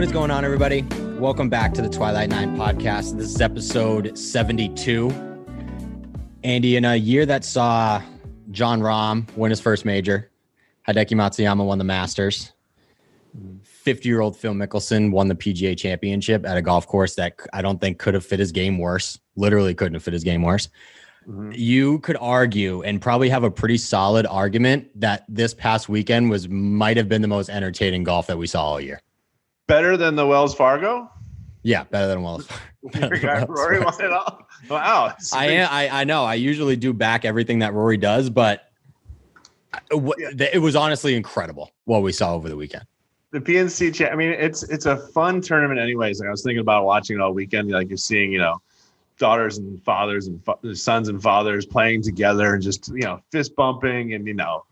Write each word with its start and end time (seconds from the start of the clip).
What 0.00 0.06
is 0.06 0.12
going 0.12 0.30
on, 0.30 0.46
everybody? 0.46 0.80
Welcome 1.18 1.50
back 1.50 1.74
to 1.74 1.82
the 1.82 1.88
Twilight 1.90 2.30
Nine 2.30 2.56
podcast. 2.56 3.18
This 3.18 3.34
is 3.34 3.40
episode 3.42 4.16
72. 4.16 5.10
Andy, 6.42 6.76
in 6.76 6.86
a 6.86 6.96
year 6.96 7.26
that 7.26 7.44
saw 7.44 8.00
Jon 8.50 8.80
Rahm 8.80 9.30
win 9.36 9.50
his 9.50 9.60
first 9.60 9.84
major, 9.84 10.30
Hideki 10.88 11.10
Matsuyama 11.10 11.66
won 11.66 11.76
the 11.76 11.84
Masters, 11.84 12.54
50 13.62 14.08
year 14.08 14.22
old 14.22 14.38
Phil 14.38 14.54
Mickelson 14.54 15.10
won 15.10 15.28
the 15.28 15.34
PGA 15.34 15.76
championship 15.76 16.46
at 16.46 16.56
a 16.56 16.62
golf 16.62 16.86
course 16.86 17.14
that 17.16 17.34
I 17.52 17.60
don't 17.60 17.78
think 17.78 17.98
could 17.98 18.14
have 18.14 18.24
fit 18.24 18.38
his 18.38 18.52
game 18.52 18.78
worse. 18.78 19.18
Literally 19.36 19.74
couldn't 19.74 19.92
have 19.92 20.02
fit 20.02 20.14
his 20.14 20.24
game 20.24 20.40
worse. 20.40 20.70
Mm-hmm. 21.28 21.52
You 21.54 21.98
could 21.98 22.16
argue 22.22 22.82
and 22.84 23.02
probably 23.02 23.28
have 23.28 23.44
a 23.44 23.50
pretty 23.50 23.76
solid 23.76 24.24
argument 24.24 24.98
that 24.98 25.26
this 25.28 25.52
past 25.52 25.90
weekend 25.90 26.30
was 26.30 26.48
might 26.48 26.96
have 26.96 27.10
been 27.10 27.20
the 27.20 27.28
most 27.28 27.50
entertaining 27.50 28.02
golf 28.02 28.28
that 28.28 28.38
we 28.38 28.46
saw 28.46 28.64
all 28.64 28.80
year. 28.80 28.98
Better 29.70 29.96
than 29.96 30.16
the 30.16 30.26
Wells 30.26 30.52
Fargo? 30.52 31.08
Yeah, 31.62 31.84
better 31.84 32.08
than 32.08 32.22
Wells. 32.22 32.48
better 32.92 33.16
than 33.16 33.46
Wells 33.46 33.46
Rory 33.48 33.78
won 33.78 33.94
it 34.00 34.10
all. 34.10 34.48
Wow. 34.68 35.14
I 35.32 35.46
am. 35.46 35.68
I, 35.70 36.00
I 36.00 36.02
know. 36.02 36.24
I 36.24 36.34
usually 36.34 36.74
do 36.74 36.92
back 36.92 37.24
everything 37.24 37.60
that 37.60 37.72
Rory 37.72 37.96
does, 37.96 38.30
but 38.30 38.68
it 39.92 40.60
was 40.60 40.74
honestly 40.74 41.14
incredible 41.14 41.70
what 41.84 42.02
we 42.02 42.10
saw 42.10 42.34
over 42.34 42.48
the 42.48 42.56
weekend. 42.56 42.84
The 43.30 43.40
PNC, 43.40 43.94
cha- 43.94 44.08
I 44.08 44.16
mean, 44.16 44.30
it's 44.30 44.64
it's 44.64 44.86
a 44.86 44.96
fun 44.96 45.40
tournament, 45.40 45.78
anyways. 45.78 46.18
Like 46.18 46.26
I 46.26 46.32
was 46.32 46.42
thinking 46.42 46.58
about 46.58 46.84
watching 46.84 47.14
it 47.14 47.22
all 47.22 47.32
weekend. 47.32 47.70
Like 47.70 47.88
you're 47.90 47.96
seeing, 47.96 48.32
you 48.32 48.38
know, 48.38 48.60
daughters 49.18 49.58
and 49.58 49.80
fathers 49.84 50.26
and 50.26 50.44
fa- 50.44 50.74
sons 50.74 51.08
and 51.08 51.22
fathers 51.22 51.64
playing 51.64 52.02
together 52.02 52.54
and 52.54 52.62
just 52.62 52.88
you 52.88 53.02
know 53.02 53.20
fist 53.30 53.54
bumping 53.54 54.14
and 54.14 54.26
you 54.26 54.34
know 54.34 54.64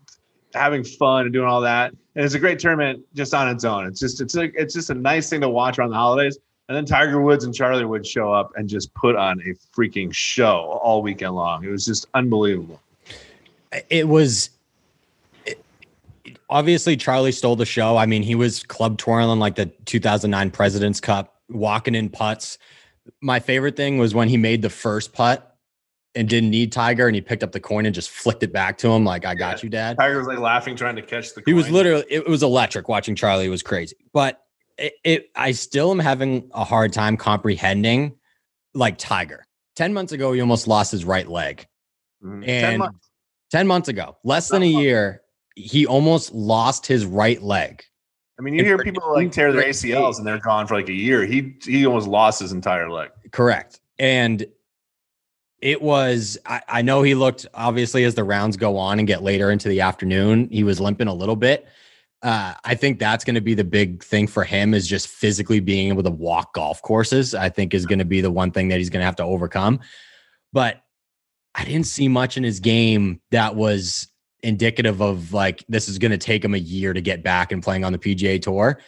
having 0.53 0.83
fun 0.83 1.23
and 1.23 1.33
doing 1.33 1.47
all 1.47 1.61
that. 1.61 1.91
And 2.15 2.25
it's 2.25 2.33
a 2.33 2.39
great 2.39 2.59
tournament 2.59 3.03
just 3.13 3.33
on 3.33 3.47
its 3.47 3.63
own. 3.63 3.85
It's 3.87 3.99
just 3.99 4.21
it's 4.21 4.35
a, 4.35 4.43
it's 4.59 4.73
just 4.73 4.89
a 4.89 4.95
nice 4.95 5.29
thing 5.29 5.41
to 5.41 5.49
watch 5.49 5.79
around 5.79 5.91
the 5.91 5.95
holidays. 5.95 6.37
And 6.67 6.75
then 6.75 6.85
Tiger 6.85 7.19
Woods 7.21 7.45
and 7.45 7.53
Charlie 7.53 7.85
would 7.85 8.05
show 8.05 8.31
up 8.31 8.51
and 8.55 8.69
just 8.69 8.93
put 8.93 9.15
on 9.15 9.41
a 9.41 9.55
freaking 9.75 10.13
show 10.13 10.79
all 10.83 11.01
weekend 11.01 11.33
long. 11.33 11.63
It 11.63 11.69
was 11.69 11.83
just 11.83 12.07
unbelievable. 12.13 12.79
It 13.89 14.07
was 14.07 14.51
obviously 16.49 16.95
Charlie 16.95 17.31
stole 17.31 17.55
the 17.55 17.65
show. 17.65 17.97
I 17.97 18.05
mean, 18.05 18.21
he 18.21 18.35
was 18.35 18.63
club 18.63 18.97
twirling 18.97 19.39
like 19.39 19.55
the 19.55 19.67
2009 19.85 20.51
President's 20.51 20.99
Cup, 20.99 21.41
walking 21.49 21.95
in 21.95 22.09
putts. 22.09 22.59
My 23.21 23.39
favorite 23.39 23.75
thing 23.75 23.97
was 23.97 24.13
when 24.13 24.29
he 24.29 24.37
made 24.37 24.61
the 24.61 24.69
first 24.69 25.13
putt 25.13 25.48
and 26.15 26.27
didn't 26.27 26.49
need 26.49 26.71
Tiger, 26.71 27.07
and 27.07 27.15
he 27.15 27.21
picked 27.21 27.43
up 27.43 27.51
the 27.51 27.59
coin 27.59 27.85
and 27.85 27.93
just 27.93 28.09
flicked 28.09 28.43
it 28.43 28.51
back 28.51 28.77
to 28.79 28.89
him, 28.89 29.05
like 29.05 29.25
"I 29.25 29.35
got 29.35 29.57
yeah. 29.57 29.63
you, 29.63 29.69
Dad." 29.69 29.97
Tiger 29.97 30.17
was 30.17 30.27
like 30.27 30.39
laughing, 30.39 30.75
trying 30.75 30.95
to 30.95 31.01
catch 31.01 31.33
the. 31.33 31.41
Coin. 31.41 31.43
He 31.45 31.53
was 31.53 31.69
literally. 31.69 32.05
It 32.09 32.27
was 32.27 32.43
electric 32.43 32.87
watching 32.89 33.15
Charlie. 33.15 33.45
It 33.45 33.49
was 33.49 33.63
crazy, 33.63 33.95
but 34.13 34.41
it, 34.77 34.93
it. 35.03 35.29
I 35.35 35.51
still 35.51 35.91
am 35.91 35.99
having 35.99 36.49
a 36.53 36.63
hard 36.63 36.93
time 36.93 37.17
comprehending, 37.17 38.15
like 38.73 38.97
Tiger. 38.97 39.45
Ten 39.75 39.93
months 39.93 40.11
ago, 40.11 40.33
he 40.33 40.41
almost 40.41 40.67
lost 40.67 40.91
his 40.91 41.05
right 41.05 41.27
leg, 41.27 41.65
mm-hmm. 42.23 42.43
and 42.43 42.43
10 42.43 42.77
months. 42.79 43.09
10 43.51 43.67
months 43.67 43.89
ago, 43.89 44.17
less 44.23 44.49
than 44.49 44.61
a 44.61 44.67
year, 44.67 45.21
he 45.55 45.85
almost 45.87 46.33
lost 46.33 46.85
his 46.85 47.05
right 47.05 47.41
leg. 47.41 47.83
I 48.37 48.41
mean, 48.41 48.53
you 48.53 48.63
hear 48.63 48.77
people 48.77 49.03
like 49.11 49.31
tear 49.31 49.51
their 49.51 49.63
ACLs 49.63 50.17
and 50.17 50.25
they're 50.25 50.39
gone 50.39 50.65
for 50.65 50.75
like 50.75 50.87
a 50.87 50.93
year. 50.93 51.25
He 51.25 51.55
he 51.61 51.85
almost 51.85 52.07
lost 52.07 52.39
his 52.39 52.53
entire 52.53 52.89
leg. 52.89 53.09
Correct. 53.31 53.81
And 53.99 54.45
it 55.61 55.81
was 55.81 56.37
I, 56.45 56.61
I 56.67 56.81
know 56.81 57.01
he 57.01 57.15
looked 57.15 57.45
obviously 57.53 58.03
as 58.03 58.15
the 58.15 58.23
rounds 58.23 58.57
go 58.57 58.77
on 58.77 58.99
and 58.99 59.07
get 59.07 59.23
later 59.23 59.51
into 59.51 59.69
the 59.69 59.81
afternoon, 59.81 60.49
he 60.49 60.63
was 60.63 60.79
limping 60.79 61.07
a 61.07 61.13
little 61.13 61.35
bit. 61.35 61.67
Uh, 62.21 62.53
I 62.65 62.75
think 62.75 62.99
that's 62.99 63.23
going 63.23 63.35
to 63.35 63.41
be 63.41 63.53
the 63.53 63.63
big 63.63 64.03
thing 64.03 64.27
for 64.27 64.43
him 64.43 64.73
is 64.73 64.85
just 64.85 65.07
physically 65.07 65.61
being 65.61 65.87
able 65.87 66.03
to 66.03 66.11
walk 66.11 66.53
golf 66.53 66.81
courses. 66.81 67.33
I 67.33 67.49
think 67.49 67.73
is 67.73 67.85
going 67.85 67.99
to 67.99 68.05
be 68.05 68.21
the 68.21 68.31
one 68.31 68.51
thing 68.51 68.67
that 68.69 68.77
he's 68.77 68.89
going 68.89 69.01
to 69.01 69.05
have 69.05 69.15
to 69.17 69.23
overcome. 69.23 69.79
But 70.51 70.81
I 71.55 71.63
didn't 71.63 71.87
see 71.87 72.07
much 72.07 72.37
in 72.37 72.43
his 72.43 72.59
game 72.59 73.21
that 73.31 73.55
was 73.55 74.07
indicative 74.41 75.01
of 75.01 75.33
like 75.33 75.65
this 75.67 75.89
is 75.89 75.97
going 75.97 76.11
to 76.11 76.17
take 76.17 76.43
him 76.43 76.53
a 76.53 76.59
year 76.59 76.93
to 76.93 77.01
get 77.01 77.23
back 77.23 77.51
and 77.51 77.63
playing 77.63 77.83
on 77.83 77.91
the 77.91 77.99
PGA 77.99 78.41
Tour. 78.41 78.79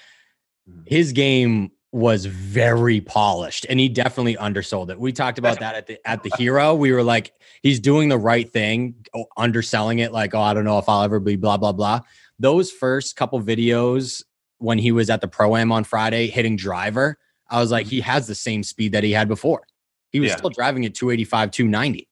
Mm-hmm. 0.70 0.82
His 0.86 1.12
game 1.12 1.72
was 1.92 2.26
very 2.26 3.02
polished 3.02 3.66
and 3.70 3.80
he 3.80 3.90
definitely 3.90 4.38
undersold 4.38 4.90
it. 4.90 5.00
We 5.00 5.12
talked 5.12 5.38
about 5.38 5.60
that 5.60 5.76
at 5.76 5.88
the 5.88 6.08
at 6.08 6.24
the 6.24 6.32
hero. 6.38 6.74
We 6.74 6.92
were 6.92 7.04
like 7.04 7.34
he's 7.62 7.80
doing 7.80 8.10
the 8.10 8.18
right 8.18 8.52
thing, 8.52 8.96
underselling 9.36 10.00
it 10.00 10.12
like 10.12 10.34
oh 10.34 10.42
I 10.42 10.54
don't 10.54 10.64
know 10.64 10.78
if 10.78 10.88
I'll 10.88 11.04
ever 11.04 11.20
be 11.20 11.36
blah 11.36 11.58
blah 11.58 11.74
blah. 11.74 12.02
Those 12.40 12.72
first 12.72 13.16
couple 13.16 13.42
videos 13.42 14.24
when 14.60 14.78
he 14.78 14.92
was 14.92 15.10
at 15.10 15.22
the 15.22 15.28
pro 15.28 15.56
am 15.58 15.72
on 15.72 15.84
Friday 15.84 16.28
hitting 16.28 16.56
driver, 16.56 17.18
I 17.50 17.60
was 17.60 17.72
like 17.72 17.88
he 17.88 18.00
mm-hmm. 18.00 18.10
has 18.10 18.28
the 18.28 18.36
same 18.36 18.64
speed 18.64 18.94
that 18.94 19.04
he 19.04 19.12
had 19.12 19.28
before. 19.28 19.68
He 20.12 20.20
was 20.20 20.30
yeah. 20.30 20.38
still 20.38 20.50
driving 20.50 20.86
at 20.86 20.94
285 20.94 21.52
290. 21.52 22.08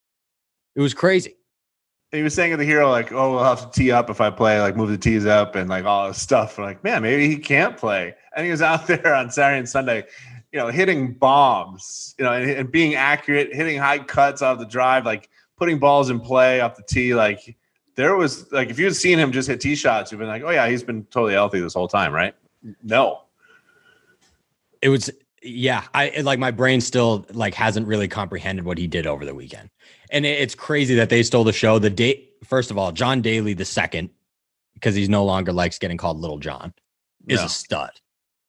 It 0.75 0.81
was 0.81 0.93
crazy 0.93 1.35
he 2.11 2.23
was 2.23 2.33
saying 2.33 2.51
to 2.51 2.57
the 2.57 2.65
hero 2.65 2.89
like, 2.89 3.11
"Oh, 3.11 3.35
we'll 3.35 3.43
have 3.43 3.71
to 3.71 3.79
tee 3.79 3.91
up 3.91 4.09
if 4.09 4.19
I 4.19 4.29
play, 4.29 4.59
like 4.59 4.75
move 4.75 4.89
the 4.89 4.97
tees 4.97 5.25
up 5.25 5.55
and 5.55 5.69
like 5.69 5.85
all 5.85 6.07
this 6.07 6.21
stuff." 6.21 6.57
I'm 6.57 6.65
like, 6.65 6.83
man, 6.83 7.01
maybe 7.01 7.27
he 7.27 7.37
can't 7.37 7.77
play. 7.77 8.15
And 8.35 8.45
he 8.45 8.51
was 8.51 8.61
out 8.61 8.87
there 8.87 9.13
on 9.13 9.31
Saturday 9.31 9.59
and 9.59 9.69
Sunday, 9.69 10.05
you 10.51 10.59
know, 10.59 10.67
hitting 10.67 11.13
bombs, 11.13 12.15
you 12.17 12.25
know, 12.25 12.33
and, 12.33 12.49
and 12.49 12.71
being 12.71 12.95
accurate, 12.95 13.53
hitting 13.53 13.77
high 13.77 13.99
cuts 13.99 14.41
off 14.41 14.59
the 14.59 14.65
drive, 14.65 15.05
like 15.05 15.29
putting 15.57 15.79
balls 15.79 16.09
in 16.09 16.19
play 16.19 16.61
off 16.61 16.75
the 16.75 16.83
tee. 16.83 17.13
Like 17.15 17.57
there 17.95 18.15
was 18.15 18.51
like 18.51 18.69
if 18.69 18.79
you 18.79 18.85
had 18.85 18.95
seen 18.95 19.19
him 19.19 19.31
just 19.31 19.47
hit 19.47 19.61
tee 19.61 19.75
shots, 19.75 20.11
you've 20.11 20.19
been 20.19 20.27
like, 20.27 20.43
oh 20.43 20.49
yeah, 20.49 20.67
he's 20.67 20.83
been 20.83 21.05
totally 21.05 21.33
healthy 21.33 21.59
this 21.59 21.73
whole 21.73 21.87
time, 21.87 22.11
right? 22.13 22.35
No, 22.83 23.21
it 24.81 24.89
was 24.89 25.09
yeah 25.41 25.83
i 25.93 26.09
like 26.21 26.39
my 26.39 26.51
brain 26.51 26.81
still 26.81 27.25
like 27.31 27.53
hasn't 27.53 27.87
really 27.87 28.07
comprehended 28.07 28.65
what 28.65 28.77
he 28.77 28.87
did 28.87 29.07
over 29.07 29.23
the 29.25 29.33
weekend 29.33 29.69
and 30.11 30.25
it's 30.25 30.55
crazy 30.55 30.95
that 30.95 31.09
they 31.09 31.23
stole 31.23 31.43
the 31.43 31.53
show 31.53 31.79
the 31.79 31.89
date 31.89 32.33
first 32.43 32.71
of 32.71 32.77
all 32.77 32.91
john 32.91 33.21
daly 33.21 33.53
the 33.53 33.65
second 33.65 34.09
because 34.73 34.95
he's 34.95 35.09
no 35.09 35.23
longer 35.23 35.53
likes 35.53 35.79
getting 35.79 35.97
called 35.97 36.19
little 36.19 36.39
john 36.39 36.73
is 37.27 37.39
no. 37.39 37.45
a 37.45 37.49
stud 37.49 37.91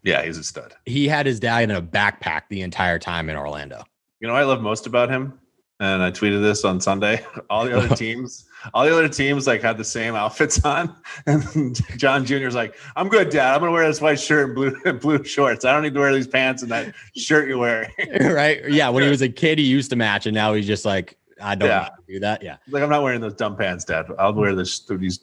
yeah 0.03 0.23
he's 0.23 0.39
a 0.39 0.45
stud 0.45 0.75
he 0.87 1.09
had 1.09 1.27
his 1.27 1.41
dad 1.41 1.65
in 1.65 1.71
a 1.71 1.83
backpack 1.83 2.43
the 2.49 2.63
entire 2.63 2.99
time 2.99 3.29
in 3.29 3.37
orlando 3.37 3.83
you 4.21 4.27
know 4.27 4.35
what 4.35 4.43
i 4.43 4.45
love 4.45 4.61
most 4.61 4.87
about 4.87 5.11
him 5.11 5.39
and 5.81 6.03
I 6.03 6.11
tweeted 6.11 6.43
this 6.43 6.65
on 6.65 6.79
Sunday. 6.81 7.25
All 7.51 7.65
the 7.65 7.77
other 7.77 7.95
teams, 7.97 8.45
all 8.75 8.85
the 8.85 8.93
other 8.93 9.09
teams 9.09 9.47
like 9.47 9.63
had 9.63 9.79
the 9.79 9.85
same 9.85 10.15
outfits 10.15 10.63
on, 10.65 10.95
and 11.27 11.81
John 11.99 12.25
Jr.'s 12.27 12.55
like, 12.55 12.77
"I'm 12.95 13.09
good, 13.09 13.31
Dad. 13.31 13.55
I'm 13.55 13.61
gonna 13.61 13.73
wear 13.73 13.89
this 13.89 14.01
white 14.01 14.21
shirt 14.21 14.49
and 14.49 14.55
blue 14.55 14.77
and 14.85 15.01
blue 15.01 15.25
shorts. 15.25 15.65
I 15.65 15.73
don't 15.73 15.83
need 15.83 15.95
to 15.95 16.01
wear 16.01 16.15
these 16.15 16.29
pants 16.29 16.63
and 16.63 16.71
that 16.71 16.95
shirt 17.17 17.49
you're 17.49 17.59
wearing." 17.59 17.91
right? 18.21 18.63
Yeah. 18.69 18.91
When 18.91 19.03
he 19.03 19.09
was 19.09 19.23
a 19.23 19.29
kid, 19.29 19.59
he 19.59 19.65
used 19.65 19.91
to 19.91 19.97
match, 19.97 20.27
and 20.27 20.35
now 20.35 20.53
he's 20.53 20.67
just 20.67 20.85
like, 20.85 21.17
"I 21.41 21.55
don't 21.55 21.69
yeah. 21.69 21.89
do 22.07 22.21
that." 22.21 22.43
Yeah. 22.43 22.59
Like 22.69 22.83
I'm 22.83 22.91
not 22.91 23.03
wearing 23.03 23.23
those 23.23 23.35
dumb 23.35 23.57
pants, 23.57 23.85
Dad. 23.87 24.07
I'll 24.19 24.35
wear 24.35 24.55
this 24.55 24.81
these 24.81 25.21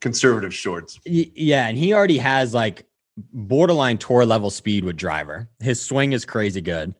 conservative 0.00 0.52
shorts. 0.52 0.98
Yeah, 1.04 1.68
and 1.68 1.78
he 1.78 1.94
already 1.94 2.18
has 2.18 2.52
like 2.52 2.84
borderline 3.32 3.98
tour 3.98 4.24
level 4.24 4.50
speed 4.50 4.84
with 4.84 4.96
driver. 4.96 5.48
His 5.60 5.80
swing 5.80 6.12
is 6.12 6.24
crazy 6.24 6.60
good, 6.60 6.94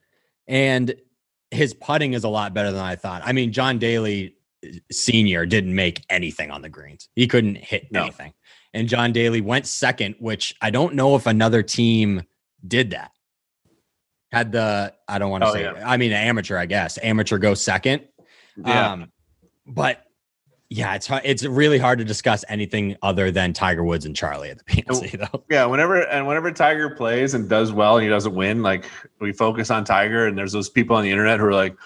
and 0.46 0.94
his 1.50 1.74
putting 1.74 2.14
is 2.14 2.24
a 2.24 2.28
lot 2.28 2.54
better 2.54 2.72
than 2.72 2.82
I 2.82 2.96
thought. 2.96 3.22
I 3.24 3.32
mean, 3.32 3.52
John 3.52 3.78
Daly 3.78 4.36
uh, 4.64 4.70
senior 4.90 5.46
didn't 5.46 5.74
make 5.74 6.04
anything 6.08 6.50
on 6.50 6.62
the 6.62 6.68
greens. 6.68 7.08
He 7.14 7.26
couldn't 7.26 7.56
hit 7.56 7.92
no. 7.92 8.02
anything. 8.02 8.32
And 8.74 8.88
John 8.88 9.12
Daly 9.12 9.40
went 9.40 9.66
second, 9.66 10.16
which 10.18 10.54
I 10.62 10.70
don't 10.70 10.94
know 10.94 11.14
if 11.14 11.26
another 11.26 11.62
team 11.62 12.22
did 12.66 12.90
that. 12.90 13.12
Had 14.30 14.52
the 14.52 14.94
I 15.06 15.18
don't 15.18 15.30
want 15.30 15.44
to 15.44 15.50
oh, 15.50 15.52
say 15.52 15.62
yeah. 15.62 15.82
I 15.84 15.98
mean 15.98 16.12
amateur, 16.12 16.56
I 16.56 16.64
guess. 16.64 16.98
Amateur 17.02 17.36
go 17.36 17.52
second. 17.52 18.08
Yeah. 18.56 18.92
Um, 18.92 19.12
but 19.66 20.06
yeah, 20.72 20.94
it's 20.94 21.06
hard, 21.06 21.22
it's 21.24 21.44
really 21.44 21.78
hard 21.78 21.98
to 21.98 22.04
discuss 22.04 22.44
anything 22.48 22.96
other 23.02 23.30
than 23.30 23.52
Tiger 23.52 23.84
Woods 23.84 24.06
and 24.06 24.16
Charlie 24.16 24.50
at 24.50 24.58
the 24.58 24.64
PNC 24.82 25.14
oh, 25.14 25.26
though. 25.32 25.44
Yeah, 25.50 25.66
whenever 25.66 26.00
and 26.08 26.26
whenever 26.26 26.50
Tiger 26.50 26.90
plays 26.90 27.34
and 27.34 27.48
does 27.48 27.72
well 27.72 27.96
and 27.96 28.04
he 28.04 28.08
doesn't 28.08 28.34
win, 28.34 28.62
like 28.62 28.86
we 29.20 29.32
focus 29.32 29.70
on 29.70 29.84
Tiger 29.84 30.26
and 30.26 30.36
there's 30.36 30.52
those 30.52 30.70
people 30.70 30.96
on 30.96 31.04
the 31.04 31.10
internet 31.10 31.40
who 31.40 31.46
are 31.46 31.54
like, 31.54 31.76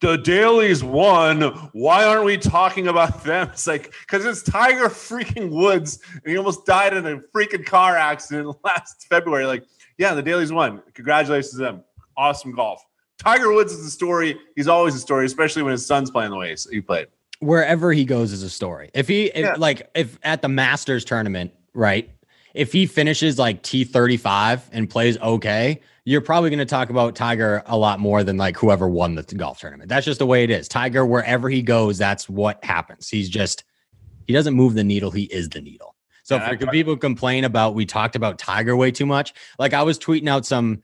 the 0.00 0.18
Dalys 0.18 0.82
won. 0.82 1.40
Why 1.72 2.04
aren't 2.04 2.24
we 2.24 2.36
talking 2.36 2.88
about 2.88 3.24
them? 3.24 3.48
It's 3.48 3.66
like 3.66 3.94
because 4.02 4.26
it's 4.26 4.42
Tiger 4.42 4.88
freaking 4.88 5.48
Woods 5.50 6.00
and 6.12 6.30
he 6.30 6.36
almost 6.36 6.66
died 6.66 6.94
in 6.94 7.06
a 7.06 7.20
freaking 7.34 7.64
car 7.64 7.96
accident 7.96 8.54
last 8.64 9.06
February. 9.08 9.46
Like, 9.46 9.64
yeah, 9.96 10.12
the 10.12 10.22
Dalys 10.22 10.52
won. 10.52 10.82
Congratulations 10.92 11.52
to 11.52 11.58
them. 11.58 11.84
Awesome 12.16 12.54
golf. 12.54 12.84
Tiger 13.18 13.52
Woods 13.52 13.72
is 13.72 13.84
the 13.84 13.90
story. 13.90 14.38
He's 14.54 14.68
always 14.68 14.94
a 14.94 14.98
story, 14.98 15.24
especially 15.24 15.62
when 15.62 15.72
his 15.72 15.86
son's 15.86 16.10
playing 16.10 16.30
the 16.30 16.36
way 16.36 16.54
he 16.70 16.82
played 16.82 17.06
wherever 17.44 17.92
he 17.92 18.04
goes 18.04 18.32
is 18.32 18.42
a 18.42 18.50
story. 18.50 18.90
If 18.94 19.08
he 19.08 19.26
if, 19.26 19.44
yeah. 19.44 19.54
like 19.56 19.90
if 19.94 20.18
at 20.22 20.42
the 20.42 20.48
Masters 20.48 21.04
tournament, 21.04 21.52
right? 21.74 22.10
If 22.54 22.72
he 22.72 22.86
finishes 22.86 23.38
like 23.38 23.62
T35 23.62 24.62
and 24.72 24.88
plays 24.88 25.18
okay, 25.18 25.80
you're 26.04 26.20
probably 26.20 26.50
going 26.50 26.58
to 26.58 26.66
talk 26.66 26.90
about 26.90 27.16
Tiger 27.16 27.62
a 27.66 27.76
lot 27.76 27.98
more 27.98 28.22
than 28.22 28.36
like 28.36 28.56
whoever 28.56 28.88
won 28.88 29.14
the 29.14 29.22
golf 29.22 29.58
tournament. 29.58 29.88
That's 29.88 30.04
just 30.04 30.18
the 30.18 30.26
way 30.26 30.44
it 30.44 30.50
is. 30.50 30.68
Tiger 30.68 31.04
wherever 31.04 31.48
he 31.48 31.62
goes, 31.62 31.98
that's 31.98 32.28
what 32.28 32.64
happens. 32.64 33.08
He's 33.08 33.28
just 33.28 33.64
he 34.26 34.32
doesn't 34.32 34.54
move 34.54 34.74
the 34.74 34.84
needle, 34.84 35.10
he 35.10 35.24
is 35.24 35.48
the 35.48 35.60
needle. 35.60 35.94
So 36.22 36.36
Yeah, 36.36 36.56
for 36.56 36.68
I- 36.68 36.70
people 36.70 36.96
complain 36.96 37.44
about 37.44 37.74
we 37.74 37.86
talked 37.86 38.16
about 38.16 38.38
Tiger 38.38 38.76
way 38.76 38.90
too 38.90 39.06
much, 39.06 39.34
like 39.58 39.74
I 39.74 39.82
was 39.82 39.98
tweeting 39.98 40.28
out 40.28 40.46
some 40.46 40.82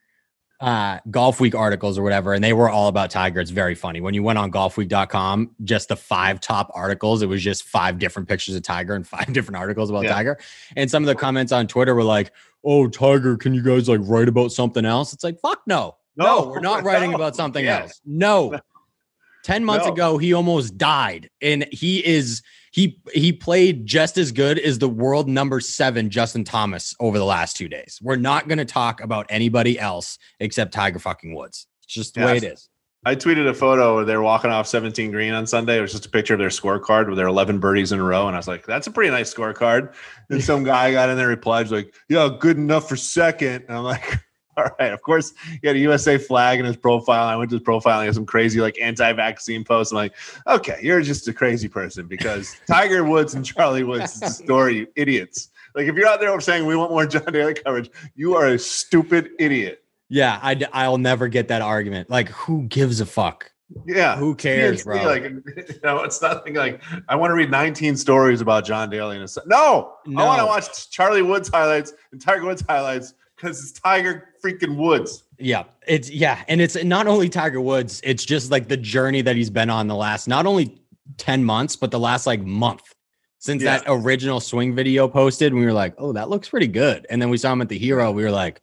uh 0.60 1.00
Golfweek 1.08 1.54
articles 1.54 1.96
or 1.98 2.02
whatever 2.02 2.34
and 2.34 2.44
they 2.44 2.52
were 2.52 2.68
all 2.68 2.88
about 2.88 3.10
tiger. 3.10 3.40
It's 3.40 3.50
very 3.50 3.74
funny. 3.74 4.00
When 4.00 4.12
you 4.12 4.22
went 4.22 4.38
on 4.38 4.50
golfweek.com 4.52 5.56
just 5.64 5.88
the 5.88 5.96
five 5.96 6.38
top 6.40 6.70
articles 6.74 7.22
it 7.22 7.26
was 7.26 7.42
just 7.42 7.62
five 7.64 7.98
different 7.98 8.28
pictures 8.28 8.54
of 8.54 8.62
tiger 8.62 8.94
and 8.94 9.06
five 9.16 9.32
different 9.32 9.56
articles 9.56 9.88
about 9.90 10.04
Yeah. 10.04 10.12
tiger. 10.12 10.38
And 10.76 10.90
some 10.90 11.02
of 11.02 11.06
the 11.06 11.14
comments 11.14 11.50
on 11.52 11.66
twitter 11.66 11.94
were 11.94 12.04
like 12.04 12.32
oh 12.64 12.88
tiger 12.88 13.36
can 13.38 13.54
you 13.54 13.62
guys 13.62 13.88
like 13.88 14.00
write 14.04 14.28
about 14.28 14.52
something 14.52 14.84
else? 14.84 15.12
It's 15.14 15.24
like 15.24 15.40
fuck 15.40 15.62
no. 15.66 15.96
No, 16.16 16.48
we're 16.48 16.60
not 16.60 16.82
writing 16.84 17.10
no, 17.12 17.16
about 17.16 17.36
something 17.36 17.64
yeah. 17.66 17.80
else. 17.82 18.00
No. 18.04 18.58
10 19.44 19.64
months 19.64 19.86
No. 19.86 19.92
ago 19.94 20.18
he 20.18 20.34
almost 20.34 20.76
died 20.76 21.30
and 21.40 21.66
he 21.72 22.04
is 22.06 22.42
he 22.70 23.00
he 23.12 23.32
played 23.32 23.87
just 23.87 24.17
as 24.19 24.32
good 24.32 24.58
as 24.58 24.78
the 24.78 24.88
world 24.88 25.28
number 25.28 25.61
7 25.61 26.11
Justin 26.11 26.44
Thomas 26.44 26.94
over 27.00 27.19
the 27.19 27.25
last 27.25 27.56
2 27.56 27.69
days. 27.69 27.99
We're 28.02 28.17
not 28.17 28.49
going 28.49 28.58
to 28.58 28.64
talk 28.64 29.00
about 29.00 29.26
anybody 29.28 29.78
else 29.78 30.19
except 30.38 30.72
Tiger 30.72 30.99
fucking 30.99 31.34
Woods. 31.34 31.67
It's 31.84 31.94
just 31.94 32.14
the 32.14 32.25
way 32.25 32.37
it 32.37 32.44
is. 32.44 32.69
I 33.02 33.17
tweeted 33.17 33.49
a 33.49 33.55
photo 33.55 33.96
where 33.96 34.05
they're 34.05 34.20
walking 34.20 34.50
off 34.50 34.67
17 34.67 35.11
green 35.11 35.32
on 35.32 35.46
Sunday. 35.46 35.78
It 35.78 35.81
was 35.81 35.93
just 35.93 36.05
a 36.05 36.11
picture 36.11 36.34
of 36.34 36.38
their 36.38 36.50
scorecard 36.50 37.08
with 37.08 37.17
their 37.17 37.28
11 37.28 37.58
birdies 37.58 37.93
in 37.93 37.99
a 37.99 38.05
row. 38.05 38.26
And 38.26 38.37
I 38.37 38.38
was 38.38 38.46
like, 38.46 38.67
that's 38.67 38.87
a 38.88 38.90
pretty 38.90 39.11
nice 39.11 39.32
scorecard. 39.32 39.94
And 40.28 40.44
some 40.44 40.64
guy 40.64 40.93
got 40.93 41.08
in 41.08 41.16
there, 41.16 41.28
replied, 41.28 41.70
like, 41.70 41.94
yeah, 42.11 42.28
good 42.38 42.58
enough 42.58 42.90
for 42.90 42.96
second. 42.96 43.64
And 43.69 43.78
I'm 43.78 43.84
like, 43.84 44.20
all 44.60 44.76
right. 44.78 44.92
Of 44.92 45.02
course, 45.02 45.32
he 45.60 45.66
had 45.66 45.76
a 45.76 45.80
USA 45.80 46.18
flag 46.18 46.58
in 46.58 46.64
his 46.64 46.76
profile. 46.76 47.26
I 47.26 47.36
went 47.36 47.50
to 47.50 47.56
his 47.56 47.62
profile 47.62 47.98
and 47.98 48.04
he 48.04 48.06
had 48.06 48.14
some 48.14 48.26
crazy 48.26 48.60
like 48.60 48.78
anti-vaccine 48.80 49.64
posts. 49.64 49.92
I'm 49.92 49.96
like, 49.96 50.14
okay, 50.46 50.78
you're 50.82 51.02
just 51.02 51.28
a 51.28 51.32
crazy 51.32 51.68
person 51.68 52.06
because 52.06 52.56
Tiger 52.66 53.04
Woods 53.04 53.34
and 53.34 53.44
Charlie 53.44 53.84
Woods 53.84 54.14
is 54.14 54.20
the 54.20 54.28
story, 54.28 54.78
you 54.78 54.86
idiots. 54.96 55.48
Like 55.74 55.86
if 55.86 55.94
you're 55.94 56.06
out 56.06 56.20
there 56.20 56.38
saying 56.40 56.66
we 56.66 56.76
want 56.76 56.90
more 56.90 57.06
John 57.06 57.32
Daly 57.32 57.54
coverage, 57.54 57.90
you 58.14 58.34
are 58.34 58.48
a 58.48 58.58
stupid 58.58 59.30
idiot. 59.38 59.84
Yeah, 60.08 60.40
I 60.42 60.60
I'll 60.72 60.98
never 60.98 61.28
get 61.28 61.48
that 61.48 61.62
argument. 61.62 62.10
Like 62.10 62.28
who 62.30 62.62
gives 62.64 63.00
a 63.00 63.06
fuck? 63.06 63.50
Yeah. 63.86 64.16
Who 64.16 64.34
cares, 64.34 64.84
bro? 64.84 65.02
Like, 65.04 65.22
you 65.56 65.80
know, 65.84 66.02
it's 66.02 66.20
nothing 66.20 66.54
like 66.54 66.82
I 67.08 67.16
want 67.16 67.30
to 67.30 67.34
read 67.34 67.50
19 67.50 67.96
stories 67.96 68.40
about 68.40 68.64
John 68.64 68.90
Daly 68.90 69.16
and 69.16 69.22
his 69.22 69.38
no, 69.46 69.94
I 70.06 70.24
want 70.24 70.40
to 70.40 70.46
watch 70.46 70.90
Charlie 70.90 71.22
Woods 71.22 71.48
highlights 71.48 71.92
and 72.12 72.20
Tiger 72.20 72.46
Woods 72.46 72.64
highlights 72.68 73.14
because 73.40 73.60
it's 73.60 73.72
Tiger 73.72 74.28
freaking 74.44 74.76
Woods. 74.76 75.25
Yeah, 75.38 75.64
it's 75.87 76.10
yeah, 76.10 76.42
and 76.48 76.60
it's 76.60 76.82
not 76.84 77.06
only 77.06 77.28
Tiger 77.28 77.60
Woods, 77.60 78.00
it's 78.04 78.25
just 78.25 78.50
like 78.50 78.69
the 78.69 78.76
journey 78.76 79.22
that 79.22 79.37
he's 79.37 79.50
been 79.50 79.70
on 79.70 79.87
the 79.88 79.94
last 79.96 80.28
not 80.28 80.46
only 80.46 80.82
10 81.16 81.42
months, 81.44 81.76
but 81.76 81.90
the 81.90 81.98
last 81.98 82.26
like 82.26 82.42
month 82.42 82.94
since 83.38 83.62
Yeah. 83.62 83.78
that 83.78 83.84
original 83.88 84.38
swing 84.40 84.75
video 84.75 85.08
posted. 85.08 85.54
We 85.54 85.64
were 85.64 85.72
like, 85.72 85.94
oh, 85.98 86.12
that 86.12 86.28
looks 86.28 86.48
pretty 86.48 86.66
good. 86.69 87.06
And 87.08 87.20
then 87.20 87.31
we 87.31 87.38
saw 87.38 87.52
him 87.52 87.62
at 87.62 87.69
the 87.70 87.78
hero. 87.78 88.12
We 88.12 88.22
were 88.22 88.31
like, 88.31 88.60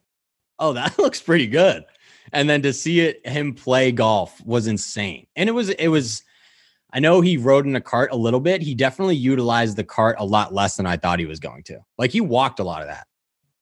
oh, 0.60 0.72
that 0.74 0.96
looks 0.98 1.20
pretty 1.20 1.48
good. 1.48 1.84
And 2.32 2.48
then 2.48 2.62
to 2.62 2.72
see 2.72 3.00
it 3.00 3.26
him 3.26 3.54
play 3.54 3.90
golf 3.90 4.40
was 4.46 4.66
insane. 4.68 5.26
And 5.34 5.48
it 5.48 5.52
was, 5.52 5.70
it 5.70 5.88
was, 5.88 6.22
I 6.92 7.00
know 7.00 7.20
he 7.20 7.36
rode 7.36 7.66
in 7.66 7.74
a 7.74 7.80
cart 7.80 8.12
a 8.12 8.16
little 8.16 8.40
bit. 8.40 8.62
He 8.62 8.74
definitely 8.74 9.16
utilized 9.16 9.76
the 9.76 9.84
cart 9.84 10.16
a 10.20 10.24
lot 10.24 10.54
less 10.54 10.76
than 10.76 10.86
I 10.86 10.96
thought 10.96 11.18
he 11.18 11.26
was 11.26 11.40
going 11.40 11.64
to. 11.64 11.80
Like 11.98 12.12
he 12.12 12.20
walked 12.20 12.60
a 12.60 12.64
lot 12.64 12.82
of 12.82 12.88
that. 12.88 13.07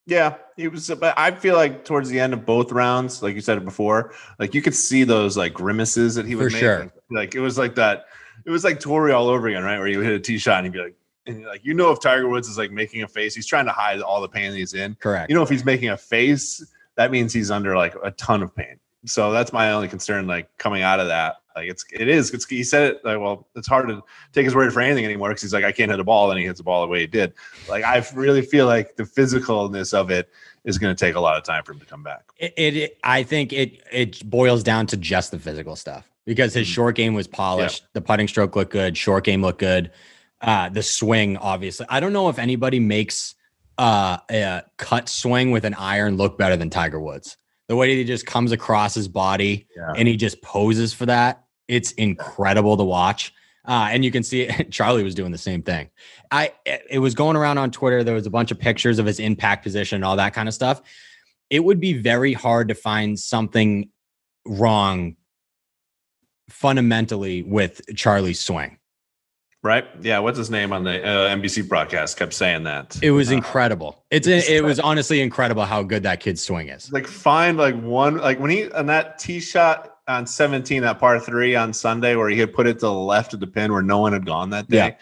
Yeah, 0.07 0.37
he 0.57 0.69
was. 0.69 0.89
But 0.89 1.15
I 1.19 1.33
feel 1.33 1.57
like 1.57 1.85
towards 1.85 2.09
the 2.09 2.21
end 2.21 2.33
of 2.33 2.47
both 2.47 2.71
rounds, 2.71 3.23
like 3.23 3.35
you 3.35 3.41
said 3.41 3.59
it 3.59 3.65
before, 3.65 4.13
like 4.39 4.55
you 4.55 4.63
could 4.63 4.75
see 4.75 5.05
those 5.05 5.37
like 5.37 5.53
grimaces 5.53 6.15
that 6.15 6.27
he 6.27 6.35
would 6.37 6.47
For 6.47 6.51
make. 6.53 6.61
sure. 6.61 6.93
Like 7.11 7.35
it 7.35 7.41
was 7.41 7.59
like 7.59 7.75
that. 7.75 8.07
It 8.45 8.51
was 8.51 8.63
like 8.65 8.79
Torrey 8.81 9.13
all 9.13 9.29
over 9.29 9.49
again, 9.49 9.65
right? 9.65 9.79
Where 9.79 9.89
you 9.89 10.01
hit 10.01 10.13
a 10.13 10.21
tee 10.21 10.39
shot 10.39 10.59
and 10.59 10.67
he'd 10.67 10.73
be 10.73 10.85
like, 10.85 10.95
and 11.27 11.45
like 11.45 11.65
you 11.65 11.75
know, 11.75 11.91
if 11.91 12.01
Tiger 12.01 12.29
Woods 12.29 12.49
is 12.49 12.57
like 12.57 12.71
making 12.71 13.03
a 13.03 13.09
face, 13.09 13.35
he's 13.35 13.47
trying 13.47 13.65
to 13.67 13.73
hide 13.73 14.01
all 14.01 14.21
the 14.21 14.29
pain 14.29 14.53
that 14.53 14.57
he's 14.57 14.75
in. 14.75 14.95
Correct. 15.01 15.29
you 15.29 15.35
know 15.35 15.43
if 15.43 15.49
he's 15.49 15.65
making 15.65 15.89
a 15.89 15.97
face 15.97 16.65
that 16.97 17.11
means 17.11 17.33
he's 17.33 17.51
under 17.51 17.77
like 17.77 17.95
a 18.03 18.11
ton 18.13 18.43
of 18.43 18.55
pain 18.57 18.79
so 19.05 19.31
that's 19.31 19.53
my 19.53 19.73
only 19.73 19.87
concern 19.87 20.27
like 20.27 20.49
coming 20.57 20.83
out 20.83 20.99
of 20.99 21.09
that 21.09 21.37
like 21.57 21.69
it's 21.69 21.85
it 21.93 22.07
is 22.09 22.33
it's 22.33 22.47
he 22.47 22.63
said 22.63 22.91
it 22.93 23.05
like 23.05 23.19
well 23.19 23.49
it's 23.57 23.67
hard 23.67 23.89
to 23.89 24.03
take 24.33 24.45
his 24.45 24.55
word 24.55 24.73
for 24.73 24.81
anything 24.81 25.05
anymore 25.05 25.31
because 25.31 25.43
he's 25.43 25.53
like 25.53 25.65
i 25.65 25.73
can't 25.73 25.91
hit 25.91 25.99
a 25.99 26.05
ball 26.05 26.31
and 26.31 26.39
he 26.39 26.47
hits 26.47 26.59
the 26.61 26.65
ball 26.65 26.83
the 26.83 26.89
way 26.89 27.01
he 27.01 27.07
did 27.07 27.33
like 27.67 27.83
i 27.85 28.05
really 28.15 28.43
feel 28.43 28.67
like 28.67 28.97
the 28.97 29.03
physicalness 29.03 29.93
of 29.95 30.11
it 30.11 30.29
is 30.65 30.79
going 30.79 30.95
to 30.95 30.99
take 31.05 31.15
a 31.15 31.21
lot 31.21 31.37
of 31.37 31.43
time 31.43 31.63
for 31.65 31.73
him 31.73 31.81
to 31.81 31.87
come 31.87 32.03
back 32.03 32.23
it, 32.39 32.53
it, 32.59 32.99
I 33.03 33.23
think 33.23 33.53
it 33.53 33.83
it 33.91 34.29
boils 34.29 34.63
down 34.63 34.87
to 34.89 34.97
just 34.97 35.31
the 35.31 35.39
physical 35.39 35.75
stuff 35.77 36.11
because 36.27 36.53
his 36.53 36.67
Mhm. 36.69 36.73
short 36.75 36.97
game 36.97 37.15
was 37.15 37.27
polished, 37.29 37.85
the 37.95 38.01
putting 38.03 38.29
stroke 38.29 38.57
looked 38.57 38.73
good, 38.73 38.97
short 38.97 39.25
game 39.25 39.41
looked 39.41 39.61
good, 39.61 39.93
uh, 40.43 40.69
the 40.69 40.83
swing 40.83 41.37
obviously. 41.39 41.87
I 41.89 42.01
don't 42.01 42.13
know 42.13 42.29
if 42.29 42.39
anybody 42.39 42.79
makes 42.81 43.35
uh, 43.79 44.19
a 44.31 44.63
cut 44.77 45.09
swing 45.09 45.51
with 45.51 45.65
an 45.65 45.75
iron 45.75 46.17
look 46.17 46.37
better 46.37 46.57
than 46.57 46.69
Tiger 46.69 46.99
Woods. 47.01 47.37
The 47.69 47.77
way 47.77 47.95
he 47.95 48.05
just 48.05 48.27
comes 48.27 48.53
across 48.53 48.95
his 48.95 49.07
body 49.09 49.67
yeah 49.77 49.93
and 49.97 50.09
he 50.09 50.17
just 50.17 50.43
poses 50.43 50.93
for 50.93 51.07
that, 51.07 51.45
it's 51.69 51.93
incredible 51.93 52.77
to 52.77 52.85
watch. 52.85 53.33
Uh, 53.69 53.89
and 53.91 54.05
you 54.05 54.13
can 54.13 54.23
see 54.23 54.43
it. 54.43 54.71
Charlie 54.71 55.03
was 55.03 55.15
doing 55.15 55.33
the 55.33 55.39
same 55.39 55.63
thing. 55.63 55.91
I 56.31 56.53
it 56.65 56.83
it 56.91 56.99
was 57.01 57.15
going 57.15 57.37
around 57.37 57.59
on 57.59 57.71
Twitter. 57.71 58.05
There 58.05 58.15
was 58.15 58.27
a 58.27 58.31
bunch 58.31 58.51
of 58.53 58.59
pictures 58.59 58.99
of 58.99 59.07
his 59.07 59.19
impact 59.19 59.63
position 59.65 59.97
and 59.97 60.05
all 60.05 60.17
that 60.17 60.35
kind 60.35 60.47
of 60.49 60.55
stuff. 60.55 60.81
It 61.51 61.65
would 61.65 61.81
be 61.81 61.93
very 61.95 62.33
hard 62.33 62.69
to 62.69 62.75
find 62.75 63.19
something 63.19 63.91
wrong 64.47 65.17
fundamentally 66.49 67.43
with 67.43 67.81
Charlie's 67.97 68.39
swing. 68.41 68.79
right 69.63 69.85
yeah 70.01 70.21
what's 70.21 70.39
his 70.39 70.49
name 70.51 70.73
on 70.73 70.85
the 70.85 71.03
uh, 71.05 71.35
nbc 71.35 71.69
broadcast 71.69 72.17
kept 72.17 72.33
saying 72.33 72.63
that 72.63 72.97
It 73.03 73.11
was 73.11 73.33
Uh, 73.33 73.37
incredible. 73.37 74.05
It's 74.13 74.29
it 74.29 74.63
was 74.63 74.79
honestly 74.79 75.21
incredible 75.21 75.65
how 75.65 75.83
good 75.83 76.05
that 76.05 76.21
kid's 76.21 76.41
swing 76.43 76.69
is. 76.69 76.93
like 76.93 77.07
find 77.09 77.57
like 77.59 77.75
one 77.81 78.19
like 78.19 78.39
when 78.39 78.51
he 78.53 78.71
on 78.71 78.87
that 78.87 79.19
tee 79.19 79.41
shot 79.41 79.96
on 80.09 80.27
17 80.27 80.83
that 80.83 80.99
par 80.99 81.19
three 81.19 81.57
on 81.57 81.73
sunday 81.73 82.15
where 82.15 82.29
he 82.29 82.39
had 82.39 82.53
put 82.53 82.67
it 82.67 82.75
to 82.75 82.87
the 82.87 82.93
left 82.93 83.35
of 83.35 83.41
the 83.41 83.47
pin 83.47 83.73
where 83.73 83.83
no 83.83 83.99
one 83.99 84.13
had 84.13 84.25
gone 84.25 84.51
that 84.51 84.69
day. 84.69 84.77
Yeah. 84.77 84.95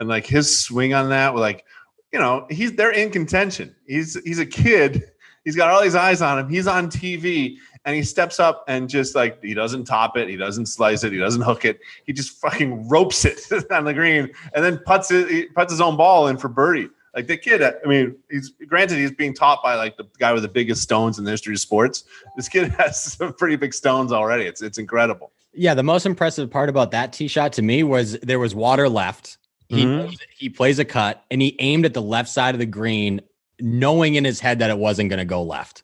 and 0.00 0.08
like 0.08 0.26
his 0.26 0.58
swing 0.58 0.94
on 0.94 1.08
that 1.10 1.34
like 1.34 1.64
you 2.12 2.18
know 2.18 2.46
he's 2.50 2.72
they're 2.76 2.92
in 2.92 3.10
contention. 3.10 3.74
He's 3.86 4.20
he's 4.24 4.38
a 4.38 4.46
kid. 4.46 5.04
He's 5.44 5.56
got 5.56 5.70
all 5.70 5.82
these 5.82 5.96
eyes 5.96 6.22
on 6.22 6.38
him. 6.38 6.48
He's 6.48 6.66
on 6.66 6.88
tv 6.88 7.56
and 7.84 7.96
he 7.96 8.02
steps 8.02 8.38
up 8.38 8.64
and 8.68 8.88
just 8.88 9.16
like 9.16 9.42
he 9.42 9.54
doesn't 9.54 9.84
top 9.84 10.16
it. 10.16 10.28
He 10.28 10.36
doesn't 10.36 10.66
slice 10.66 11.02
it. 11.02 11.12
He 11.12 11.18
doesn't 11.18 11.42
hook 11.42 11.64
it. 11.64 11.80
He 12.04 12.12
just 12.12 12.40
fucking 12.40 12.88
ropes 12.88 13.24
it 13.24 13.40
on 13.72 13.84
the 13.84 13.94
green 13.94 14.30
and 14.54 14.64
then 14.64 14.78
puts 14.78 15.10
it 15.10 15.28
he 15.28 15.46
puts 15.46 15.72
his 15.72 15.80
own 15.80 15.96
ball 15.96 16.28
in 16.28 16.36
for 16.36 16.48
birdie 16.48 16.88
like 17.14 17.26
the 17.26 17.36
kid, 17.36 17.62
I 17.62 17.74
mean, 17.86 18.16
he's 18.30 18.50
granted 18.68 18.98
he's 18.98 19.12
being 19.12 19.34
taught 19.34 19.62
by 19.62 19.74
like 19.74 19.96
the 19.96 20.04
guy 20.18 20.32
with 20.32 20.42
the 20.42 20.48
biggest 20.48 20.82
stones 20.82 21.18
in 21.18 21.24
the 21.24 21.30
history 21.30 21.54
of 21.54 21.60
sports. 21.60 22.04
This 22.36 22.48
kid 22.48 22.70
has 22.78 23.02
some 23.02 23.32
pretty 23.34 23.56
big 23.56 23.74
stones 23.74 24.12
already. 24.12 24.44
It's 24.44 24.62
it's 24.62 24.78
incredible. 24.78 25.32
Yeah, 25.54 25.74
the 25.74 25.82
most 25.82 26.06
impressive 26.06 26.50
part 26.50 26.68
about 26.70 26.90
that 26.92 27.12
tee 27.12 27.28
shot 27.28 27.52
to 27.54 27.62
me 27.62 27.82
was 27.82 28.18
there 28.20 28.38
was 28.38 28.54
water 28.54 28.88
left. 28.88 29.36
He 29.68 29.84
Mhm. 29.84 30.16
he 30.36 30.48
plays 30.48 30.78
a 30.78 30.84
cut 30.84 31.24
and 31.30 31.40
he 31.42 31.56
aimed 31.58 31.84
at 31.84 31.94
the 31.94 32.02
left 32.02 32.28
side 32.30 32.54
of 32.54 32.58
the 32.58 32.66
green, 32.66 33.20
knowing 33.60 34.14
in 34.14 34.24
his 34.24 34.40
head 34.40 34.58
that 34.60 34.70
it 34.70 34.78
wasn't 34.78 35.10
going 35.10 35.18
to 35.18 35.24
go 35.24 35.42
left. 35.42 35.82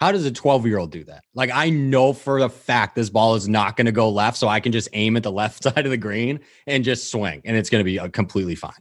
How 0.00 0.12
does 0.12 0.24
a 0.24 0.30
12 0.32 0.66
year 0.66 0.78
old 0.78 0.90
do 0.90 1.04
that? 1.04 1.24
Like, 1.34 1.50
I 1.52 1.68
know 1.68 2.14
for 2.14 2.38
a 2.38 2.48
fact 2.48 2.94
this 2.96 3.10
ball 3.10 3.34
is 3.34 3.46
not 3.48 3.76
going 3.76 3.84
to 3.84 3.92
go 3.92 4.08
left, 4.08 4.38
so 4.38 4.48
I 4.48 4.58
can 4.60 4.72
just 4.72 4.88
aim 4.94 5.14
at 5.18 5.22
the 5.22 5.30
left 5.42 5.62
side 5.62 5.84
of 5.84 5.90
the 5.90 5.98
green 5.98 6.40
and 6.66 6.82
just 6.84 7.10
swing, 7.10 7.42
and 7.44 7.54
it's 7.56 7.68
going 7.68 7.80
to 7.80 7.84
be 7.84 7.98
uh, 7.98 8.08
completely 8.08 8.54
fine. 8.54 8.72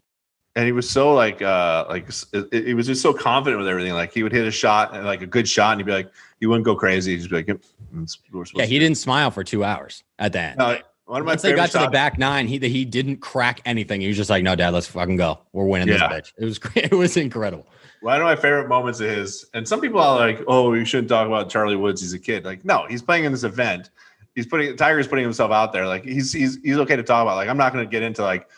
And 0.59 0.65
he 0.65 0.73
was 0.73 0.89
so 0.89 1.13
like 1.13 1.41
uh 1.41 1.85
like 1.87 2.09
he 2.51 2.73
was 2.73 2.85
just 2.85 3.01
so 3.01 3.13
confident 3.13 3.59
with 3.59 3.67
everything. 3.69 3.93
Like 3.93 4.13
he 4.13 4.23
would 4.23 4.33
hit 4.33 4.45
a 4.45 4.51
shot 4.51 4.93
and 4.93 5.05
like 5.05 5.21
a 5.21 5.25
good 5.25 5.47
shot, 5.47 5.71
and 5.71 5.79
he'd 5.79 5.85
be 5.85 5.93
like, 5.93 6.11
he 6.41 6.47
wouldn't 6.47 6.65
go 6.65 6.75
crazy. 6.75 7.11
He'd 7.11 7.19
just 7.19 7.29
be 7.29 7.37
like, 7.37 7.47
"Yep, 7.47 7.61
that's 7.93 8.17
what 8.29 8.39
we're 8.39 8.45
supposed 8.45 8.59
Yeah, 8.59 8.65
he 8.65 8.75
do." 8.77 8.79
didn't 8.83 8.97
smile 8.97 9.31
for 9.31 9.41
two 9.45 9.63
hours 9.63 10.03
at 10.17 10.33
that. 10.33 10.57
No, 10.57 10.77
one 11.05 11.21
of 11.21 11.25
my 11.25 11.31
Once 11.31 11.43
they 11.43 11.53
got 11.53 11.71
to 11.71 11.77
the 11.77 11.87
back 11.87 12.17
nine, 12.17 12.45
he 12.45 12.57
he 12.59 12.83
didn't 12.83 13.17
crack 13.21 13.61
anything. 13.63 14.01
He 14.01 14.09
was 14.09 14.17
just 14.17 14.29
like, 14.29 14.43
"No, 14.43 14.53
Dad, 14.53 14.73
let's 14.73 14.87
fucking 14.87 15.15
go. 15.15 15.39
We're 15.53 15.63
winning 15.63 15.87
Yeah. 15.87 16.09
this 16.09 16.31
bitch." 16.31 16.33
It 16.37 16.43
was 16.43 16.59
great. 16.59 16.85
It 16.91 16.95
was 16.95 17.15
incredible. 17.15 17.65
One 18.01 18.17
of 18.19 18.25
my 18.25 18.35
favorite 18.35 18.67
moments 18.67 18.99
of 18.99 19.09
his, 19.09 19.45
and 19.53 19.65
some 19.65 19.79
people 19.79 20.01
are 20.01 20.19
like, 20.19 20.41
"Oh, 20.45 20.73
you 20.73 20.83
shouldn't 20.83 21.07
talk 21.07 21.25
about 21.25 21.49
Charlie 21.49 21.77
Woods. 21.77 22.01
He's 22.01 22.11
a 22.11 22.19
kid." 22.19 22.43
Like, 22.43 22.65
no, 22.65 22.85
he's 22.89 23.01
playing 23.01 23.23
in 23.23 23.31
this 23.31 23.43
event. 23.43 23.91
He's 24.35 24.45
putting 24.45 24.75
Tiger's 24.75 25.07
putting 25.07 25.23
himself 25.23 25.51
out 25.51 25.71
there. 25.71 25.87
Like, 25.87 26.03
he's 26.03 26.33
he's 26.33 26.57
he's 26.63 26.77
okay 26.79 26.97
to 26.97 27.03
talk 27.03 27.21
about. 27.21 27.37
Like, 27.37 27.47
I'm 27.47 27.55
not 27.57 27.71
going 27.71 27.85
to 27.85 27.89
get 27.89 28.03
into 28.03 28.23
like 28.23 28.49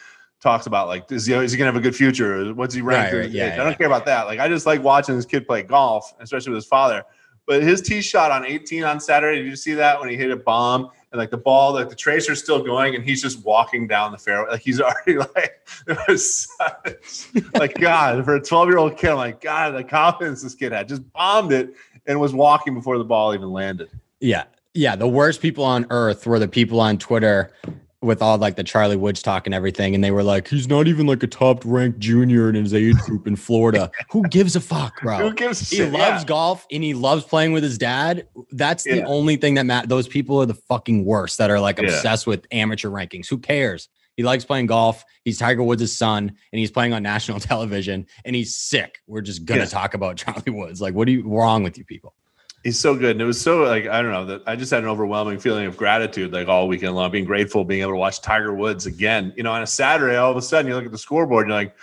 talks 0.42 0.66
about 0.66 0.88
like 0.88 1.10
is 1.12 1.26
he, 1.26 1.34
is 1.34 1.52
he 1.52 1.58
going 1.58 1.68
to 1.68 1.74
have 1.74 1.76
a 1.76 1.84
good 1.84 1.96
future? 1.96 2.54
What's 2.54 2.74
he 2.74 2.82
ranked? 2.82 3.14
Right, 3.14 3.20
right, 3.22 3.30
yeah. 3.30 3.54
I 3.54 3.64
don't 3.64 3.78
care 3.78 3.88
about 3.88 4.06
that. 4.06 4.26
Like, 4.26 4.40
I 4.40 4.48
just 4.48 4.66
like 4.66 4.84
watching 4.84 5.16
this 5.16 5.26
kid 5.26 5.48
play 5.48 5.64
golf, 5.64 6.14
especially 6.20 6.52
with 6.52 6.58
his 6.58 6.66
father. 6.66 7.04
But 7.48 7.64
his 7.64 7.82
tee 7.82 8.02
shot 8.02 8.32
on 8.32 8.46
18 8.46 8.84
on 8.84 9.00
Saturday, 9.00 9.42
did 9.42 9.48
you 9.48 9.56
see 9.56 9.74
that 9.74 10.00
when 10.00 10.10
he 10.10 10.16
hit 10.16 10.32
a 10.32 10.38
bomb 10.38 10.90
and 11.12 11.20
like 11.20 11.32
the 11.32 11.38
ball, 11.38 11.74
like 11.74 11.90
the 11.90 11.96
tracer's 11.96 12.40
still 12.42 12.64
going 12.64 12.96
and 12.96 13.04
he's 13.04 13.22
just 13.22 13.44
walking 13.44 13.88
down 13.88 14.12
the 14.12 14.18
fairway, 14.18 14.52
like 14.52 14.62
he's 14.62 14.80
already 14.82 15.18
like 15.18 15.68
it 15.88 15.98
was 16.08 16.48
such, 16.58 17.28
like 17.54 17.74
God 17.76 18.24
for 18.26 18.36
a 18.36 18.42
12 18.42 18.70
year 18.70 18.78
old 18.78 18.98
kid. 18.98 19.12
I'm 19.12 19.18
like 19.18 19.42
God, 19.42 19.72
the 19.72 19.84
confidence 19.84 20.44
this 20.44 20.56
kid 20.56 20.72
had 20.72 20.88
just 20.88 21.12
bombed 21.14 21.52
it 21.52 21.76
and 22.06 22.20
was 22.20 22.34
walking 22.34 22.74
before 22.74 22.98
the 22.98 23.04
ball 23.04 23.34
even 23.34 23.52
landed. 23.52 23.90
Yeah. 24.20 24.44
Yeah. 24.74 24.96
The 24.96 25.08
worst 25.08 25.42
people 25.42 25.64
on 25.64 25.86
earth 25.90 26.26
were 26.26 26.40
the 26.40 26.48
people 26.48 26.80
on 26.80 26.98
Twitter 26.98 27.52
with 28.02 28.22
all 28.22 28.38
like 28.38 28.56
the 28.56 28.64
Charlie 28.64 28.96
Woods 28.96 29.22
talk 29.22 29.46
and 29.46 29.54
everything, 29.54 29.94
and 29.94 30.04
they 30.04 30.10
were 30.12 30.24
like, 30.24 30.48
he's 30.48 30.68
not 30.68 30.88
even 30.88 31.06
like 31.06 31.22
a 31.22 31.28
top 31.28 31.62
ranked 31.64 32.00
junior 32.00 32.50
in 32.50 32.56
his 32.56 32.74
age 32.74 32.98
group 32.98 33.28
in 33.28 33.36
Florida. 33.36 33.92
Who 34.12 34.24
gives 34.30 34.56
a 34.56 34.60
fuck, 34.60 35.02
bro? 35.02 35.18
Who 35.18 35.34
gives 35.34 35.62
a 35.62 35.66
He 35.66 35.76
shit? 35.84 35.94
loves 35.94 36.24
Yeah. 36.24 36.28
golf 36.28 36.66
and 36.72 36.84
he 36.84 36.94
loves 36.96 37.24
playing 37.24 37.54
with 37.54 37.62
his 37.64 37.78
dad. 37.78 38.28
That's 38.52 38.84
the 38.84 38.98
Yeah. 38.98 39.06
only 39.06 39.36
thing 39.36 39.54
that 39.56 39.66
matters. 39.68 39.90
Those 39.90 40.08
people 40.08 40.42
are 40.42 40.48
the 40.48 40.56
fucking 40.56 41.06
worst 41.06 41.38
that 41.38 41.52
are 41.52 41.60
like 41.60 41.78
Yeah. 41.80 41.86
obsessed 41.90 42.26
with 42.26 42.46
amateur 42.52 42.90
rankings. 42.90 43.28
Who 43.30 43.38
cares? 43.38 43.88
He 44.18 44.24
likes 44.24 44.44
playing 44.46 44.66
golf. 44.66 45.06
He's 45.24 45.38
Tiger 45.38 45.64
Woods' 45.64 45.96
son, 45.96 46.24
and 46.52 46.60
he's 46.60 46.70
playing 46.72 46.94
on 46.94 47.02
national 47.04 47.40
television, 47.40 48.08
and 48.26 48.36
he's 48.36 48.56
sick. 48.56 48.98
We're 49.08 49.22
just 49.22 49.46
gonna 49.46 49.62
Yeah. 49.62 49.66
talk 49.68 49.94
about 49.94 50.18
Charlie 50.18 50.52
Woods. 50.52 50.82
Like, 50.82 50.96
what 50.96 51.08
are 51.08 51.12
you 51.12 51.24
wrong 51.28 51.64
with 51.64 51.78
you 51.78 51.86
people? 51.86 52.14
He's 52.64 52.80
so 52.80 52.96
good. 52.96 53.12
And 53.12 53.22
it 53.22 53.26
was 53.26 53.42
so 53.42 53.64
like, 53.64 53.88
I 53.88 54.02
don't 54.02 54.12
know, 54.12 54.26
that 54.26 54.44
I 54.46 54.56
just 54.56 54.72
had 54.72 54.84
an 54.84 54.90
overwhelming 54.90 55.40
feeling 55.40 55.66
of 55.66 55.78
gratitude 55.78 56.32
like 56.32 56.48
all 56.48 56.68
weekend 56.68 56.96
long, 56.96 57.10
being 57.10 57.26
grateful, 57.26 57.64
being 57.64 57.82
able 57.82 57.94
to 57.94 57.98
watch 57.98 58.22
Tiger 58.22 58.54
Woods 58.54 58.86
again. 58.86 59.34
You 59.36 59.44
know, 59.44 59.52
on 59.52 59.64
a 59.64 59.68
Saturday, 59.68 60.16
all 60.16 60.30
of 60.30 60.38
a 60.38 60.42
sudden 60.42 60.68
you 60.68 60.76
look 60.76 60.86
at 60.86 60.92
the 60.92 60.98
scoreboard, 60.98 61.48
you're 61.48 61.56
like, 61.56 61.76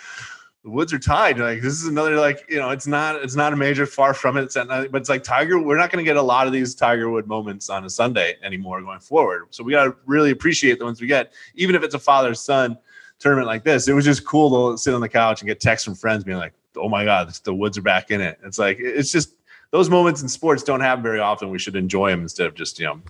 the 0.62 0.70
Woods 0.70 0.92
are 0.92 0.98
tied. 0.98 1.36
You're 1.36 1.46
like, 1.46 1.62
this 1.62 1.72
is 1.72 1.86
another 1.86 2.16
like, 2.16 2.44
you 2.48 2.58
know, 2.58 2.70
it's 2.70 2.86
not 2.86 3.16
it's 3.16 3.34
not 3.34 3.52
a 3.52 3.56
major 3.56 3.86
far 3.86 4.12
from 4.12 4.36
it. 4.36 4.52
But 4.54 4.94
it's 4.94 5.08
like 5.08 5.22
Tiger, 5.24 5.60
we're 5.60 5.78
not 5.78 5.90
gonna 5.90 6.02
get 6.04 6.16
a 6.16 6.22
lot 6.22 6.46
of 6.46 6.52
these 6.52 6.74
Tiger 6.74 7.10
Wood 7.10 7.26
moments 7.26 7.70
on 7.70 7.84
a 7.84 7.90
Sunday 7.90 8.36
anymore 8.42 8.80
going 8.82 9.00
forward. 9.00 9.46
So 9.50 9.64
we 9.64 9.72
gotta 9.72 9.96
really 10.04 10.30
appreciate 10.30 10.78
the 10.78 10.84
ones 10.84 11.00
we 11.00 11.06
get, 11.06 11.32
even 11.54 11.74
if 11.74 11.82
it's 11.82 11.94
a 11.94 11.98
father 11.98 12.34
son 12.34 12.76
tournament 13.18 13.46
like 13.46 13.64
this. 13.64 13.88
It 13.88 13.94
was 13.94 14.04
just 14.04 14.24
cool 14.24 14.72
to 14.72 14.78
sit 14.78 14.94
on 14.94 15.00
the 15.00 15.08
couch 15.08 15.40
and 15.40 15.48
get 15.48 15.58
texts 15.58 15.84
from 15.84 15.94
friends 15.94 16.22
being 16.22 16.38
like, 16.38 16.52
oh 16.76 16.88
my 16.88 17.04
God, 17.04 17.32
the 17.44 17.54
Woods 17.54 17.78
are 17.78 17.82
back 17.82 18.10
in 18.10 18.20
it. 18.20 18.38
It's 18.44 18.58
like 18.58 18.78
it's 18.78 19.10
just 19.10 19.34
those 19.70 19.90
moments 19.90 20.22
in 20.22 20.28
sports 20.28 20.62
don't 20.62 20.80
happen 20.80 21.02
very 21.02 21.20
often. 21.20 21.50
We 21.50 21.58
should 21.58 21.76
enjoy 21.76 22.10
them 22.10 22.22
instead 22.22 22.46
of 22.46 22.54
just 22.54 22.78
you 22.78 22.86
know 22.86 23.00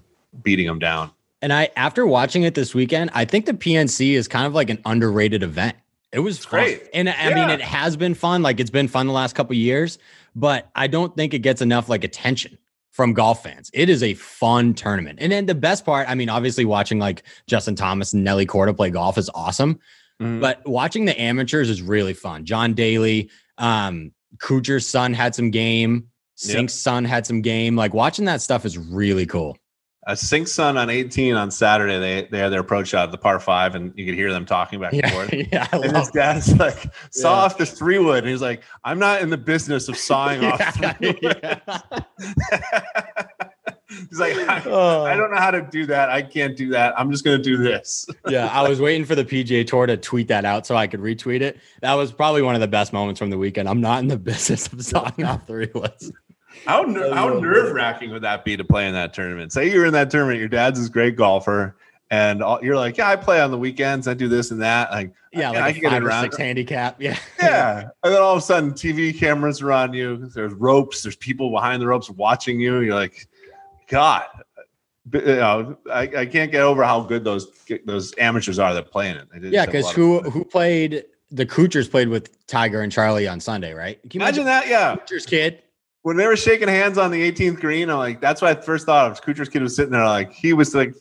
beating 0.42 0.66
them 0.66 0.78
down. 0.78 1.10
And 1.40 1.52
I, 1.52 1.70
after 1.76 2.04
watching 2.06 2.42
it 2.42 2.54
this 2.54 2.74
weekend, 2.74 3.10
I 3.14 3.24
think 3.24 3.46
the 3.46 3.52
PNC 3.52 4.14
is 4.14 4.26
kind 4.26 4.44
of 4.46 4.54
like 4.54 4.70
an 4.70 4.80
underrated 4.84 5.44
event. 5.44 5.76
It 6.10 6.18
was 6.20 6.44
great. 6.44 6.82
and 6.94 7.08
I 7.08 7.32
mean, 7.34 7.50
it 7.50 7.60
has 7.60 7.96
been 7.96 8.14
fun. 8.14 8.42
Like 8.42 8.60
it's 8.60 8.70
been 8.70 8.88
fun 8.88 9.06
the 9.06 9.12
last 9.12 9.34
couple 9.34 9.54
years, 9.54 9.98
but 10.34 10.68
I 10.74 10.86
don't 10.86 11.14
think 11.16 11.34
it 11.34 11.40
gets 11.40 11.60
enough 11.60 11.88
like 11.88 12.02
attention 12.02 12.58
from 12.90 13.12
golf 13.12 13.42
fans. 13.44 13.70
It 13.74 13.88
is 13.88 14.02
a 14.02 14.14
fun 14.14 14.74
tournament, 14.74 15.18
and 15.20 15.30
then 15.30 15.46
the 15.46 15.54
best 15.54 15.84
part, 15.84 16.08
I 16.08 16.14
mean, 16.14 16.28
obviously 16.28 16.64
watching 16.64 16.98
like 16.98 17.22
Justin 17.46 17.76
Thomas 17.76 18.12
and 18.12 18.24
Nelly 18.24 18.46
Korda 18.46 18.74
play 18.76 18.90
golf 18.90 19.18
is 19.18 19.30
awesome, 19.34 19.78
But 20.18 20.40
but 20.40 20.66
watching 20.68 21.04
the 21.04 21.20
amateurs 21.20 21.68
is 21.70 21.82
really 21.82 22.14
fun. 22.14 22.44
John 22.46 22.72
Daly, 22.74 23.30
um, 23.58 24.10
Kuchar's 24.38 24.88
son 24.88 25.12
had 25.14 25.34
some 25.34 25.50
game. 25.50 26.08
Yep. 26.40 26.56
Cink's 26.56 26.74
son 26.74 27.04
had 27.04 27.26
some 27.26 27.40
game. 27.42 27.74
Like 27.76 27.94
watching 27.94 28.24
that 28.26 28.40
stuff 28.42 28.64
is 28.64 28.78
really 28.78 29.26
cool. 29.26 29.56
Uh, 30.06 30.12
a 30.12 30.14
Cink 30.14 30.48
Sun 30.48 30.78
on 30.78 30.88
18 30.88 31.34
on 31.34 31.50
Saturday, 31.50 31.98
they 31.98 32.28
they 32.30 32.38
had 32.38 32.50
their 32.50 32.60
approach 32.60 32.88
shot 32.88 33.04
at 33.06 33.10
the 33.12 33.18
par 33.18 33.38
five, 33.40 33.74
and 33.74 33.92
you 33.96 34.06
could 34.06 34.14
hear 34.14 34.32
them 34.32 34.46
talking 34.46 34.80
back 34.80 34.92
and 34.92 35.02
Yeah, 35.02 35.10
forth. 35.10 35.34
yeah, 35.52 35.66
I 35.72 35.76
And 35.76 35.92
love 35.92 36.02
his 36.04 36.10
dad's 36.12 36.56
like, 36.56 36.78
saw 37.10 37.34
Yeah. 37.40 37.44
off 37.44 37.58
the 37.58 37.66
three 37.66 37.98
wood. 37.98 38.18
And 38.24 38.28
he's 38.28 38.40
like, 38.40 38.62
I'm 38.84 38.98
not 38.98 39.20
in 39.20 39.28
the 39.30 39.36
business 39.36 39.88
of 39.88 39.96
sawing 39.98 40.44
off 40.44 40.60
Yeah, 40.80 40.92
three 40.94 41.18
wood. 41.22 41.40
yeah. 41.42 41.80
he's 43.88 44.18
like, 44.20 44.36
I, 44.48 44.62
Oh. 44.66 45.04
I 45.04 45.16
don't 45.16 45.30
know 45.30 45.38
how 45.38 45.50
to 45.50 45.62
do 45.62 45.86
that. 45.86 46.08
I 46.10 46.22
can't 46.22 46.56
do 46.56 46.70
that. 46.70 46.98
I'm 46.98 47.10
just 47.10 47.24
gonna 47.24 47.38
do 47.42 47.56
this. 47.58 48.06
yeah, 48.28 48.46
I 48.46 48.66
was 48.68 48.80
waiting 48.80 49.04
for 49.04 49.14
the 49.14 49.24
PGA 49.24 49.66
Tour 49.66 49.86
to 49.86 49.96
tweet 49.96 50.28
that 50.28 50.44
out 50.44 50.66
so 50.66 50.76
I 50.76 50.86
could 50.86 51.00
retweet 51.00 51.40
it. 51.42 51.58
That 51.82 51.94
was 51.94 52.12
probably 52.12 52.42
one 52.42 52.54
of 52.54 52.60
the 52.60 52.68
best 52.68 52.92
moments 52.92 53.18
from 53.18 53.30
the 53.30 53.38
weekend. 53.38 53.68
I'm 53.68 53.80
not 53.80 54.00
in 54.00 54.08
the 54.08 54.16
business 54.18 54.66
of 54.72 54.82
sawing 54.84 55.24
off 55.24 55.46
three 55.46 55.70
woods. 55.74 56.12
How 56.66 56.82
ner- 56.82 57.14
how 57.14 57.30
oh, 57.30 57.40
nerve 57.40 57.72
wracking 57.72 58.10
would 58.10 58.22
that 58.22 58.44
be 58.44 58.56
to 58.56 58.64
play 58.64 58.86
in 58.86 58.94
that 58.94 59.14
tournament? 59.14 59.52
Say 59.52 59.70
you're 59.70 59.86
in 59.86 59.92
that 59.92 60.10
tournament, 60.10 60.38
your 60.38 60.48
dad's 60.48 60.78
this 60.78 60.88
great 60.88 61.16
golfer, 61.16 61.76
and 62.10 62.42
all, 62.42 62.62
you're 62.62 62.76
like, 62.76 62.96
yeah, 62.96 63.08
I 63.08 63.16
play 63.16 63.40
on 63.40 63.50
the 63.50 63.58
weekends, 63.58 64.08
I 64.08 64.14
do 64.14 64.28
this 64.28 64.50
and 64.50 64.62
that. 64.62 64.90
Like, 64.90 65.12
Yeah, 65.32 65.50
I, 65.50 65.52
like 65.52 65.62
I 65.62 65.68
a 65.68 65.72
can 65.72 65.82
get 65.82 66.02
around. 66.02 66.24
six 66.24 66.36
handicap. 66.36 67.00
Yeah, 67.00 67.18
Yeah, 67.42 67.88
and 68.02 68.14
then 68.14 68.20
all 68.20 68.32
of 68.32 68.38
a 68.38 68.42
sudden, 68.42 68.72
TV 68.72 69.16
cameras 69.16 69.60
are 69.60 69.72
on 69.72 69.92
you. 69.92 70.26
There's 70.34 70.54
ropes. 70.54 71.02
There's 71.02 71.16
people 71.16 71.50
behind 71.50 71.82
the 71.82 71.86
ropes 71.86 72.08
watching 72.10 72.60
you. 72.60 72.80
You're 72.80 72.94
like, 72.94 73.28
God, 73.88 74.24
you 75.12 75.20
know, 75.20 75.76
I, 75.90 76.02
I 76.02 76.26
can't 76.26 76.50
get 76.50 76.62
over 76.62 76.82
how 76.84 77.00
good 77.00 77.24
those 77.24 77.50
those 77.84 78.14
amateurs 78.18 78.58
are 78.58 78.74
that 78.74 78.90
play 78.90 79.10
in 79.10 79.16
it. 79.16 79.28
Yeah. 79.52 79.66
Because 79.66 79.90
who 79.90 80.20
who 80.20 80.44
played 80.44 81.04
the 81.30 81.46
Kuchars 81.46 81.90
played 81.90 82.08
with 82.08 82.46
Tiger 82.46 82.80
and 82.82 82.90
Charlie 82.90 83.28
on 83.28 83.40
Sunday, 83.40 83.74
right? 83.74 84.00
Can 84.02 84.20
you 84.20 84.26
imagine 84.26 84.44
that? 84.46 84.66
Yeah, 84.66 84.96
Kuchar's 84.96 85.26
kid. 85.26 85.62
When 86.08 86.16
they 86.16 86.26
were 86.26 86.36
shaking 86.36 86.68
hands 86.68 86.96
on 86.96 87.10
the 87.10 87.30
18th 87.30 87.60
green, 87.60 87.90
I'm 87.90 87.98
like, 87.98 88.18
that's 88.20 88.40
what 88.40 88.56
I 88.56 88.60
first 88.60 88.86
thought 88.86 89.10
of. 89.10 89.20
Kuchar's 89.22 89.50
kid 89.50 89.60
was 89.62 89.76
sitting 89.76 89.92
there, 89.92 90.04
like 90.06 90.32
he 90.32 90.54
was 90.54 90.74
like 90.74 90.94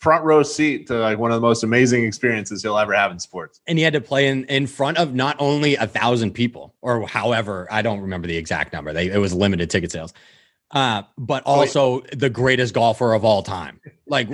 front 0.00 0.24
row 0.24 0.42
seat 0.42 0.86
to 0.86 0.94
like 0.94 1.18
one 1.18 1.30
of 1.30 1.34
the 1.34 1.46
most 1.46 1.62
amazing 1.62 2.04
experiences 2.04 2.62
he'll 2.62 2.78
ever 2.78 2.94
have 2.94 3.10
in 3.12 3.18
sports. 3.18 3.60
and 3.66 3.76
he 3.76 3.84
had 3.84 3.92
to 3.92 4.00
play 4.00 4.26
in 4.28 4.44
in 4.44 4.66
front 4.66 4.96
of 4.96 5.12
not 5.14 5.36
only 5.38 5.76
a 5.76 5.86
thousand 5.86 6.30
people 6.32 6.74
or 6.80 7.06
however 7.06 7.68
I 7.70 7.82
don't 7.82 8.00
remember 8.00 8.26
the 8.26 8.36
exact 8.38 8.72
number. 8.72 8.94
They 8.94 9.08
it 9.10 9.18
was 9.18 9.34
limited 9.34 9.68
ticket 9.68 9.92
sales, 9.92 10.14
uh, 10.70 11.02
but 11.18 11.42
Oh, 11.44 11.58
wait. 11.60 11.66
also 11.66 12.00
the 12.16 12.30
greatest 12.30 12.72
golfer 12.72 13.12
of 13.12 13.26
all 13.26 13.42
time. 13.42 13.78
Like, 14.06 14.28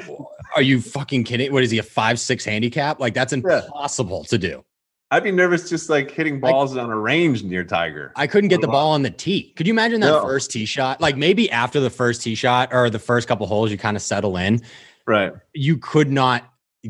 are 0.54 0.62
you 0.62 0.80
fucking 0.80 1.24
kidding? 1.24 1.52
What 1.52 1.64
is 1.64 1.72
he 1.72 1.78
a 1.78 1.82
five 1.82 2.20
six 2.20 2.44
handicap? 2.44 3.00
Like 3.00 3.14
that's 3.14 3.32
impossible 3.32 4.22
to 4.26 4.38
do. 4.38 4.64
I'd 5.12 5.24
be 5.24 5.32
nervous 5.32 5.68
just 5.68 5.90
like 5.90 6.10
hitting 6.10 6.38
balls 6.38 6.76
on 6.76 6.88
a 6.90 6.96
range 6.96 7.42
near 7.42 7.64
Tiger. 7.64 8.12
I 8.14 8.26
couldn't 8.28 8.48
get 8.48 8.60
the 8.60 8.68
ball 8.68 8.92
on 8.92 9.02
the 9.02 9.10
tee. 9.10 9.52
Could 9.56 9.66
you 9.66 9.72
imagine 9.72 10.00
that 10.02 10.06
No. 10.10 10.22
first 10.22 10.52
tee 10.52 10.64
shot? 10.66 11.00
Like 11.00 11.16
maybe 11.16 11.50
after 11.50 11.80
the 11.80 11.90
first 11.90 12.22
tee 12.22 12.36
shot 12.36 12.68
or 12.72 12.88
the 12.90 12.98
first 13.00 13.26
couple 13.26 13.46
holes, 13.46 13.72
you 13.72 13.78
kind 13.78 13.96
of 13.96 14.02
settle 14.02 14.36
in. 14.36 14.62
Right. 15.06 15.32
You 15.52 15.78
could 15.78 16.10
not 16.12 16.44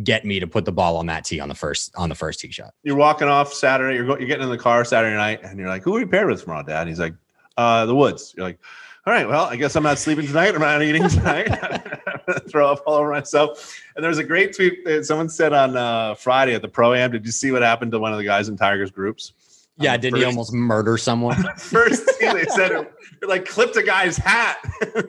get 0.04 0.24
me 0.26 0.38
to 0.38 0.46
put 0.46 0.66
the 0.66 0.72
ball 0.72 0.98
on 0.98 1.06
that 1.06 1.24
tee 1.24 1.40
on 1.40 1.48
the 1.48 1.54
first 1.54 1.92
on 1.96 2.10
the 2.10 2.14
first 2.14 2.40
tee 2.40 2.52
shot. 2.52 2.74
You're 2.82 2.96
walking 2.96 3.26
off 3.28 3.54
Saturday. 3.54 3.96
You're, 3.96 4.04
go, 4.06 4.18
you're 4.18 4.28
getting 4.28 4.44
in 4.44 4.50
the 4.50 4.58
car 4.58 4.84
Saturday 4.84 5.16
night, 5.16 5.40
and 5.42 5.58
you're 5.58 5.68
like, 5.68 5.82
"Who 5.82 5.96
are 5.96 6.00
you 6.00 6.06
paired 6.06 6.28
with 6.28 6.42
tomorrow, 6.42 6.62
Dad?" 6.62 6.80
And 6.80 6.88
he's 6.90 7.00
like, 7.00 7.14
"Uh, 7.56 7.86
the 7.86 7.94
Woods." 7.94 8.34
You're 8.36 8.46
like, 8.46 8.58
"All 9.06 9.12
right, 9.14 9.26
well, 9.26 9.44
I 9.46 9.56
guess 9.56 9.74
I'm 9.76 9.82
not 9.82 9.98
sleeping 9.98 10.26
tonight. 10.26 10.54
I'm 10.54 10.60
not 10.60 10.82
eating 10.82 11.08
tonight. 11.08 11.48
Throw 12.48 12.70
up 12.70 12.82
all 12.86 12.94
over 12.94 13.10
myself." 13.10 13.80
And 13.96 14.02
there 14.02 14.08
was 14.08 14.18
a 14.18 14.24
great 14.24 14.54
tweet 14.54 14.84
that 14.84 15.04
someone 15.04 15.28
said 15.28 15.52
on 15.52 15.76
uh, 15.76 16.14
Friday 16.14 16.54
at 16.54 16.62
the 16.62 16.68
pro 16.68 16.94
am. 16.94 17.12
Did 17.12 17.26
you 17.26 17.32
see 17.32 17.50
what 17.50 17.62
happened 17.62 17.92
to 17.92 17.98
one 17.98 18.12
of 18.12 18.18
the 18.18 18.24
guys 18.24 18.48
in 18.48 18.56
Tiger's 18.56 18.90
groups? 18.90 19.32
Yeah, 19.80 19.94
On 19.94 20.00
didn't 20.00 20.18
he 20.18 20.24
almost 20.24 20.52
murder 20.52 20.98
someone? 20.98 21.42
first 21.56 22.04
thing 22.04 22.34
they 22.34 22.44
said 22.44 22.72
it, 22.72 22.92
it 23.22 23.28
like 23.28 23.46
clipped 23.46 23.76
a 23.76 23.82
guy's 23.82 24.18
hat. 24.18 24.58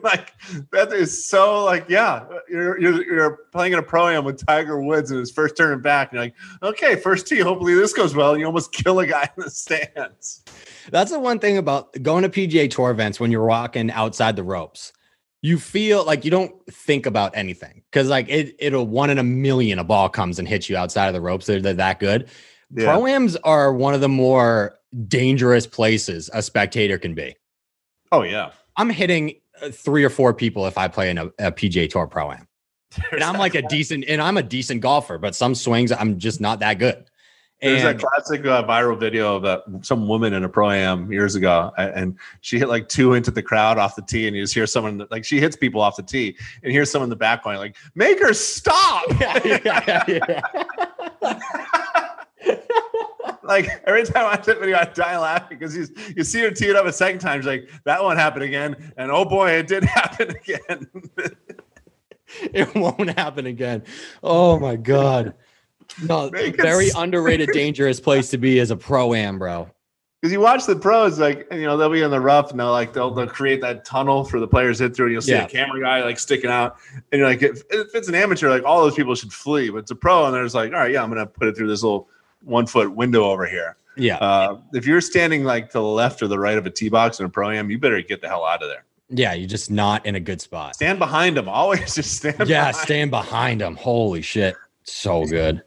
like 0.02 0.32
that 0.70 0.90
is 0.92 1.26
so 1.26 1.62
like 1.64 1.84
yeah, 1.90 2.24
you're 2.48 2.80
you're, 2.80 3.04
you're 3.04 3.38
playing 3.52 3.74
in 3.74 3.78
a 3.78 3.82
pro 3.82 4.08
am 4.08 4.24
with 4.24 4.44
Tiger 4.44 4.80
Woods 4.80 5.10
in 5.10 5.18
his 5.18 5.30
first 5.30 5.58
turn 5.58 5.82
back. 5.82 6.10
And 6.10 6.16
you're 6.16 6.24
like, 6.24 6.34
okay, 6.62 6.96
first 6.96 7.26
tee. 7.26 7.40
Hopefully 7.40 7.74
this 7.74 7.92
goes 7.92 8.14
well. 8.14 8.30
And 8.30 8.40
you 8.40 8.46
almost 8.46 8.72
kill 8.72 8.98
a 9.00 9.06
guy 9.06 9.30
in 9.36 9.44
the 9.44 9.50
stands. 9.50 10.42
That's 10.90 11.10
the 11.10 11.20
one 11.20 11.38
thing 11.38 11.58
about 11.58 12.02
going 12.02 12.22
to 12.22 12.30
PGA 12.30 12.70
Tour 12.70 12.90
events 12.90 13.20
when 13.20 13.30
you're 13.30 13.44
walking 13.44 13.90
outside 13.90 14.36
the 14.36 14.42
ropes. 14.42 14.94
You 15.42 15.58
feel 15.58 16.04
like 16.04 16.24
you 16.24 16.30
don't 16.30 16.54
think 16.72 17.04
about 17.04 17.36
anything 17.36 17.82
because 17.90 18.08
like 18.08 18.28
it 18.28 18.54
it'll 18.58 18.86
one 18.86 19.10
in 19.10 19.18
a 19.18 19.24
million 19.24 19.78
a 19.78 19.84
ball 19.84 20.08
comes 20.08 20.38
and 20.38 20.46
hits 20.46 20.68
you 20.68 20.76
outside 20.76 21.08
of 21.08 21.14
the 21.14 21.20
ropes. 21.20 21.46
They're, 21.46 21.60
they're 21.60 21.74
that 21.74 21.98
good. 21.98 22.28
Yeah. 22.74 22.92
Pro-ams 22.92 23.36
are 23.36 23.72
one 23.72 23.92
of 23.92 24.00
the 24.00 24.08
more 24.08 24.78
dangerous 25.08 25.66
places 25.66 26.30
a 26.32 26.42
spectator 26.42 26.96
can 26.96 27.14
be. 27.14 27.34
Oh 28.12 28.22
yeah. 28.22 28.50
I'm 28.76 28.88
hitting 28.88 29.34
uh, 29.60 29.70
three 29.70 30.04
or 30.04 30.10
four 30.10 30.32
people 30.32 30.66
if 30.66 30.78
I 30.78 30.88
play 30.88 31.10
in 31.10 31.18
a, 31.18 31.26
a 31.38 31.52
PGA 31.52 31.90
Tour 31.90 32.06
Pro-Am. 32.06 32.46
And 33.12 33.24
I'm 33.24 33.38
like 33.38 33.54
a 33.54 33.62
decent 33.62 34.04
and 34.06 34.20
I'm 34.22 34.36
a 34.36 34.42
decent 34.42 34.80
golfer, 34.80 35.18
but 35.18 35.34
some 35.34 35.54
swings 35.54 35.90
I'm 35.92 36.18
just 36.18 36.40
not 36.40 36.60
that 36.60 36.78
good. 36.78 37.04
There's 37.62 37.84
And 37.84 38.00
that 38.00 38.04
classic 38.04 38.44
uh, 38.44 38.64
viral 38.64 38.98
video 38.98 39.36
of 39.36 39.42
that 39.42 39.62
some 39.82 40.08
woman 40.08 40.32
in 40.32 40.42
a 40.42 40.48
pro 40.48 40.70
am 40.70 41.12
years 41.12 41.36
ago, 41.36 41.72
and 41.78 42.18
she 42.40 42.58
hit 42.58 42.68
like 42.68 42.88
two 42.88 43.14
into 43.14 43.30
the 43.30 43.42
crowd 43.42 43.78
off 43.78 43.94
the 43.94 44.02
tee, 44.02 44.26
and 44.26 44.34
you 44.34 44.42
just 44.42 44.52
hear 44.52 44.66
someone 44.66 45.06
like 45.12 45.24
she 45.24 45.38
hits 45.38 45.54
people 45.54 45.80
off 45.80 45.94
the 45.94 46.02
tee, 46.02 46.36
and 46.64 46.72
hear 46.72 46.84
someone 46.84 47.06
in 47.06 47.10
the 47.10 47.16
back 47.16 47.44
going 47.44 47.58
like, 47.58 47.76
"Make 47.94 48.20
her 48.20 48.34
stop!" 48.34 49.04
yeah, 49.20 49.60
yeah, 49.64 50.04
yeah. 50.08 51.40
like 53.44 53.68
every 53.86 54.02
time 54.06 54.24
I 54.26 54.34
watch 54.34 54.46
that 54.46 54.58
video, 54.58 54.78
I 54.78 54.86
die 54.86 55.16
laughing 55.16 55.56
because 55.56 55.76
you 55.76 55.86
you 56.16 56.24
see 56.24 56.40
her 56.40 56.50
tee 56.50 56.66
it 56.66 56.74
up 56.74 56.86
a 56.86 56.92
second 56.92 57.20
time. 57.20 57.42
She's 57.42 57.46
like, 57.46 57.70
"That 57.84 58.02
one 58.02 58.16
happened 58.16 58.42
again," 58.42 58.92
and 58.96 59.12
oh 59.12 59.24
boy, 59.24 59.50
it 59.50 59.68
did 59.68 59.84
happen 59.84 60.30
again. 60.30 60.88
it 62.52 62.74
won't 62.74 63.16
happen 63.16 63.46
again. 63.46 63.84
Oh 64.20 64.58
my 64.58 64.74
god. 64.74 65.34
No, 66.02 66.28
very 66.56 66.90
underrated, 66.96 67.50
dangerous 67.52 68.00
place 68.00 68.30
to 68.30 68.38
be 68.38 68.58
as 68.60 68.70
a 68.70 68.76
pro 68.76 69.14
am, 69.14 69.38
bro. 69.38 69.68
Because 70.20 70.32
you 70.32 70.40
watch 70.40 70.66
the 70.66 70.76
pros, 70.76 71.18
like 71.18 71.48
and, 71.50 71.60
you 71.60 71.66
know 71.66 71.76
they'll 71.76 71.90
be 71.90 72.00
in 72.02 72.10
the 72.12 72.20
rough, 72.20 72.52
and 72.52 72.60
they'll 72.60 72.70
like 72.70 72.92
they'll, 72.92 73.10
they'll 73.12 73.26
create 73.26 73.60
that 73.62 73.84
tunnel 73.84 74.22
for 74.24 74.38
the 74.38 74.46
players 74.46 74.78
to 74.78 74.84
hit 74.84 74.94
through. 74.94 75.06
And 75.06 75.12
you'll 75.14 75.22
see 75.22 75.32
Yeah. 75.32 75.46
a 75.46 75.48
camera 75.48 75.80
guy 75.80 76.04
like 76.04 76.18
sticking 76.18 76.48
out, 76.50 76.76
and 77.10 77.18
you're 77.18 77.26
like, 77.28 77.42
if, 77.42 77.62
if 77.70 77.94
it's 77.94 78.08
an 78.08 78.14
amateur, 78.14 78.48
like 78.48 78.62
all 78.64 78.82
those 78.82 78.94
people 78.94 79.14
should 79.16 79.32
flee. 79.32 79.68
But 79.70 79.78
it's 79.78 79.90
a 79.90 79.96
pro, 79.96 80.26
and 80.26 80.34
they're 80.34 80.44
just 80.44 80.54
like, 80.54 80.72
all 80.72 80.78
right, 80.78 80.92
yeah, 80.92 81.02
I'm 81.02 81.08
gonna 81.08 81.26
put 81.26 81.48
it 81.48 81.56
through 81.56 81.66
this 81.68 81.82
little 81.82 82.08
one 82.44 82.66
foot 82.66 82.92
window 82.94 83.24
over 83.24 83.46
here. 83.46 83.76
Yeah, 83.96 84.16
Uh, 84.18 84.58
if 84.72 84.86
you're 84.86 85.00
standing 85.02 85.42
like 85.44 85.66
to 85.70 85.78
the 85.78 85.82
left 85.82 86.22
or 86.22 86.28
the 86.28 86.38
right 86.38 86.56
of 86.56 86.66
a 86.66 86.70
tee 86.70 86.88
box 86.88 87.18
in 87.20 87.26
a 87.26 87.28
pro 87.28 87.50
am, 87.50 87.68
you 87.68 87.78
better 87.78 88.00
get 88.00 88.20
the 88.22 88.28
hell 88.28 88.44
out 88.46 88.62
of 88.62 88.68
there. 88.68 88.84
yeah, 89.10 89.34
you're 89.34 89.48
just 89.48 89.70
not 89.72 90.06
in 90.06 90.14
a 90.14 90.20
good 90.20 90.40
spot. 90.40 90.76
Stand 90.76 90.98
behind 91.00 91.36
them. 91.36 91.48
Always 91.48 91.94
just 91.96 92.16
stand. 92.16 92.48
Yeah, 92.48 92.68
behind 92.70 92.76
stand 92.76 93.10
behind 93.10 93.60
them. 93.60 93.74
Holy 93.76 94.22
shit. 94.22 94.54
So 94.84 95.26
good. 95.26 95.62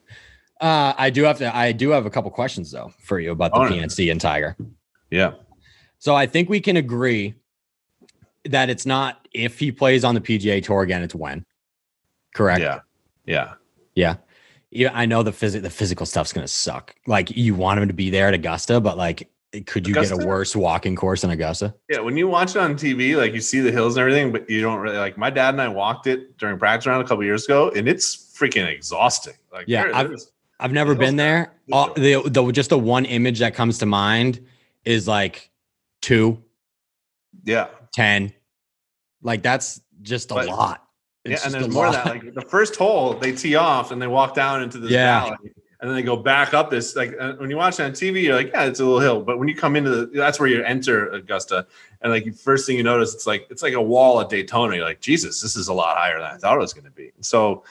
Uh, 0.61 0.93
I 0.97 1.09
do 1.09 1.23
have 1.23 1.37
to. 1.39 1.55
I 1.55 1.71
do 1.71 1.89
have 1.89 2.05
a 2.05 2.09
couple 2.09 2.31
questions 2.31 2.71
though 2.71 2.93
for 2.99 3.19
you 3.19 3.31
about 3.31 3.53
the. 3.53 3.59
PNC 3.59 4.09
and 4.11 4.21
Tiger. 4.21 4.55
Yeah. 5.11 5.33
So 5.99 6.15
I 6.15 6.25
think 6.27 6.49
we 6.49 6.59
can 6.59 6.77
agree 6.77 7.33
that 8.45 8.69
it's 8.69 8.85
not 8.85 9.27
if 9.33 9.59
he 9.59 9.71
plays 9.71 10.03
on 10.03 10.15
the 10.15 10.21
PGA 10.21 10.63
Tour 10.63 10.81
again, 10.83 11.01
it's 11.01 11.15
when. 11.15 11.45
Correct. 12.33 12.61
Yeah. 12.61 12.79
Yeah. 13.25 13.53
Yeah. 13.95 14.15
Yeah, 14.71 14.91
I 14.93 15.05
know 15.05 15.23
the 15.23 15.31
phys- 15.31 15.61
the 15.61 15.69
physical 15.69 16.05
stuff's 16.05 16.33
gonna 16.33 16.47
suck. 16.47 16.93
Like 17.07 17.31
you 17.35 17.55
want 17.55 17.79
him 17.79 17.87
to 17.87 17.93
be 17.93 18.09
there 18.09 18.27
at 18.27 18.33
Augusta, 18.33 18.79
but 18.81 18.97
like, 18.97 19.29
could 19.67 19.87
you 19.87 19.93
get 19.93 20.11
a 20.11 20.17
worse 20.17 20.53
walking 20.55 20.95
course 20.97 21.23
in 21.23 21.29
Augusta? 21.29 21.73
Yeah, 21.89 21.99
when 22.01 22.17
you 22.17 22.27
watch 22.27 22.51
it 22.51 22.57
on 22.59 22.75
TV, 22.75 23.15
like 23.15 23.33
you 23.33 23.39
see 23.41 23.61
the 23.61 23.71
hills 23.71 23.95
and 23.95 24.01
everything, 24.01 24.33
but 24.33 24.49
you 24.49 24.61
don't 24.61 24.79
really 24.79 24.97
like. 24.97 25.17
My 25.17 25.29
dad 25.29 25.53
and 25.53 25.61
I 25.61 25.69
walked 25.69 26.07
it 26.07 26.37
during 26.37 26.59
practice 26.59 26.87
round 26.87 27.03
a 27.03 27.07
couple 27.07 27.23
years 27.23 27.45
ago, 27.45 27.71
and 27.73 27.87
it's 27.87 28.33
freaking 28.37 28.67
exhausting. 28.67 29.35
Like, 29.53 29.65
Yeah, 29.67 29.83
there- 29.83 29.95
I've- 29.95 30.07
there's- 30.09 30.31
I've 30.59 30.71
never 30.71 30.95
been 30.95 31.15
there. 31.17 31.51
All, 31.71 31.93
the, 31.93 32.21
the 32.25 32.51
just 32.51 32.69
the 32.69 32.79
one 32.79 33.05
image 33.05 33.39
that 33.39 33.53
comes 33.55 33.79
to 33.79 33.85
mind 33.85 34.45
is 34.85 35.07
like 35.07 35.49
two, 36.01 36.41
yeah, 37.43 37.67
10. 37.93 38.33
Like 39.21 39.41
that's 39.43 39.81
just 40.01 40.31
a 40.31 40.35
But- 40.35 40.47
lot. 40.47 40.83
yeah, 41.25 41.37
and 41.43 41.53
there's 41.53 41.67
more 41.69 41.87
of 41.87 41.93
that. 41.93 42.05
Like 42.05 42.33
the 42.33 42.41
first 42.41 42.75
hole, 42.75 43.15
they 43.15 43.31
tee 43.31 43.55
off 43.55 43.91
and 43.91 44.01
they 44.01 44.07
walk 44.07 44.35
down 44.35 44.61
into 44.63 44.77
this 44.77 44.91
Yeah. 44.91 45.21
valley, 45.25 45.37
and 45.81 45.89
then 45.89 45.95
they 45.95 46.03
go 46.03 46.15
back 46.15 46.53
up 46.53 46.69
this. 46.69 46.95
Like 46.95 47.15
uh, 47.19 47.33
when 47.33 47.49
you 47.49 47.57
watch 47.57 47.79
it 47.79 47.83
on 47.83 47.91
TV, 47.91 48.21
you're 48.23 48.35
like, 48.35 48.51
yeah, 48.53 48.65
it's 48.65 48.79
a 48.79 48.83
little 48.85 48.99
hill, 48.99 49.21
but 49.23 49.39
when 49.39 49.47
you 49.47 49.55
come 49.55 49.75
into 49.75 49.89
the, 49.89 50.05
that's 50.05 50.39
where 50.39 50.47
you 50.47 50.63
enter 50.63 51.09
Augusta, 51.09 51.65
and 52.01 52.11
like 52.11 52.33
first 52.35 52.67
thing 52.67 52.77
you 52.77 52.83
notice, 52.83 53.13
it's 53.15 53.25
like 53.27 53.47
it's 53.49 53.63
like 53.63 53.73
a 53.73 53.81
wall 53.81 54.21
at 54.21 54.29
Daytona. 54.29 54.75
You're 54.75 54.85
like, 54.85 55.01
Jesus, 55.01 55.41
this 55.41 55.55
is 55.55 55.67
a 55.67 55.73
lot 55.73 55.97
higher 55.97 56.19
than 56.19 56.27
I 56.31 56.37
thought 56.37 56.55
it 56.55 56.59
was 56.59 56.73
going 56.73 56.85
to 56.85 56.91
be. 56.91 57.11
And 57.15 57.25
So. 57.25 57.63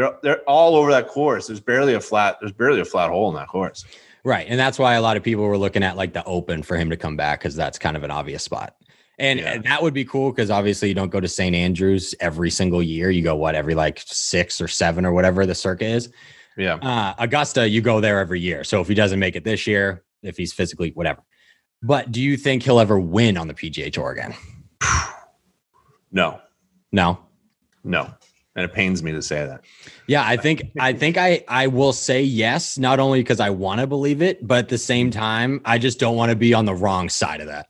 They're, 0.00 0.16
they're 0.22 0.40
all 0.48 0.76
over 0.76 0.90
that 0.92 1.08
course. 1.08 1.46
There's 1.48 1.60
barely 1.60 1.94
a 1.94 2.00
flat. 2.00 2.38
There's 2.40 2.52
barely 2.52 2.80
a 2.80 2.84
flat 2.84 3.10
hole 3.10 3.28
in 3.28 3.34
that 3.36 3.48
course. 3.48 3.84
Right. 4.24 4.46
And 4.48 4.58
that's 4.58 4.78
why 4.78 4.94
a 4.94 5.02
lot 5.02 5.16
of 5.16 5.22
people 5.22 5.44
were 5.44 5.58
looking 5.58 5.82
at 5.82 5.96
like 5.96 6.12
the 6.12 6.24
open 6.24 6.62
for 6.62 6.76
him 6.76 6.90
to 6.90 6.96
come 6.96 7.16
back 7.16 7.40
because 7.40 7.54
that's 7.54 7.78
kind 7.78 7.96
of 7.96 8.02
an 8.02 8.10
obvious 8.10 8.42
spot. 8.42 8.74
And 9.18 9.38
Yeah. 9.40 9.58
that 9.58 9.82
would 9.82 9.92
be 9.94 10.04
cool 10.04 10.30
because 10.30 10.50
obviously 10.50 10.88
you 10.88 10.94
don't 10.94 11.10
go 11.10 11.20
to 11.20 11.28
St. 11.28 11.54
Andrews 11.54 12.14
every 12.20 12.50
single 12.50 12.82
year. 12.82 13.10
You 13.10 13.22
go 13.22 13.36
what 13.36 13.54
every 13.54 13.74
like 13.74 14.02
six 14.06 14.60
or 14.60 14.68
seven 14.68 15.04
or 15.04 15.12
whatever 15.12 15.44
the 15.46 15.54
circuit 15.54 15.86
is. 15.88 16.10
Yeah. 16.56 16.74
Uh, 16.76 17.14
Augusta, 17.18 17.68
you 17.68 17.80
go 17.80 18.00
there 18.00 18.18
every 18.18 18.40
year. 18.40 18.64
So 18.64 18.80
if 18.80 18.88
he 18.88 18.94
doesn't 18.94 19.18
make 19.18 19.36
it 19.36 19.44
this 19.44 19.66
year, 19.66 20.04
if 20.22 20.36
he's 20.36 20.52
physically 20.52 20.90
whatever. 20.94 21.22
But 21.82 22.12
do 22.12 22.20
you 22.20 22.36
think 22.36 22.62
he'll 22.62 22.80
ever 22.80 22.98
win 23.00 23.36
on 23.38 23.48
the 23.48 23.54
PGA 23.54 23.92
Tour 23.92 24.10
again? 24.12 24.34
No. 26.12 26.40
No. 26.92 27.20
No. 27.84 28.12
And 28.60 28.70
it 28.70 28.74
pains 28.74 29.02
me 29.02 29.10
to 29.12 29.22
say 29.22 29.46
that. 29.46 29.64
Yeah, 30.06 30.22
I 30.22 30.36
think 30.36 30.70
I 30.78 30.92
think 30.92 31.16
I 31.16 31.42
I 31.48 31.68
will 31.68 31.94
say 31.94 32.22
yes, 32.22 32.76
not 32.76 33.00
only 33.00 33.20
because 33.20 33.40
I 33.40 33.48
want 33.48 33.80
to 33.80 33.86
believe 33.86 34.20
it, 34.20 34.46
but 34.46 34.58
at 34.58 34.68
the 34.68 34.76
same 34.76 35.10
time, 35.10 35.62
I 35.64 35.78
just 35.78 35.98
don't 35.98 36.14
want 36.14 36.28
to 36.28 36.36
be 36.36 36.52
on 36.52 36.66
the 36.66 36.74
wrong 36.74 37.08
side 37.08 37.40
of 37.40 37.46
that. 37.46 37.68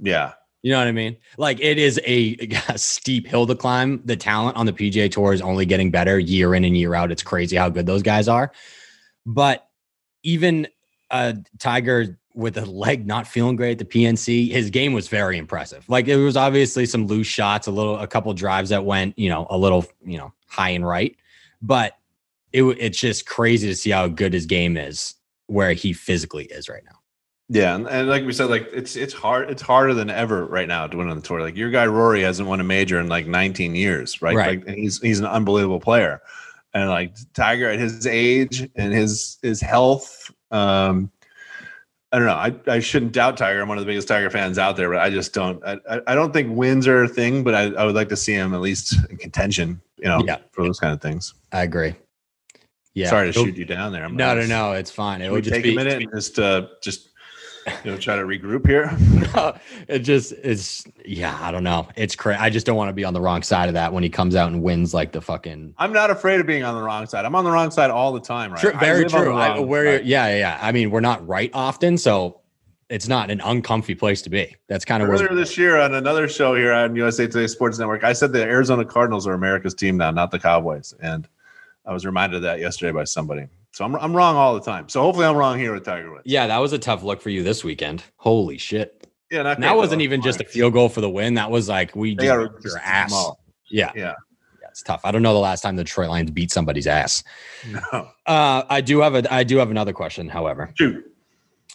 Yeah. 0.00 0.32
You 0.62 0.72
know 0.72 0.78
what 0.78 0.88
I 0.88 0.92
mean? 0.92 1.16
Like 1.38 1.60
it 1.60 1.78
is 1.78 2.00
a, 2.04 2.36
a 2.68 2.76
steep 2.76 3.28
hill 3.28 3.46
to 3.46 3.54
climb. 3.54 4.02
The 4.04 4.16
talent 4.16 4.56
on 4.56 4.66
the 4.66 4.72
PGA 4.72 5.08
Tour 5.08 5.32
is 5.32 5.40
only 5.40 5.64
getting 5.64 5.92
better 5.92 6.18
year 6.18 6.56
in 6.56 6.64
and 6.64 6.76
year 6.76 6.96
out. 6.96 7.12
It's 7.12 7.22
crazy 7.22 7.54
how 7.54 7.68
good 7.68 7.86
those 7.86 8.02
guys 8.02 8.26
are. 8.26 8.50
But 9.24 9.68
even 10.24 10.66
uh 11.12 11.34
Tiger 11.60 12.18
with 12.36 12.58
a 12.58 12.66
leg 12.66 13.06
not 13.06 13.26
feeling 13.26 13.56
great 13.56 13.72
at 13.72 13.78
the 13.78 13.84
PNC, 13.84 14.50
his 14.50 14.70
game 14.70 14.92
was 14.92 15.08
very 15.08 15.38
impressive. 15.38 15.88
Like 15.88 16.06
it 16.06 16.16
was 16.16 16.36
obviously 16.36 16.84
some 16.86 17.06
loose 17.06 17.26
shots, 17.26 17.66
a 17.66 17.70
little, 17.70 17.98
a 17.98 18.06
couple 18.06 18.32
drives 18.34 18.70
that 18.70 18.84
went, 18.84 19.18
you 19.18 19.30
know, 19.30 19.46
a 19.48 19.56
little, 19.56 19.86
you 20.04 20.18
know, 20.18 20.32
high 20.46 20.70
and 20.70 20.86
right. 20.86 21.16
But 21.62 21.96
it 22.52 22.62
it's 22.62 23.00
just 23.00 23.26
crazy 23.26 23.66
to 23.68 23.74
see 23.74 23.90
how 23.90 24.06
good 24.08 24.32
his 24.32 24.46
game 24.46 24.76
is 24.76 25.14
where 25.46 25.72
he 25.72 25.92
physically 25.92 26.44
is 26.44 26.68
right 26.68 26.84
now. 26.84 26.98
Yeah, 27.48 27.74
and, 27.76 27.86
and 27.86 28.08
like 28.08 28.24
we 28.24 28.32
said, 28.32 28.50
like 28.50 28.68
it's 28.72 28.96
it's 28.96 29.14
hard. 29.14 29.50
It's 29.50 29.62
harder 29.62 29.94
than 29.94 30.10
ever 30.10 30.44
right 30.44 30.66
now 30.66 30.86
to 30.86 30.96
win 30.96 31.08
on 31.08 31.16
the 31.16 31.22
tour. 31.22 31.40
Like 31.40 31.56
your 31.56 31.70
guy 31.70 31.86
Rory 31.86 32.22
hasn't 32.22 32.48
won 32.48 32.60
a 32.60 32.64
major 32.64 32.98
in 32.98 33.08
like 33.08 33.26
19 33.26 33.74
years, 33.74 34.20
right? 34.20 34.34
Right. 34.34 34.58
Like 34.58 34.68
and 34.68 34.76
he's 34.76 35.00
he's 35.00 35.20
an 35.20 35.26
unbelievable 35.26 35.80
player, 35.80 36.20
and 36.74 36.88
like 36.88 37.14
Tiger 37.34 37.70
at 37.70 37.78
his 37.78 38.06
age 38.06 38.68
and 38.74 38.92
his 38.92 39.38
his 39.42 39.60
health. 39.60 40.30
Um, 40.50 41.10
I 42.16 42.18
don't 42.18 42.28
know. 42.28 42.70
I, 42.70 42.76
I 42.76 42.78
shouldn't 42.78 43.12
doubt 43.12 43.36
Tiger. 43.36 43.60
I'm 43.60 43.68
one 43.68 43.76
of 43.76 43.84
the 43.84 43.90
biggest 43.90 44.08
Tiger 44.08 44.30
fans 44.30 44.58
out 44.58 44.74
there, 44.78 44.88
but 44.88 45.00
I 45.00 45.10
just 45.10 45.34
don't. 45.34 45.62
I, 45.66 45.76
I- 46.06 46.14
don't 46.14 46.32
think 46.32 46.56
wins 46.56 46.86
are 46.88 47.02
a 47.02 47.08
thing, 47.08 47.44
but 47.44 47.54
I, 47.54 47.64
I 47.74 47.84
would 47.84 47.94
like 47.94 48.08
to 48.08 48.16
see 48.16 48.32
him 48.32 48.54
at 48.54 48.62
least 48.62 48.96
in 49.10 49.18
contention. 49.18 49.82
You 49.98 50.06
know, 50.06 50.22
Yeah. 50.26 50.38
for 50.52 50.64
those 50.64 50.80
kind 50.80 50.94
of 50.94 51.02
things. 51.02 51.34
I 51.52 51.62
agree. 51.64 51.94
Yeah. 52.94 53.10
Sorry 53.10 53.24
to 53.26 53.28
It'll- 53.28 53.44
shoot 53.44 53.58
you 53.58 53.66
down 53.66 53.92
there. 53.92 54.02
I'm 54.02 54.16
No, 54.16 54.34
no, 54.34 54.46
no. 54.46 54.72
It's 54.72 54.90
fine. 54.90 55.20
It 55.20 55.30
would 55.30 55.44
just 55.44 55.52
take 55.56 55.62
be 55.64 55.72
a 55.72 55.76
minute 55.76 56.00
and 56.04 56.10
just 56.14 56.38
uh 56.38 56.68
just 56.82 57.10
you 57.84 57.90
know 57.90 57.98
try 57.98 58.16
to 58.16 58.22
regroup 58.22 58.66
here. 58.66 58.96
No, 59.34 59.54
it 59.88 60.00
just 60.00 60.32
it's 60.32 60.84
yeah. 61.04 61.36
I 61.42 61.50
don't 61.50 61.64
know. 61.64 61.88
It's 61.96 62.14
crazy. 62.14 62.38
I 62.38 62.48
just 62.48 62.64
don't 62.64 62.76
want 62.76 62.88
to 62.88 62.92
be 62.92 63.04
on 63.04 63.12
the 63.12 63.20
wrong 63.20 63.42
side 63.42 63.68
of 63.68 63.74
that 63.74 63.92
when 63.92 64.02
he 64.02 64.08
comes 64.08 64.36
out 64.36 64.50
and 64.50 64.62
wins 64.62 64.94
like 64.94 65.12
the 65.12 65.20
fucking. 65.20 65.74
I'm 65.78 65.92
not 65.92 66.10
afraid 66.10 66.40
of 66.40 66.46
being 66.46 66.62
on 66.62 66.74
the 66.74 66.82
wrong 66.82 67.06
side. 67.06 67.24
I'm 67.24 67.34
on 67.34 67.44
the 67.44 67.50
wrong 67.50 67.70
side 67.70 67.90
all 67.90 68.12
the 68.12 68.20
time, 68.20 68.52
right? 68.52 68.60
True, 68.60 68.72
very 68.78 69.04
true. 69.04 69.34
I, 69.34 69.56
wrong 69.56 69.66
we're, 69.66 69.98
side. 69.98 70.06
yeah, 70.06 70.28
yeah, 70.28 70.38
yeah. 70.38 70.58
I 70.62 70.72
mean, 70.72 70.90
we're 70.90 71.00
not 71.00 71.26
right 71.26 71.50
often, 71.52 71.98
so 71.98 72.40
it's 72.88 73.08
not 73.08 73.30
an 73.30 73.40
uncomfy 73.40 73.94
place 73.94 74.22
to 74.22 74.30
be. 74.30 74.54
That's 74.68 74.84
kind 74.84 75.02
of 75.02 75.08
Earlier 75.08 75.28
where. 75.28 75.36
this 75.36 75.58
year 75.58 75.78
on 75.78 75.94
another 75.94 76.28
show 76.28 76.54
here 76.54 76.72
on 76.72 76.94
USA 76.94 77.26
Today 77.26 77.46
Sports 77.46 77.78
Network, 77.78 78.04
I 78.04 78.12
said 78.12 78.32
the 78.32 78.42
Arizona 78.42 78.84
Cardinals 78.84 79.26
are 79.26 79.32
America's 79.34 79.74
team 79.74 79.96
now, 79.96 80.10
not 80.10 80.30
the 80.30 80.38
Cowboys. 80.38 80.94
And 81.00 81.28
I 81.84 81.92
was 81.92 82.06
reminded 82.06 82.36
of 82.36 82.42
that 82.42 82.60
yesterday 82.60 82.92
by 82.92 83.04
somebody. 83.04 83.46
So 83.76 83.84
I'm, 83.84 83.94
I'm 83.96 84.16
wrong 84.16 84.36
all 84.36 84.54
the 84.54 84.62
time. 84.62 84.88
So 84.88 85.02
hopefully 85.02 85.26
I'm 85.26 85.36
wrong 85.36 85.58
here 85.58 85.74
with 85.74 85.84
Tiger 85.84 86.10
Woods. 86.10 86.22
Yeah, 86.24 86.46
that 86.46 86.56
was 86.56 86.72
a 86.72 86.78
tough 86.78 87.02
look 87.02 87.20
for 87.20 87.28
you 87.28 87.42
this 87.42 87.62
weekend. 87.62 88.02
Holy 88.16 88.56
shit! 88.56 89.06
Yeah, 89.30 89.42
not 89.42 89.60
that 89.60 89.76
wasn't 89.76 90.00
even 90.00 90.22
just 90.22 90.40
a 90.40 90.44
field 90.44 90.72
goal 90.72 90.88
for 90.88 91.02
the 91.02 91.10
win. 91.10 91.34
That 91.34 91.50
was 91.50 91.68
like 91.68 91.94
we 91.94 92.14
They 92.14 92.24
just 92.24 92.64
your 92.64 92.78
ass. 92.78 93.12
Yeah, 93.70 93.92
Yeah. 93.94 94.14
yeah, 94.62 94.68
it's 94.70 94.82
tough. 94.82 95.02
I 95.04 95.10
don't 95.12 95.20
know 95.20 95.34
the 95.34 95.40
last 95.40 95.60
time 95.60 95.76
the 95.76 95.84
Detroit 95.84 96.08
Lions 96.08 96.30
beat 96.30 96.50
somebody's 96.50 96.86
ass. 96.86 97.22
No. 97.70 98.08
Uh, 98.24 98.62
I 98.70 98.80
do 98.80 99.00
have 99.00 99.14
a 99.14 99.30
I 99.30 99.44
do 99.44 99.58
have 99.58 99.70
another 99.70 99.92
question, 99.92 100.26
however. 100.26 100.72
Shoot. 100.78 101.04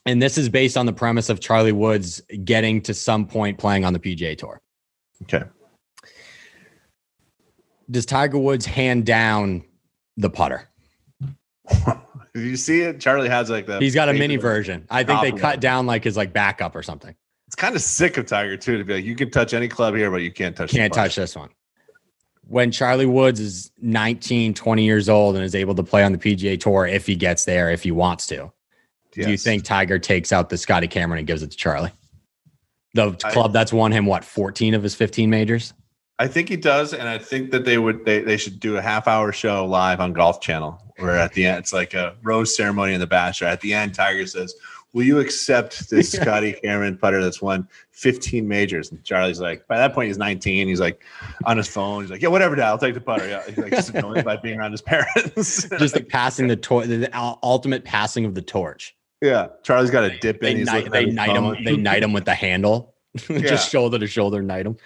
and 0.07 0.19
this 0.19 0.39
is 0.39 0.49
based 0.49 0.77
on 0.77 0.87
the 0.87 0.93
premise 0.93 1.29
of 1.29 1.39
Charlie 1.39 1.71
Woods 1.71 2.19
getting 2.43 2.81
to 2.81 2.95
some 2.95 3.27
point 3.27 3.59
playing 3.59 3.85
on 3.85 3.93
the 3.93 3.99
PGA 3.99 4.35
Tour. 4.35 4.59
Okay. 5.21 5.43
Does 7.91 8.07
Tiger 8.07 8.39
Woods 8.39 8.65
hand 8.65 9.05
down 9.05 9.63
the 10.17 10.31
putter? 10.31 10.67
Did 12.34 12.43
you 12.43 12.55
see 12.55 12.81
it? 12.81 13.01
Charlie 13.01 13.29
has 13.29 13.49
like 13.49 13.65
that. 13.67 13.81
He's 13.81 13.93
got 13.93 14.10
a 14.10 14.13
mini 14.13 14.38
version. 14.38 14.86
I 14.89 15.03
think 15.03 15.21
they 15.21 15.31
cut 15.31 15.60
down 15.60 15.86
like 15.86 16.03
his 16.03 16.15
like 16.15 16.31
backup 16.31 16.75
or 16.75 16.84
something. 16.84 17.15
It's 17.47 17.55
kind 17.55 17.75
of 17.75 17.81
sick 17.81 18.17
of 18.17 18.25
Tiger 18.25 18.55
too 18.55 18.77
to 18.77 18.86
be 18.86 18.93
like, 18.95 19.03
you 19.03 19.15
can 19.15 19.29
touch 19.29 19.53
any 19.53 19.67
club 19.67 19.95
here, 19.95 20.10
but 20.10 20.21
you 20.21 20.31
can't 20.31 20.55
touch. 20.55 20.71
Can't 20.71 20.93
touch 20.93 21.15
this 21.17 21.36
one. 21.36 21.49
When 22.47 22.71
Charlie 22.71 23.05
Woods 23.05 23.39
is 23.39 23.71
19, 23.81 24.53
20 24.53 24.84
years 24.84 25.10
old 25.10 25.36
and 25.36 25.43
is 25.43 25.55
able 25.55 25.75
to 25.75 25.84
play 25.84 26.03
on 26.03 26.12
the 26.12 26.17
PGA 26.17 26.60
Tour 26.60 26.86
if 26.86 27.05
he 27.05 27.15
gets 27.15 27.45
there, 27.45 27.69
if 27.69 27.84
he 27.84 27.91
wants 27.91 28.27
to, 28.27 28.51
do 29.12 29.29
you 29.29 29.38
think 29.38 29.63
Tiger 29.63 29.99
takes 29.99 30.31
out 30.31 30.49
the 30.49 30.57
Scotty 30.57 30.88
Cameron 30.88 31.19
and 31.19 31.27
gives 31.27 31.43
it 31.43 31.51
to 31.51 31.57
Charlie? 31.57 31.91
The 32.93 33.15
I- 33.23 33.31
club 33.31 33.53
that's 33.53 33.73
won 33.73 33.91
him 33.91 34.05
what 34.05 34.23
14 34.23 34.73
of 34.73 34.84
his 34.84 34.95
15 34.95 35.29
majors? 35.29 35.73
I 36.21 36.27
think 36.27 36.49
he 36.49 36.55
does, 36.55 36.93
and 36.93 37.10
I 37.10 37.17
think 37.17 37.51
that 37.51 37.65
they 37.65 37.77
would 37.77 38.05
they, 38.05 38.19
they 38.21 38.38
should 38.38 38.60
do 38.60 38.77
a 38.77 38.81
half 38.81 39.07
hour 39.07 39.31
show 39.31 39.65
live 39.65 39.99
on 39.99 40.13
Golf 40.13 40.39
Channel 40.41 40.79
where 40.97 41.17
at 41.17 41.34
the 41.34 41.45
end 41.47 41.57
it's 41.57 41.73
like 41.73 41.95
a 41.95 42.15
rose 42.21 42.55
ceremony 42.55 42.93
in 42.93 42.99
the 42.99 43.07
bachelor. 43.07 43.47
At 43.47 43.62
the 43.62 43.73
end, 43.73 43.95
Tiger 43.95 44.27
says, 44.27 44.53
Will 44.93 45.03
you 45.03 45.19
accept 45.19 45.89
this 45.89 46.13
Yeah. 46.13 46.21
Scotty 46.21 46.53
Cameron 46.53 46.95
putter 46.97 47.23
that's 47.23 47.41
won 47.41 47.67
15 47.91 48.47
majors? 48.47 48.91
And 48.91 49.03
Charlie's 49.03 49.39
like, 49.39 49.65
by 49.67 49.77
that 49.77 49.93
point 49.95 50.07
he's 50.10 50.19
19. 50.19 50.67
He's 50.67 50.79
like 50.79 51.01
on 51.45 51.57
his 51.57 51.67
phone. 51.67 52.03
He's 52.03 52.12
like, 52.12 52.21
Yeah, 52.21 52.27
whatever, 52.29 52.55
Dad, 52.55 52.67
I'll 52.67 52.77
take 52.77 52.93
the 52.93 53.01
putter. 53.01 53.27
Yeah. 53.27 53.41
He's 53.47 53.57
like 53.57 53.71
just 53.71 53.89
annoyed 53.95 54.23
by 54.23 54.36
being 54.38 54.60
around 54.60 54.73
his 54.73 54.81
parents. 54.93 55.67
Just 55.69 55.95
the 55.95 56.03
passing 56.07 56.47
the 56.47 56.55
torch, 56.55 56.86
the 56.88 57.10
ul- 57.17 57.39
ultimate 57.41 57.84
passing 57.84 58.25
of 58.25 58.36
the 58.36 58.41
torch. 58.43 58.95
yeah. 59.21 59.47
Charlie's 59.63 59.89
got 59.89 60.03
a 60.03 60.19
dip 60.19 60.39
They 60.39 60.51
in. 60.51 60.57
He's 60.57 60.67
knight, 60.67 60.91
they 60.91 60.99
at 60.99 61.05
his 61.05 61.15
knight 61.15 61.36
him. 61.36 61.63
They 61.63 61.77
knight 61.77 62.03
him 62.03 62.13
with 62.13 62.25
the 62.25 62.36
handle, 62.36 62.93
Yeah. 63.29 63.39
just 63.39 63.71
shoulder 63.71 63.97
to 63.97 64.05
shoulder, 64.05 64.43
knight 64.43 64.67
him. 64.67 64.77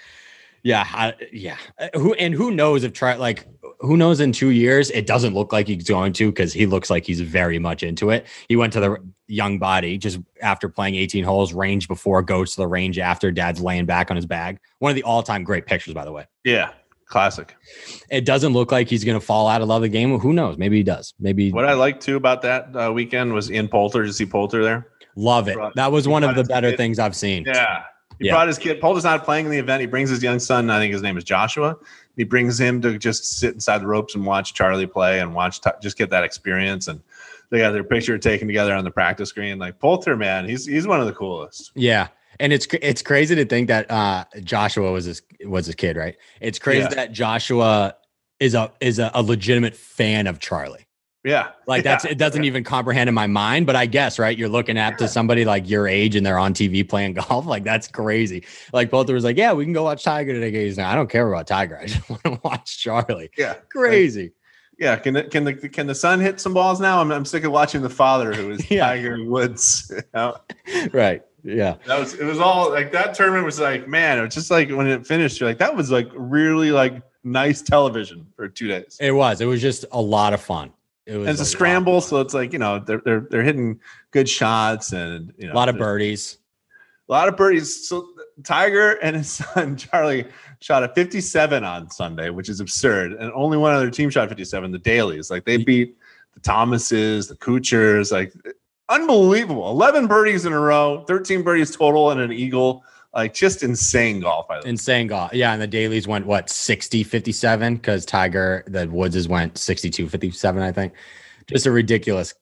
Yeah, 0.66 0.84
I, 0.92 1.14
yeah. 1.32 1.58
Uh, 1.78 1.90
Who 1.94 2.16
and 2.16 2.34
who 2.34 2.50
knows 2.50 2.84
if 2.84 2.92
try 2.92 3.14
like 3.16 3.46
who 3.82 3.96
knows 3.96 4.20
in 4.20 4.32
two 4.32 4.50
years 4.50 4.90
it 4.90 5.06
doesn't 5.06 5.36
look 5.36 5.54
like 5.54 5.68
he's 5.68 5.88
going 5.88 6.12
to 6.14 6.32
because 6.32 6.54
he 6.54 6.66
looks 6.66 6.90
like 6.90 7.06
he's 7.06 7.22
very 7.22 7.60
much 7.60 7.84
into 7.84 8.10
it. 8.10 8.26
He 8.50 8.56
went 8.56 8.74
to 8.74 8.80
the 8.80 8.98
young 9.28 9.60
body 9.60 10.00
just 10.00 10.18
after 10.42 10.68
playing 10.68 10.96
18 10.96 11.24
holes, 11.24 11.54
range 11.54 11.88
before, 11.88 12.24
goes 12.24 12.56
to 12.56 12.62
the 12.62 12.68
range 12.68 12.98
after. 12.98 13.32
Dad's 13.32 13.62
laying 13.62 13.86
back 13.86 14.10
on 14.10 14.16
his 14.16 14.26
bag. 14.26 14.60
One 14.80 14.90
of 14.90 14.96
the 14.96 15.04
all 15.04 15.22
time 15.22 15.44
great 15.44 15.68
pictures, 15.68 15.94
by 15.94 16.04
the 16.04 16.12
way. 16.12 16.26
Yeah. 16.44 16.72
Classic. 17.06 17.56
It 18.10 18.26
doesn't 18.26 18.54
look 18.54 18.72
like 18.72 18.90
he's 18.90 19.04
going 19.04 19.20
to 19.20 19.24
fall 19.24 19.48
out 19.48 19.62
of 19.62 19.68
love 19.68 19.84
the 19.84 19.90
game. 19.90 20.18
Who 20.18 20.34
knows? 20.34 20.58
Maybe 20.58 20.78
he 20.78 20.84
does. 20.84 21.14
Maybe 21.20 21.52
What 21.52 21.66
I 21.66 21.74
liked 21.74 22.02
too 22.02 22.16
about 22.16 22.42
that 22.42 22.76
uh, 22.76 22.92
weekend 22.92 23.32
was 23.34 23.52
Ian 23.52 23.68
Poulter. 23.68 24.02
Did 24.02 24.08
you 24.08 24.14
see 24.14 24.26
Poulter 24.26 24.64
there? 24.64 24.88
love 25.16 25.48
it. 25.48 25.58
That 25.76 25.92
was 25.92 26.08
one 26.08 26.24
of 26.24 26.36
the 26.36 26.44
better 26.44 26.76
things 26.76 26.98
I've 26.98 27.16
seen. 27.16 27.46
Yeah. 27.46 27.84
He 28.20 28.28
Yeah. 28.28 28.34
brought 28.34 28.48
his 28.48 28.58
kid. 28.58 28.80
Poulter's 28.80 29.04
not 29.04 29.24
playing 29.24 29.46
in 29.46 29.52
the 29.52 29.58
event. 29.58 29.82
He 29.82 29.88
brings 29.88 30.10
his 30.10 30.24
young 30.24 30.40
son. 30.40 30.70
I 30.70 30.80
think 30.80 30.94
his 30.94 31.02
name 31.02 31.18
is 31.18 31.24
Joshua 31.24 31.76
He 32.16 32.24
brings 32.24 32.60
him 32.60 32.82
to 32.82 32.98
just 32.98 33.40
sit 33.40 33.54
inside 33.54 33.80
the 33.80 33.88
ropes 33.88 34.16
and 34.16 34.26
watch 34.26 34.54
Charlie 34.54 34.88
play 34.88 35.20
and 35.20 35.36
watch 35.36 35.60
just 35.82 35.98
get 35.98 36.10
that 36.12 36.24
experience. 36.24 36.88
And 36.88 37.02
they 37.50 37.60
got 37.60 37.72
their 37.72 37.84
picture 37.84 38.18
taken 38.18 38.48
together 38.48 38.74
on 38.74 38.84
the 38.84 38.92
practice 38.92 39.30
screen. 39.30 39.60
Like 39.60 39.80
Poulter, 39.80 40.16
man, 40.16 40.48
he's 40.48 40.66
he's 40.66 40.88
one 40.88 41.02
of 41.02 41.08
the 41.08 41.14
coolest. 41.14 41.72
Yeah. 41.76 42.08
And 42.40 42.54
it's 42.54 42.68
it's 42.82 43.02
crazy 43.02 43.36
to 43.36 43.46
think 43.46 43.68
that 43.68 43.90
uh, 43.90 44.26
Joshua 44.44 44.92
was 44.92 45.06
his 45.06 45.22
was 45.46 45.66
his 45.66 45.76
kid, 45.76 45.98
right? 45.98 46.16
It's 46.42 46.60
crazy 46.60 46.82
yeah. 46.82 46.96
that 46.96 47.12
Joshua 47.12 47.96
is 48.40 48.54
a 48.54 48.72
is 48.82 49.00
a, 49.00 49.12
a 49.14 49.22
legitimate 49.24 49.76
fan 49.76 50.28
of 50.28 50.40
Charlie. 50.40 50.85
Yeah. 51.26 51.50
Like 51.66 51.84
yeah. 51.84 51.92
that's 51.92 52.06
it 52.06 52.20
doesn't 52.20 52.44
even 52.44 52.64
comprehend 52.64 53.10
in 53.10 53.16
my 53.16 53.26
mind, 53.26 53.66
but 53.66 53.76
I 53.76 53.88
guess, 53.88 54.20
right? 54.20 54.38
You're 54.38 54.48
looking 54.48 54.78
at 54.78 55.00
to 55.00 55.08
somebody 55.08 55.44
like 55.44 55.68
your 55.68 55.88
age 55.88 56.16
and 56.16 56.24
they're 56.24 56.38
on 56.38 56.54
TV 56.54 56.88
playing 56.88 57.14
golf. 57.30 57.48
Like 57.48 57.64
that's 57.64 57.88
crazy. 57.88 58.46
Like 58.72 58.92
Poulter 58.92 59.16
was 59.16 59.24
like, 59.24 59.36
Yeah, 59.36 59.52
we 59.54 59.64
can 59.64 59.74
go 59.74 59.84
watch 59.84 60.04
Tiger 60.04 60.34
today. 60.34 60.52
He's 60.52 60.78
like, 60.78 60.86
I 60.86 60.94
don't 60.94 61.10
care 61.10 61.28
about 61.28 61.48
Tiger. 61.48 61.80
I 61.80 61.88
just 61.88 62.08
want 62.10 62.24
to 62.24 62.40
watch 62.44 62.78
Charlie. 62.78 63.32
Yeah. 63.38 63.56
Crazy. 63.72 64.24
Like, 64.24 64.34
yeah. 64.78 64.96
Can 64.98 65.16
the 65.16 65.24
can 65.24 65.44
the 65.44 65.54
can 65.56 65.88
the 65.88 65.96
son 65.96 66.20
hit 66.20 66.40
some 66.40 66.54
balls 66.54 66.80
now? 66.80 67.02
I'm 67.02 67.12
I'm 67.12 67.26
sick 67.26 67.44
of 67.44 67.52
watching 67.52 67.82
the 67.82 67.90
father 67.90 68.32
who 68.32 68.52
is 68.52 68.70
yeah. 68.70 68.86
Tiger 68.86 69.26
Woods. 69.26 69.92
You 69.92 70.04
know? 70.14 70.38
Right. 70.94 71.24
Yeah. 71.44 71.78
That 71.88 72.00
was 72.00 72.14
it 72.14 72.26
was 72.26 72.40
all 72.40 72.70
like 72.70 72.92
that 72.92 73.16
tournament 73.16 73.46
was 73.46 73.60
like, 73.60 73.88
man, 73.88 74.20
it 74.20 74.22
was 74.22 74.36
just 74.36 74.52
like 74.52 74.70
when 74.70 74.86
it 74.86 75.08
finished, 75.08 75.40
you're 75.40 75.50
like, 75.50 75.58
that 75.58 75.76
was 75.76 75.90
like 75.90 76.10
really 76.14 76.70
like 76.70 77.02
nice 77.24 77.64
television 77.64 78.28
for 78.36 78.48
two 78.48 78.68
days. 78.68 78.98
It 79.02 79.12
was. 79.12 79.42
It 79.42 79.46
was 79.46 79.60
just 79.60 79.86
a 79.92 80.00
lot 80.00 80.34
of 80.34 80.40
fun. 80.40 80.72
It 81.06 81.18
was 81.18 81.28
it's 81.30 81.42
a 81.42 81.46
scramble, 81.46 82.02
so 82.02 82.20
it's 82.22 82.34
like 82.34 82.52
you 82.52 82.60
know 82.60 82.80
they're 82.80 83.02
they're 83.06 83.28
they're 83.30 83.44
hitting 83.44 83.80
good 84.12 84.28
shots 84.28 84.92
and 84.92 85.34
you 85.38 85.48
know 85.48 85.54
a 85.54 85.56
lot 85.56 85.70
of 85.70 85.78
birdies, 85.78 86.40
a 87.08 87.12
lot 87.12 87.28
of 87.28 87.38
birdies. 87.38 87.88
So 87.88 88.08
Tiger 88.44 88.94
and 89.04 89.16
his 89.16 89.30
son 89.54 89.78
Charlie 89.78 90.26
shot 90.60 90.84
a 90.84 90.90
57 90.90 91.64
on 91.64 91.90
Sunday, 91.92 92.32
which 92.32 92.50
is 92.50 92.60
absurd, 92.60 93.14
and 93.14 93.32
only 93.34 93.58
one 93.58 93.74
other 93.74 93.92
team 93.92 94.10
shot 94.10 94.30
57. 94.30 94.72
The 94.72 94.80
Dalys, 94.80 95.30
like 95.30 95.46
they 95.46 95.58
beat 95.58 95.96
the 96.34 96.40
Thomases, 96.40 97.28
the 97.28 97.36
Kuchars, 97.36 98.12
like 98.12 98.34
unbelievable. 98.90 99.70
11 99.70 100.08
birdies 100.08 100.46
in 100.46 100.54
a 100.54 100.60
row, 100.60 101.04
13 101.08 101.44
birdies 101.44 101.76
total, 101.76 102.12
and 102.12 102.22
an 102.22 102.32
eagle. 102.32 102.84
Like 103.16 103.34
just 103.34 103.64
insane 103.64 104.20
golf. 104.20 104.48
By 104.48 104.60
the 104.60 104.66
way. 104.66 104.70
Insane 104.72 105.08
golf. 105.08 105.34
Yeah. 105.34 105.54
And 105.54 105.62
the 105.62 105.68
Dalys 105.68 106.06
went 106.06 106.26
what 106.26 106.50
60, 106.50 107.04
57 107.04 107.76
because 107.76 108.06
Tiger, 108.06 108.64
the 108.68 108.88
Woods 108.90 109.16
Woodses 109.16 109.30
went 109.30 109.58
62, 109.58 110.10
57, 110.10 110.62
I 110.62 110.72
think. 110.74 110.94
Just 111.48 111.66
a 111.66 111.72
ridiculous, 111.72 112.34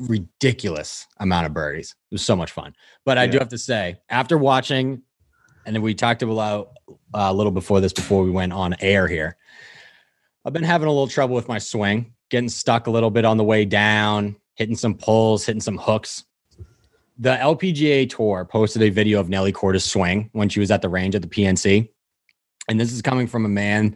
ridiculous 0.00 1.06
amount 1.18 1.46
of 1.46 1.54
birdies. 1.54 1.96
It 2.10 2.14
was 2.14 2.24
so 2.24 2.36
much 2.36 2.52
fun. 2.52 2.74
But 3.04 3.18
I 3.18 3.24
yeah. 3.24 3.30
do 3.32 3.38
have 3.38 3.48
to 3.48 3.58
say, 3.58 3.96
after 4.08 4.38
watching, 4.38 5.02
and 5.66 5.74
then 5.74 5.82
we 5.82 5.94
talked 5.94 6.22
about 6.22 6.72
uh, 6.88 6.94
a 7.12 7.34
little 7.34 7.52
before 7.52 7.80
this, 7.80 7.92
before 7.92 8.22
we 8.22 8.30
went 8.30 8.52
on 8.52 8.76
air 8.80 9.08
here, 9.08 9.36
I've 10.44 10.52
been 10.52 10.62
having 10.62 10.86
a 10.86 10.90
little 10.90 11.08
trouble 11.08 11.34
with 11.34 11.48
my 11.48 11.58
swing, 11.58 12.14
getting 12.30 12.48
stuck 12.48 12.86
a 12.86 12.90
little 12.90 13.10
bit 13.10 13.24
on 13.24 13.38
the 13.38 13.44
way 13.44 13.64
down, 13.64 14.36
hitting 14.54 14.76
some 14.76 14.94
pulls, 14.94 15.46
hitting 15.46 15.60
some 15.60 15.78
hooks 15.78 16.24
the 17.22 17.36
LPGA 17.36 18.10
Tour 18.10 18.44
posted 18.44 18.82
a 18.82 18.90
video 18.90 19.20
of 19.20 19.28
Nelly 19.28 19.52
Korda's 19.52 19.84
swing 19.84 20.28
when 20.32 20.48
she 20.48 20.58
was 20.58 20.72
at 20.72 20.82
the 20.82 20.88
range 20.88 21.14
at 21.14 21.22
the 21.22 21.28
PNC, 21.28 21.88
and 22.68 22.80
this 22.80 22.92
is 22.92 23.00
coming 23.00 23.28
from 23.28 23.44
a 23.44 23.48
man 23.48 23.94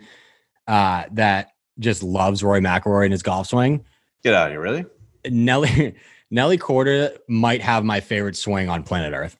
uh, 0.68 1.04
that 1.10 1.50
just 1.80 2.04
loves 2.04 2.44
Rory 2.44 2.60
McIlroy 2.60 3.06
and 3.06 3.12
his 3.12 3.24
golf 3.24 3.48
swing. 3.48 3.84
Get 4.22 4.32
out 4.32 4.46
of 4.46 4.52
here, 4.52 4.60
really? 4.60 4.84
Nelly 5.28 5.96
Nelly 6.30 6.56
Korda 6.56 7.18
might 7.28 7.60
have 7.62 7.84
my 7.84 7.98
favorite 7.98 8.36
swing 8.36 8.68
on 8.68 8.84
planet 8.84 9.12
Earth. 9.12 9.36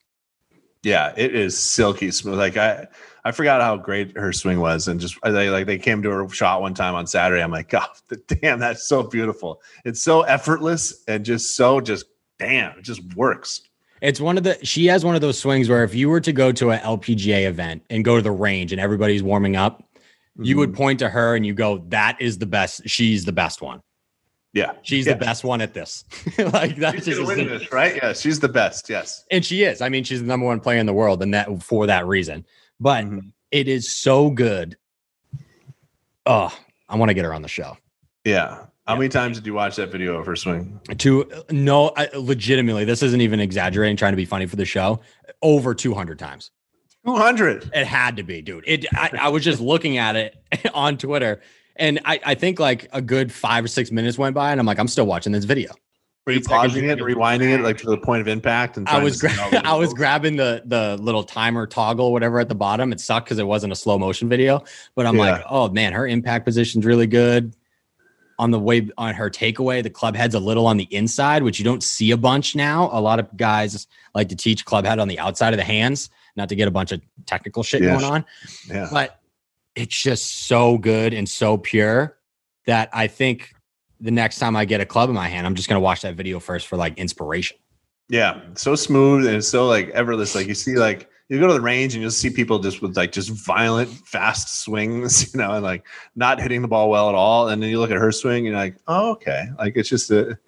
Yeah, 0.83 1.13
it 1.17 1.37
is 1.37 1.57
silky 1.57 2.11
smooth. 2.11 2.39
Like 2.39 2.57
I, 2.57 2.89
I 3.25 3.31
forgot 3.31 3.61
how 3.61 3.77
great 3.77 4.17
her 4.17 4.33
swing 4.33 4.59
was, 4.59 4.89
and 4.89 4.99
just 4.99 5.17
they 5.23 5.49
like 5.49 5.67
they 5.67 5.79
came 5.79 6.03
to 6.03 6.11
her 6.11 6.29
shot 6.31 6.61
one 6.61 6.75
time 6.75 6.97
on 6.97 7.07
Saturday. 7.07 7.41
I'm 7.41 7.53
like, 7.53 7.69
God, 7.71 7.89
damn, 8.27 8.59
that's 8.59 8.89
so 8.89 9.05
beautiful. 9.05 9.63
It's 9.85 10.03
so 10.03 10.23
effortless 10.23 11.05
and 11.07 11.25
just 11.25 11.55
so 11.55 11.81
just 11.81 12.07
damn, 12.41 12.81
it 12.81 12.83
just 12.83 13.15
works. 13.15 13.63
It's 14.01 14.21
one 14.21 14.37
of 14.37 14.45
the 14.45 14.59
she 14.65 14.87
has 14.87 15.05
one 15.05 15.15
of 15.15 15.21
those 15.21 15.39
swings 15.39 15.69
where 15.69 15.85
if 15.85 15.95
you 15.95 16.09
were 16.09 16.21
to 16.21 16.33
go 16.33 16.53
to 16.53 16.71
an 16.71 16.81
LPGA 16.81 17.47
event 17.47 17.85
and 17.91 18.05
go 18.05 18.17
to 18.17 18.23
the 18.23 18.31
range 18.31 18.73
and 18.73 18.81
everybody's 18.81 19.23
warming 19.23 19.57
up, 19.57 19.81
mm-hmm. 19.81 20.45
you 20.45 20.57
would 20.59 20.71
mm-hmm. 20.71 20.77
point 20.83 20.99
to 21.01 21.09
her 21.09 21.35
and 21.35 21.47
you 21.47 21.55
go, 21.55 21.79
"That 21.89 22.21
is 22.21 22.39
the 22.39 22.47
best. 22.47 22.89
She's 22.89 23.25
the 23.25 23.33
best 23.33 23.63
one." 23.63 23.81
Yeah, 24.53 24.73
she's 24.81 25.07
yeah. 25.07 25.13
the 25.13 25.19
best 25.19 25.45
one 25.45 25.61
at 25.61 25.75
this. 25.75 26.05
like 26.39 26.77
that's 26.77 27.05
she's 27.05 27.19
just 27.19 27.37
this, 27.37 27.73
right? 27.73 27.97
Yeah, 27.97 28.13
she's 28.15 28.41
the 28.41 28.49
best. 28.49 28.89
Yes, 28.89 29.25
and 29.31 29.45
she 29.45 29.65
is. 29.65 29.83
I 29.83 29.89
mean, 29.89 30.05
she's 30.05 30.21
the 30.21 30.27
number 30.27 30.47
one 30.47 30.61
player 30.61 30.79
in 30.79 30.87
the 30.87 30.95
world, 30.95 31.23
and 31.23 31.35
that 31.35 31.63
for 31.63 31.87
that 31.87 32.07
reason. 32.07 32.47
But 32.81 33.05
mm-hmm. 33.05 33.29
it 33.51 33.69
is 33.69 33.95
so 33.95 34.31
good. 34.31 34.77
Oh, 36.25 36.57
I 36.89 36.97
want 36.97 37.11
to 37.11 37.15
get 37.15 37.25
her 37.25 37.35
on 37.35 37.43
the 37.43 37.49
show. 37.49 37.77
Yeah, 38.25 38.65
how 38.87 38.95
many 38.95 39.09
times 39.09 39.37
did 39.37 39.47
you 39.47 39.55
watch 39.55 39.77
that 39.77 39.91
video 39.91 40.17
of 40.17 40.27
her 40.27 40.37
swing? 40.37 40.81
To 40.99 41.29
no, 41.51 41.93
I, 41.97 42.09
legitimately, 42.15 42.85
this 42.85 43.03
isn't 43.03 43.21
even 43.21 43.41
exaggerating, 43.41 43.97
trying 43.97 44.13
to 44.13 44.17
be 44.17 44.25
funny 44.25 44.47
for 44.47 44.57
the 44.57 44.65
show. 44.65 45.01
Over 45.43 45.75
200 45.75 46.19
times. 46.19 46.53
200. 47.05 47.71
It 47.75 47.87
had 47.87 48.17
to 48.17 48.23
be, 48.23 48.43
dude. 48.43 48.65
It. 48.67 48.87
I, 48.95 49.11
I 49.23 49.29
was 49.29 49.43
just 49.43 49.61
looking 49.61 49.99
at 49.99 50.15
it 50.15 50.37
on 50.75 50.99
Twitter, 50.99 51.41
and 51.75 52.01
I, 52.05 52.21
I 52.25 52.35
think 52.35 52.61
like 52.61 52.89
a 52.93 53.03
good 53.03 53.33
five 53.33 53.65
or 53.65 53.69
six 53.69 53.91
minutes 53.91 54.19
went 54.19 54.35
by, 54.35 54.53
and 54.53 54.61
I'm 54.61 54.67
like, 54.67 54.79
I'm 54.79 54.89
still 54.89 55.07
watching 55.07 55.33
this 55.33 55.45
video. 55.45 55.73
Were 56.25 56.33
you 56.33 56.41
pausing 56.41 56.89
it, 56.89 56.99
rewinding 56.99 57.55
it, 57.55 57.61
like 57.61 57.79
to 57.79 57.87
the 57.87 57.99
point 57.99 58.21
of 58.21 58.27
impact? 58.27 58.77
And 58.77 58.89
I 58.89 59.01
was 59.03 59.21
gra- 59.21 59.31
I 59.65 59.75
was 59.75 59.95
grabbing 59.95 60.37
the 60.37 60.63
the 60.65 60.97
little 61.01 61.23
timer 61.23 61.67
toggle, 61.67 62.13
whatever 62.13 62.41
at 62.41 62.49
the 62.49 62.55
bottom. 62.55 62.93
It 62.93 63.01
sucked 63.01 63.27
because 63.27 63.39
it 63.39 63.47
wasn't 63.47 63.73
a 63.73 63.77
slow 63.77 63.99
motion 63.99 64.29
video, 64.29 64.65
but 64.97 65.07
I'm 65.07 65.17
yeah. 65.17 65.33
like, 65.33 65.45
oh 65.49 65.69
man, 65.69 65.93
her 65.93 66.07
impact 66.07 66.45
position's 66.45 66.85
really 66.85 67.07
good 67.07 67.55
on 68.39 68.51
the 68.51 68.59
way 68.59 68.89
on 68.99 69.15
her 69.15 69.31
takeaway. 69.31 69.83
The 69.83 69.91
club 69.91 70.15
head's 70.15 70.35
a 70.35 70.41
little 70.41 70.67
on 70.67 70.77
the 70.77 70.89
inside, 70.95 71.43
which 71.43 71.59
you 71.59 71.65
don't 71.65 71.83
see 71.83 72.11
a 72.11 72.17
bunch 72.17 72.55
now. 72.55 72.91
A 72.93 73.01
lot 73.01 73.19
of 73.19 73.35
guys 73.37 73.87
like 74.15 74.29
to 74.29 74.37
teach 74.37 74.65
club 74.65 74.85
head 74.85 74.99
on 74.99 75.09
the 75.09 75.19
outside 75.19 75.53
of 75.53 75.59
the 75.59 75.65
hands, 75.65 76.11
not 76.37 76.49
to 76.49 76.57
get 76.57 76.69
a 76.69 76.71
bunch 76.71 76.93
of 76.93 77.01
technical 77.25 77.63
shit 77.63 77.83
yes. 77.83 78.01
going 78.01 78.13
on. 78.13 78.25
Yeah. 78.69 78.89
But 78.91 79.21
it's 79.75 80.01
just 80.01 80.47
so 80.47 80.79
good 80.79 81.15
and 81.15 81.29
so 81.29 81.57
pure 81.57 82.17
that 82.67 82.89
I 82.93 83.07
think 83.07 83.53
the 84.01 84.11
next 84.11 84.39
time 84.39 84.57
I 84.57 84.65
get 84.65 84.81
a 84.81 84.87
club 84.87 85.09
in 85.09 85.15
my 85.15 85.29
hand, 85.29 85.47
I'm 85.47 85.55
just 85.55 85.69
gonna 85.69 85.81
watch 85.81 86.03
that 86.03 86.15
video 86.15 86.41
first 86.41 86.67
for 86.67 86.77
like 86.77 86.99
inspiration. 86.99 87.57
Yeah, 88.09 88.41
so 88.55 88.75
smooth 88.77 89.27
and 89.27 89.45
so 89.45 89.67
like 89.67 89.91
effortless. 89.93 90.35
Like 90.35 90.47
you 90.47 90.55
see, 90.55 90.77
like 90.77 91.09
you 91.29 91.41
go 91.41 91.49
to 91.49 91.55
the 91.55 91.61
range 91.61 91.95
and 91.95 92.03
you'll 92.03 92.11
see 92.11 92.31
people 92.31 92.59
just 92.59 92.83
with 92.83 92.97
like 92.97 93.13
just 93.13 93.31
violent, 93.31 93.91
fast 93.91 94.61
swings, 94.61 95.33
you 95.35 95.41
know, 95.41 95.53
and 95.53 95.65
like 95.65 95.85
not 96.15 96.41
hitting 96.41 96.63
the 96.63 96.69
ball 96.69 96.89
well 96.91 97.09
at 97.09 97.15
all. 97.15 97.49
And 97.49 97.63
then 97.63 97.71
you 97.71 97.81
look 97.81 97.91
at 97.91 97.97
her 97.97 98.13
swing 98.13 98.47
and 98.47 98.47
you're 98.47 98.57
like, 98.57 98.77
oh, 98.87 99.13
okay. 99.13 99.47
Like 99.59 99.77
it's 99.77 99.89
just 99.89 100.11
a 100.11 100.39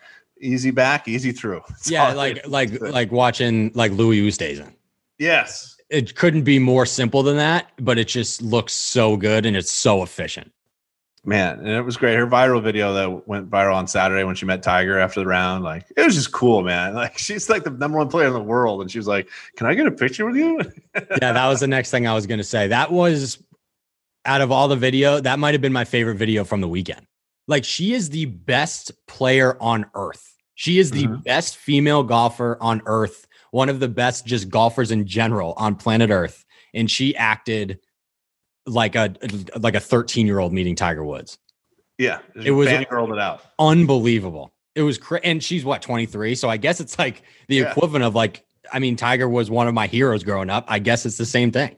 easy 0.41 0.71
back, 0.71 1.09
easy 1.09 1.33
through. 1.33 1.63
It's 1.71 1.91
yeah, 1.91 2.13
like 2.13 2.47
like 2.47 2.81
like 2.81 3.11
watching 3.11 3.73
like 3.75 3.93
Louis 3.93 4.21
Oosthuizen. 4.21 4.73
Yes. 5.19 5.77
It 5.91 6.15
couldn't 6.15 6.43
be 6.43 6.59
more 6.59 6.85
simple 6.85 7.23
than 7.23 7.39
that, 7.39 7.71
but 7.79 7.99
it 7.99 8.09
just 8.09 8.43
looks 8.43 8.75
so 8.75 9.17
good 9.17 9.47
and 9.47 9.57
it's 9.57 9.73
so 9.73 10.03
efficient 10.03 10.53
man 11.29 11.59
and 11.59 11.69
it 11.69 11.83
was 11.83 11.97
great. 11.97 12.17
Her 12.17 12.27
viral 12.27 12.63
video 12.63 12.93
that 12.95 13.29
went 13.29 13.51
viral 13.51 13.75
on 13.75 13.87
saturday 13.87 14.25
when 14.25 14.35
she 14.35 14.47
met 14.47 14.63
tiger 14.63 14.99
after 14.99 15.21
the 15.21 15.27
round 15.27 15.63
like 15.65 15.85
it 15.97 16.05
was 16.05 16.15
just 16.15 16.33
cool 16.33 16.63
man. 16.63 16.95
Like 16.99 17.19
she's 17.19 17.49
like 17.49 17.65
the 17.65 17.71
number 17.71 17.99
one 17.99 18.09
player 18.09 18.27
in 18.27 18.33
the 18.33 18.43
world 18.43 18.81
and 18.81 18.91
she 18.91 18.99
was 18.99 19.07
like 19.07 19.29
can 19.57 19.67
i 19.67 19.75
get 19.75 19.87
a 19.87 19.91
picture 19.93 20.27
with 20.27 20.37
you? 20.37 20.61
Yeah 21.21 21.33
that 21.33 21.47
was 21.47 21.61
the 21.61 21.69
next 21.69 21.91
thing 21.91 22.07
i 22.07 22.15
was 22.15 22.27
going 22.27 22.39
to 22.39 22.45
say. 22.45 22.69
That 22.69 22.91
was 22.91 23.43
out 24.25 24.41
of 24.41 24.51
all 24.51 24.69
the 24.69 24.77
video 24.77 25.21
that 25.21 25.39
might 25.39 25.55
have 25.55 25.61
been 25.61 25.73
my 25.73 25.85
favorite 25.85 26.17
video 26.17 26.45
from 26.45 26.61
the 26.61 26.69
weekend. 26.69 27.07
Like 27.47 27.65
she 27.65 27.95
is 27.95 28.11
the 28.11 28.27
best 28.27 28.91
player 29.07 29.57
on 29.61 29.87
earth. 29.95 30.37
She 30.55 30.79
is 30.81 30.91
the 30.91 31.05
mm-hmm. 31.05 31.23
best 31.23 31.57
female 31.57 32.03
golfer 32.03 32.59
on 32.61 32.83
earth 32.87 33.29
one 33.51 33.69
of 33.69 33.81
the 33.81 33.89
best 33.89 34.27
just 34.27 34.49
golfers 34.49 34.91
in 34.91 35.07
general 35.07 35.55
on 35.57 35.75
planet 35.75 36.11
earth 36.11 36.45
and 36.75 36.91
she 36.91 37.17
acted 37.17 37.79
like 38.69 38.95
a 38.95 39.15
like 39.59 39.75
a 39.75 39.81
13 39.81 40.27
year 40.27 40.39
old 40.39 40.53
meeting 40.53 40.75
Tiger 40.75 41.05
Woods. 41.05 41.39
Yeah, 41.97 42.21
it 42.35 42.53
was 42.53 42.69
rolled 42.91 43.13
it 43.13 43.19
out. 43.19 43.43
Unbelievable. 43.59 44.53
It 44.75 44.83
was 44.83 44.99
cra- 44.99 45.21
and 45.25 45.43
she's 45.43 45.65
what 45.65 45.83
23, 45.83 46.37
so 46.37 46.49
I 46.49 46.57
guess 46.57 46.81
it's 46.81 46.97
like 46.99 47.23
the 47.49 47.57
yeah. 47.57 47.71
equivalent 47.71 48.05
of 48.05 48.15
like 48.15 48.45
I 48.73 48.79
mean 48.79 48.97
Tiger 48.97 49.29
was 49.29 49.51
one 49.51 49.67
of 49.67 49.75
my 49.75 49.87
heroes 49.89 50.23
growing 50.23 50.51
up. 50.51 50.65
I 50.69 50.79
guess 50.79 51.05
it's 51.07 51.17
the 51.17 51.27
same 51.27 51.51
thing. 51.51 51.77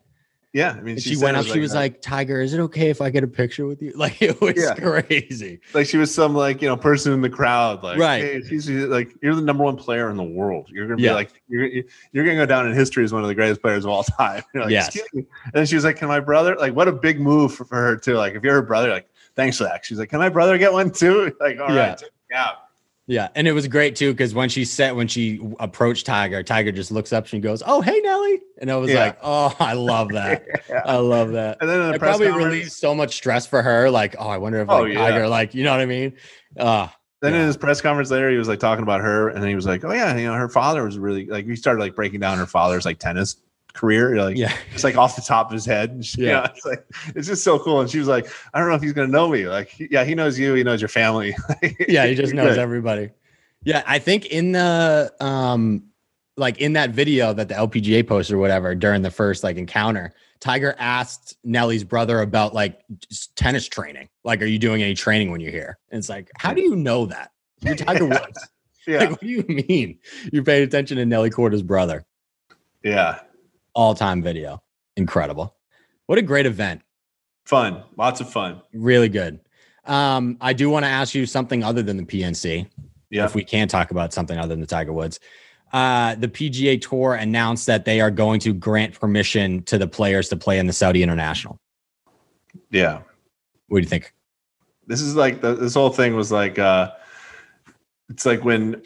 Yeah, 0.52 0.72
I 0.76 0.80
mean, 0.80 0.96
she, 0.98 1.14
she 1.14 1.16
went 1.16 1.36
up. 1.36 1.44
She 1.44 1.52
like, 1.52 1.60
was 1.60 1.74
like, 1.74 2.02
"Tiger, 2.02 2.40
is 2.40 2.54
it 2.54 2.60
okay 2.60 2.90
if 2.90 3.00
I 3.00 3.10
get 3.10 3.22
a 3.22 3.28
picture 3.28 3.66
with 3.66 3.80
you?" 3.80 3.92
Like 4.00 4.20
it 4.20 4.40
was 4.40 4.54
yeah. 4.56 4.74
crazy. 4.74 5.60
Like 5.74 5.86
she 5.86 5.96
was 5.96 6.12
some 6.12 6.34
like 6.34 6.60
you 6.60 6.68
know 6.68 6.76
person 6.76 7.12
in 7.12 7.20
the 7.20 7.30
crowd. 7.30 7.84
Like 7.84 7.98
right, 7.98 8.22
hey, 8.22 8.42
she's 8.42 8.68
like 8.68 9.14
you're 9.22 9.36
the 9.36 9.42
number 9.42 9.62
one 9.62 9.76
player 9.76 10.10
in 10.10 10.16
the 10.16 10.24
world. 10.24 10.68
You're 10.70 10.86
gonna 10.86 10.96
be 10.96 11.10
like 11.10 11.30
you're 11.48 11.68
you're 12.12 12.24
gonna 12.24 12.36
go 12.36 12.46
down 12.46 12.66
in 12.66 12.74
history 12.74 13.04
as 13.04 13.12
one 13.12 13.22
of 13.22 13.28
the 13.28 13.34
greatest 13.34 13.62
players 13.62 13.84
of 13.84 13.90
all 13.90 14.02
time. 14.18 14.42
Like, 14.54 14.70
yes. 14.70 14.96
And 15.12 15.26
then 15.52 15.66
she 15.66 15.76
was 15.76 15.84
like, 15.84 15.96
"Can 15.96 16.08
my 16.08 16.20
brother?" 16.20 16.56
Like, 16.56 16.74
what 16.74 16.88
a 16.88 16.92
big 16.92 17.20
move 17.20 17.54
for, 17.54 17.64
for 17.64 17.76
her 17.76 17.96
too. 17.96 18.14
Like, 18.14 18.34
if 18.34 18.42
you're 18.42 18.54
her 18.54 18.62
brother, 18.62 18.90
like, 18.90 19.08
thanks 19.36 19.58
for 19.58 19.64
that. 19.64 19.84
She's 19.84 19.98
like, 19.98 20.08
"Can 20.08 20.18
my 20.18 20.30
brother 20.30 20.58
get 20.58 20.72
one 20.72 20.90
too?" 20.90 21.32
Like, 21.40 21.60
all 21.60 21.72
yeah. 21.72 21.90
right, 21.90 22.02
yeah. 22.30 22.50
Yeah, 23.10 23.26
and 23.34 23.48
it 23.48 23.52
was 23.52 23.66
great 23.66 23.96
too 23.96 24.12
because 24.12 24.34
when 24.34 24.48
she 24.48 24.64
said 24.64 24.92
when 24.94 25.08
she 25.08 25.40
approached 25.58 26.06
Tiger, 26.06 26.44
Tiger 26.44 26.70
just 26.70 26.92
looks 26.92 27.12
up 27.12 27.32
and 27.32 27.42
goes, 27.42 27.60
"Oh, 27.66 27.80
hey 27.80 27.98
Nelly," 28.04 28.40
and 28.60 28.70
I 28.70 28.76
was 28.76 28.88
Yeah. 28.92 29.00
like, 29.06 29.18
"Oh, 29.20 29.52
I 29.58 29.72
love 29.72 30.08
that. 30.12 30.46
Yeah. 30.68 30.82
I 30.86 30.94
love 30.98 31.32
that." 31.32 31.58
And 31.60 31.68
then 31.68 31.88
the 31.88 31.94
It 31.94 31.98
press 31.98 32.10
probably 32.10 32.28
conference, 32.28 32.46
relieves 32.46 32.76
so 32.76 32.94
much 32.94 33.14
stress 33.16 33.48
for 33.48 33.62
her. 33.62 33.90
Like, 33.90 34.14
oh, 34.16 34.28
I 34.28 34.38
wonder 34.38 34.60
if 34.60 34.70
Oh, 34.70 34.82
like, 34.82 34.92
yeah. 34.92 34.98
Tiger, 35.00 35.26
like, 35.26 35.54
you 35.56 35.64
know 35.64 35.72
what 35.72 35.80
I 35.80 35.86
mean? 35.86 36.12
Uh 36.56 36.86
then 37.20 37.34
in 37.34 37.44
his 37.46 37.56
press 37.56 37.80
conference 37.80 38.12
later, 38.12 38.30
he 38.30 38.36
was 38.36 38.46
like 38.48 38.60
talking 38.60 38.84
about 38.84 39.00
her, 39.00 39.28
and 39.28 39.42
then 39.42 39.48
he 39.48 39.56
was 39.56 39.66
like, 39.66 39.84
"Oh 39.84 39.92
yeah, 39.92 40.16
you 40.16 40.28
know, 40.28 40.34
her 40.34 40.48
father 40.48 40.84
was 40.84 40.96
really 40.96 41.26
like." 41.26 41.46
He 41.46 41.56
started 41.56 41.80
like 41.80 41.96
breaking 41.96 42.20
down 42.20 42.38
her 42.38 42.46
father's 42.46 42.84
like 42.86 42.98
tennis 43.00 43.36
career, 43.72 44.16
like 44.16 44.37
yeah, 44.37 44.54
it's 44.74 44.85
like 44.85 44.96
off 44.96 45.16
the 45.16 45.22
top 45.22 45.46
of 45.48 45.52
his 45.52 45.64
head. 45.66 45.90
And 45.90 46.04
she, 46.04 46.22
Yeah. 46.22 46.28
yeah, 46.28 46.46
it's 46.54 46.64
like 46.66 46.85
it's 47.14 47.26
just 47.28 47.44
so 47.44 47.59
cool. 47.59 47.80
And 47.80 47.90
she 47.90 47.98
was 47.98 48.09
like, 48.09 48.28
"I 48.54 48.59
don't 48.61 48.68
know 48.68 48.74
if 48.74 48.83
he's 48.83 48.92
gonna 48.92 49.09
know 49.09 49.28
me. 49.28 49.46
Like, 49.48 49.74
yeah, 49.78 50.04
he 50.04 50.14
knows 50.14 50.38
you. 50.38 50.54
He 50.54 50.62
knows 50.62 50.80
your 50.80 50.88
family. 50.88 51.35
yeah, 51.88 52.06
he 52.06 52.14
just 52.14 52.35
knows 52.35 52.59
everybody. 52.59 53.11
Yeah, 53.64 53.83
I 53.87 53.98
think 53.98 54.26
in 54.26 54.52
the 54.52 55.12
um 55.20 55.85
like 56.37 56.59
in 56.59 56.72
that 56.74 56.90
video 56.90 57.33
that 57.35 57.48
the 57.48 57.54
LPGA 57.54 58.06
posted 58.06 58.35
or 58.35 58.38
whatever 58.38 58.74
during 58.74 59.02
the 59.02 59.11
first 59.11 59.44
like 59.44 59.56
encounter, 59.56 60.14
Tiger 60.40 60.74
asked 60.78 61.37
Nelly's 61.44 61.85
brother 61.85 62.20
about 62.22 62.54
like 62.54 62.80
tennis 63.37 63.68
training. 63.68 64.09
Like, 64.24 64.40
are 64.40 64.46
you 64.46 64.59
doing 64.59 64.83
any 64.83 64.94
training 64.94 65.30
when 65.30 65.40
you're 65.42 65.52
here? 65.52 65.78
And 65.90 65.98
it's 65.98 66.09
like, 66.09 66.30
how 66.38 66.54
do 66.54 66.62
you 66.62 66.76
know 66.76 67.04
that? 67.06 67.33
You're 67.61 67.74
Tiger. 67.76 68.06
Woods. 68.06 68.48
Yeah, 68.87 69.00
Like, 69.00 69.11
what 69.11 69.20
do 69.20 69.26
you 69.26 69.44
mean? 69.68 69.98
You're 70.33 70.42
paying 70.44 70.62
attention 70.62 70.96
to 70.96 71.04
Nelly 71.04 71.28
Korda's 71.28 71.62
brother. 71.62 72.06
yeah, 72.83 73.20
All 73.74 73.94
time 73.94 74.22
video. 74.22 74.62
Incredible. 74.96 75.54
What 76.06 76.18
a 76.18 76.22
great 76.22 76.46
event. 76.46 76.83
fun, 77.44 77.83
lots 77.96 78.20
of 78.20 78.30
fun. 78.30 78.62
Really 78.72 79.09
good. 79.09 79.40
Um, 79.85 80.37
I 80.40 80.52
do 80.52 80.68
want 80.70 80.85
to 80.85 80.88
ask 80.88 81.14
you 81.14 81.26
something 81.26 81.64
other 81.64 81.83
than 81.83 81.96
the 81.96 82.04
PNC. 82.04 82.68
Yeah, 83.11 83.24
if 83.24 83.35
we 83.35 83.42
can 83.44 83.66
talk 83.66 83.90
about 83.90 84.12
something 84.12 84.38
other 84.38 84.48
than 84.48 84.61
the 84.61 84.66
Tiger 84.66 84.92
Woods. 84.92 85.18
Uh, 85.72 86.14
the 86.16 86.28
PGA 86.28 86.80
Tour 86.80 87.14
announced 87.14 87.66
that 87.66 87.85
they 87.85 88.00
are 88.00 88.11
going 88.11 88.40
to 88.40 88.52
grant 88.52 88.98
permission 88.98 89.62
to 89.64 89.78
the 89.78 89.87
players 89.87 90.28
to 90.28 90.37
play 90.37 90.59
in 90.59 90.66
the 90.66 90.72
Saudi 90.72 91.02
International. 91.02 91.59
yeah. 92.70 93.02
What 93.68 93.78
do 93.78 93.83
you 93.83 93.88
think? 93.88 94.12
This 94.88 95.00
is 95.00 95.14
like 95.14 95.40
the, 95.40 95.54
this 95.54 95.74
whole 95.74 95.90
thing 95.90 96.16
was 96.16 96.33
like 96.33 96.59
uh 96.59 96.90
it's 98.09 98.26
like 98.26 98.44
when 98.44 98.83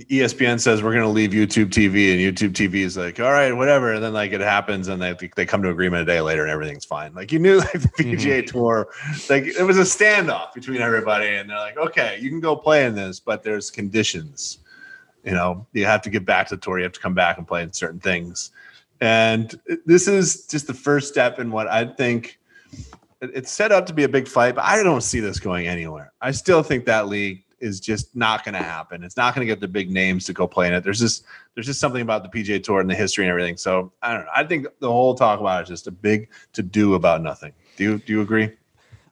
ESPN 0.00 0.58
says 0.58 0.82
we're 0.82 0.92
going 0.92 1.04
to 1.04 1.08
leave 1.08 1.30
YouTube 1.30 1.66
TV, 1.66 2.12
and 2.12 2.20
YouTube 2.20 2.52
TV 2.52 2.82
is 2.82 2.96
like, 2.96 3.20
all 3.20 3.30
right, 3.30 3.52
whatever, 3.52 3.92
and 3.92 4.02
then 4.02 4.12
like 4.12 4.32
it 4.32 4.40
happens, 4.40 4.88
and 4.88 5.00
they 5.00 5.16
they 5.36 5.46
come 5.46 5.62
to 5.62 5.70
agreement 5.70 6.02
a 6.02 6.04
day 6.04 6.20
later, 6.20 6.42
and 6.42 6.50
everything's 6.50 6.84
fine. 6.84 7.14
Like 7.14 7.30
you 7.30 7.38
knew, 7.38 7.58
like 7.58 7.72
the 7.72 7.78
mm-hmm. 7.78 8.10
PGA 8.14 8.44
Tour, 8.44 8.88
like 9.30 9.44
it 9.44 9.62
was 9.62 9.78
a 9.78 9.82
standoff 9.82 10.52
between 10.52 10.80
everybody, 10.80 11.28
and 11.28 11.48
they're 11.48 11.58
like, 11.58 11.76
okay, 11.76 12.18
you 12.20 12.28
can 12.28 12.40
go 12.40 12.56
play 12.56 12.86
in 12.86 12.96
this, 12.96 13.20
but 13.20 13.44
there's 13.44 13.70
conditions. 13.70 14.58
You 15.22 15.32
know, 15.32 15.64
you 15.72 15.86
have 15.86 16.02
to 16.02 16.10
get 16.10 16.26
back 16.26 16.48
to 16.48 16.56
the 16.56 16.60
tour, 16.60 16.78
you 16.78 16.84
have 16.84 16.92
to 16.92 17.00
come 17.00 17.14
back 17.14 17.38
and 17.38 17.46
play 17.46 17.62
in 17.62 17.72
certain 17.72 18.00
things, 18.00 18.50
and 19.00 19.58
this 19.86 20.08
is 20.08 20.48
just 20.48 20.66
the 20.66 20.74
first 20.74 21.08
step 21.08 21.38
in 21.38 21.52
what 21.52 21.68
I 21.68 21.84
think 21.84 22.40
it's 23.20 23.50
set 23.52 23.70
up 23.70 23.86
to 23.86 23.94
be 23.94 24.02
a 24.02 24.08
big 24.08 24.26
fight, 24.26 24.56
but 24.56 24.64
I 24.64 24.82
don't 24.82 25.02
see 25.02 25.20
this 25.20 25.38
going 25.38 25.68
anywhere. 25.68 26.12
I 26.20 26.32
still 26.32 26.64
think 26.64 26.84
that 26.86 27.06
league 27.06 27.44
is 27.64 27.80
just 27.80 28.14
not 28.14 28.44
going 28.44 28.54
to 28.54 28.62
happen. 28.62 29.02
It's 29.02 29.16
not 29.16 29.34
going 29.34 29.46
to 29.46 29.50
get 29.52 29.60
the 29.60 29.66
big 29.68 29.90
names 29.90 30.26
to 30.26 30.32
go 30.32 30.46
play 30.46 30.68
in 30.68 30.74
it. 30.74 30.84
There's 30.84 31.00
just 31.00 31.24
there's 31.54 31.66
just 31.66 31.80
something 31.80 32.02
about 32.02 32.22
the 32.22 32.28
PGA 32.28 32.62
Tour 32.62 32.80
and 32.80 32.88
the 32.88 32.94
history 32.94 33.24
and 33.24 33.30
everything. 33.30 33.56
So 33.56 33.92
I 34.02 34.12
don't 34.14 34.24
know. 34.26 34.30
I 34.36 34.44
think 34.44 34.66
the 34.80 34.90
whole 34.90 35.14
talk 35.14 35.40
about 35.40 35.60
it 35.60 35.62
is 35.64 35.68
just 35.70 35.86
a 35.86 35.90
big 35.90 36.28
to 36.52 36.62
do 36.62 36.94
about 36.94 37.22
nothing. 37.22 37.52
Do 37.76 37.84
you 37.84 37.98
do 37.98 38.12
you 38.12 38.20
agree? 38.20 38.50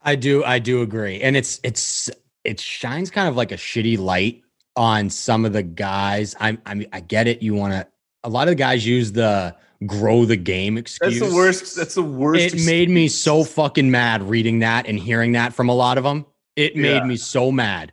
I 0.03 0.15
do, 0.15 0.43
I 0.43 0.59
do 0.59 0.81
agree, 0.81 1.21
and 1.21 1.35
it's 1.35 1.59
it's 1.63 2.09
it 2.43 2.59
shines 2.59 3.09
kind 3.09 3.27
of 3.27 3.35
like 3.35 3.51
a 3.51 3.57
shitty 3.57 3.97
light 3.97 4.41
on 4.75 5.09
some 5.09 5.45
of 5.45 5.53
the 5.53 5.63
guys. 5.63 6.35
I'm, 6.39 6.61
I 6.65 6.73
mean, 6.73 6.87
I 6.91 6.99
get 6.99 7.27
it. 7.27 7.41
You 7.41 7.53
want 7.55 7.73
to. 7.73 7.87
A 8.25 8.29
lot 8.29 8.47
of 8.47 8.51
the 8.51 8.55
guys 8.55 8.85
use 8.85 9.11
the 9.11 9.55
grow 9.85 10.25
the 10.25 10.35
game 10.35 10.77
excuse. 10.77 11.19
That's 11.19 11.29
the 11.31 11.35
worst. 11.35 11.75
That's 11.75 11.95
the 11.95 12.03
worst. 12.03 12.53
It 12.55 12.65
made 12.65 12.89
me 12.89 13.07
so 13.07 13.43
fucking 13.43 13.89
mad 13.89 14.23
reading 14.23 14.59
that 14.59 14.87
and 14.87 14.97
hearing 14.99 15.33
that 15.33 15.53
from 15.53 15.69
a 15.69 15.73
lot 15.73 15.97
of 15.97 16.03
them. 16.03 16.25
It 16.55 16.75
made 16.75 16.97
Yeah. 16.97 17.03
me 17.05 17.17
so 17.17 17.51
mad. 17.51 17.91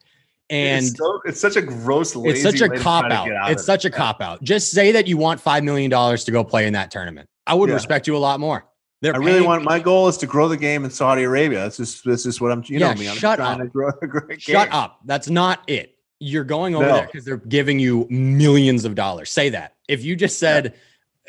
And 0.50 0.84
it's, 0.84 0.96
so, 0.98 1.20
it's 1.24 1.40
such 1.40 1.56
a 1.56 1.62
gross. 1.62 2.14
it's 2.16 2.42
such 2.42 2.60
a 2.60 2.68
cop 2.68 3.04
out. 3.04 3.30
out 3.30 3.50
It's 3.52 3.64
such 3.64 3.84
it. 3.84 3.94
a 3.94 3.96
cop 3.96 4.20
out. 4.20 4.42
Just 4.42 4.70
say 4.72 4.92
that 4.92 5.06
you 5.06 5.16
want 5.16 5.40
five 5.40 5.62
million 5.64 5.90
dollars 5.90 6.24
to 6.24 6.32
go 6.32 6.42
play 6.44 6.66
in 6.66 6.72
that 6.72 6.90
tournament. 6.90 7.28
I 7.46 7.54
would 7.54 7.68
Yeah. 7.68 7.76
respect 7.76 8.06
you 8.06 8.16
a 8.16 8.18
lot 8.18 8.40
more. 8.40 8.64
They're 9.02 9.14
I 9.14 9.18
really 9.18 9.40
want. 9.40 9.64
My 9.64 9.78
goal 9.78 10.08
is 10.08 10.18
to 10.18 10.26
grow 10.26 10.48
the 10.48 10.56
game 10.58 10.84
in 10.84 10.90
Saudi 10.90 11.22
Arabia. 11.22 11.60
That's 11.60 11.76
just 11.78 12.04
that's 12.04 12.24
just 12.24 12.40
what 12.40 12.52
I'm. 12.52 12.62
You 12.66 12.78
Yeah, 12.80 12.92
know 12.92 13.00
me. 13.00 13.08
I'm 13.08 13.16
shut 13.16 13.38
trying 13.38 13.60
up. 13.60 13.66
to 13.66 13.66
grow 13.68 13.90
a 14.02 14.06
great 14.06 14.42
Shut 14.42 14.68
up. 14.72 14.98
That's 15.06 15.30
not 15.30 15.60
it. 15.68 15.94
You're 16.18 16.44
going 16.44 16.74
over 16.74 16.84
No. 16.84 16.92
there 16.96 17.06
because 17.06 17.24
they're 17.24 17.38
giving 17.38 17.78
you 17.78 18.06
millions 18.10 18.84
of 18.84 18.94
dollars. 18.94 19.30
Say 19.30 19.48
that. 19.50 19.74
If 19.88 20.04
you 20.04 20.16
just 20.16 20.38
said, 20.38 20.74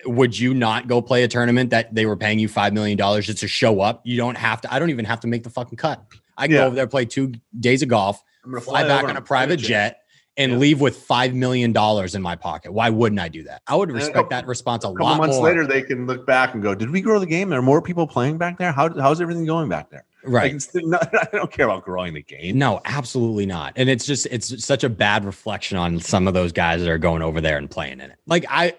would 0.06 0.38
you 0.38 0.54
not 0.54 0.88
go 0.90 1.02
play 1.02 1.24
a 1.24 1.28
tournament 1.30 1.70
that 1.70 1.96
they 1.96 2.06
were 2.06 2.18
paying 2.18 2.40
you 2.40 2.50
five 2.50 2.74
million 2.74 2.98
dollars 2.98 3.26
just 3.28 3.38
to 3.40 3.48
show 3.48 3.80
up? 3.80 4.02
You 4.04 4.18
don't 4.18 4.36
have 4.38 4.60
to. 4.62 4.74
I 4.74 4.80
don't 4.80 4.90
even 4.90 5.06
have 5.06 5.22
to 5.22 5.28
make 5.28 5.44
the 5.44 5.50
fucking 5.50 5.78
cut. 5.78 6.04
I 6.38 6.48
can 6.48 6.56
Yeah. 6.56 6.62
go 6.64 6.66
over 6.68 6.76
there, 6.76 6.88
play 6.88 7.06
two 7.06 7.34
days 7.58 7.82
of 7.84 7.88
golf, 7.88 8.22
I'm 8.44 8.52
gonna 8.52 8.62
fly 8.62 8.84
back 8.88 9.04
on 9.04 9.18
a 9.18 9.22
private 9.22 9.58
jet, 9.58 10.00
and 10.38 10.54
Yeah. 10.54 10.58
leave 10.58 10.82
with 10.82 10.98
five 10.98 11.34
million 11.34 11.74
dollars 11.74 12.16
in 12.16 12.22
my 12.22 12.36
pocket. 12.36 12.72
Why 12.74 12.90
wouldn't 12.90 13.20
I 13.20 13.28
do 13.28 13.44
that? 13.44 13.62
I 13.68 13.76
would 13.76 13.92
respect 13.92 14.16
couple- 14.16 14.30
that 14.30 14.48
response 14.48 14.84
a, 14.84 14.88
A 14.88 14.90
lot 14.90 15.18
months 15.18 15.36
more. 15.36 15.46
later, 15.46 15.68
they 15.68 15.82
can 15.82 16.08
look 16.08 16.26
back 16.26 16.54
and 16.54 16.64
go, 16.64 16.74
"Did 16.74 16.90
we 16.90 17.02
grow 17.02 17.20
the 17.20 17.26
game? 17.26 17.50
There 17.50 17.60
are 17.60 17.64
more 17.64 17.82
people 17.82 18.08
playing 18.08 18.38
back 18.38 18.58
there. 18.58 18.72
How 18.72 18.90
how's 19.00 19.22
everything 19.22 19.46
going 19.46 19.70
back 19.70 19.90
there?" 19.90 20.06
Right? 20.24 20.54
it's 20.54 20.70
not, 20.76 21.14
I 21.34 21.36
don't 21.36 21.52
care 21.52 21.66
about 21.66 21.84
growing 21.84 22.14
the 22.14 22.22
game. 22.22 22.58
No, 22.58 22.80
absolutely 22.86 23.46
not. 23.48 23.74
And 23.76 23.90
it's 23.90 24.06
just 24.06 24.28
it's 24.32 24.64
such 24.64 24.84
a 24.84 24.90
bad 24.90 25.26
reflection 25.26 25.78
on 25.78 26.00
some 26.00 26.28
of 26.28 26.34
those 26.34 26.52
guys 26.52 26.82
that 26.82 26.90
are 26.90 26.98
going 27.00 27.22
over 27.24 27.42
there 27.42 27.58
and 27.58 27.70
playing 27.70 27.94
in 27.94 28.12
it. 28.12 28.18
Like 28.28 28.46
I 28.50 28.74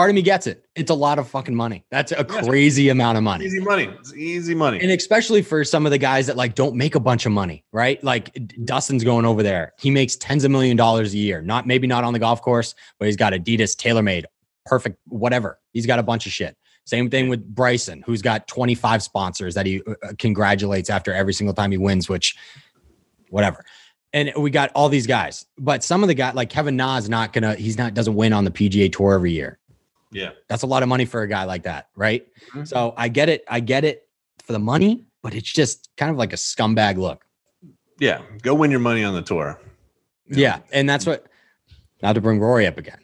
part 0.00 0.08
of 0.08 0.14
me 0.14 0.22
gets 0.22 0.46
it. 0.46 0.64
It's 0.74 0.90
a 0.90 0.94
lot 0.94 1.18
of 1.18 1.28
fucking 1.28 1.54
money. 1.54 1.84
That's 1.90 2.10
a 2.12 2.24
Yes. 2.26 2.46
crazy 2.46 2.88
amount 2.88 3.18
of 3.18 3.22
money. 3.22 3.44
Easy 3.44 3.60
money. 3.60 3.84
It's 3.98 4.14
easy 4.14 4.54
money. 4.54 4.80
And 4.80 4.90
especially 4.90 5.42
for 5.42 5.62
some 5.62 5.84
of 5.84 5.92
the 5.92 5.98
guys 5.98 6.26
that 6.28 6.38
like 6.38 6.54
don't 6.54 6.74
make 6.74 6.94
a 6.94 7.00
bunch 7.00 7.26
of 7.26 7.32
money, 7.32 7.64
right? 7.70 8.02
Like 8.02 8.32
Dustin's 8.64 9.04
going 9.04 9.26
over 9.26 9.42
there. 9.42 9.74
He 9.78 9.90
makes 9.90 10.16
tens 10.16 10.42
of 10.44 10.50
million 10.50 10.74
dollars 10.78 11.12
a 11.12 11.18
year. 11.18 11.42
Not 11.42 11.66
maybe 11.66 11.86
not 11.86 12.02
on 12.02 12.14
the 12.14 12.18
golf 12.18 12.40
course, 12.40 12.74
but 12.98 13.04
he's 13.08 13.16
got 13.16 13.34
Adidas, 13.34 13.76
TaylorMade, 13.76 14.24
perfect, 14.64 14.96
whatever. 15.06 15.58
He's 15.74 15.84
got 15.84 15.98
a 15.98 16.02
bunch 16.02 16.24
of 16.24 16.32
shit. 16.32 16.56
Same 16.86 17.10
thing 17.10 17.28
with 17.28 17.46
Bryson, 17.54 18.02
who's 18.06 18.22
got 18.22 18.48
25 18.48 19.02
sponsors 19.02 19.54
that 19.54 19.66
he 19.66 19.82
uh, 19.86 20.14
congratulates 20.18 20.88
after 20.88 21.12
every 21.12 21.34
single 21.34 21.52
time 21.52 21.72
he 21.72 21.76
wins, 21.76 22.08
which 22.08 22.36
whatever. 23.28 23.62
And 24.14 24.32
we 24.38 24.50
got 24.50 24.72
all 24.74 24.88
these 24.88 25.06
guys, 25.06 25.44
but 25.58 25.84
some 25.84 26.02
of 26.02 26.08
the 26.08 26.14
guys 26.14 26.34
like 26.34 26.48
Kevin 26.48 26.74
Na, 26.74 26.96
is 26.96 27.10
not 27.10 27.34
gonna, 27.34 27.54
he's 27.54 27.76
not 27.76 27.92
doesn't 27.94 28.14
win 28.14 28.32
on 28.32 28.44
the 28.44 28.50
PGA 28.50 28.90
tour 28.90 29.12
every 29.12 29.30
year. 29.32 29.58
Yeah. 30.12 30.30
That's 30.48 30.62
a 30.62 30.66
lot 30.66 30.82
of 30.82 30.88
money 30.88 31.04
for 31.04 31.22
a 31.22 31.28
guy 31.28 31.44
like 31.44 31.62
that, 31.64 31.88
right? 31.96 32.26
Mhm. 32.52 32.66
So 32.66 32.94
I 32.96 33.08
get 33.08 33.28
it. 33.28 33.44
I 33.48 33.60
get 33.60 33.84
it 33.84 34.08
for 34.44 34.52
the 34.52 34.58
money, 34.58 35.04
but 35.22 35.34
it's 35.34 35.50
just 35.52 35.88
kind 35.96 36.10
of 36.10 36.16
like 36.16 36.32
a 36.32 36.36
scumbag 36.36 36.96
look. 36.96 37.24
Yeah. 37.98 38.22
Go 38.42 38.54
win 38.54 38.70
your 38.70 38.80
money 38.80 39.04
on 39.04 39.14
the 39.14 39.22
tour. 39.22 39.60
Yeah. 40.28 40.60
And 40.72 40.88
that's 40.88 41.06
what 41.06 41.26
not 42.02 42.14
to 42.14 42.20
bring 42.20 42.40
Rory 42.40 42.66
up 42.66 42.78
again. 42.78 42.98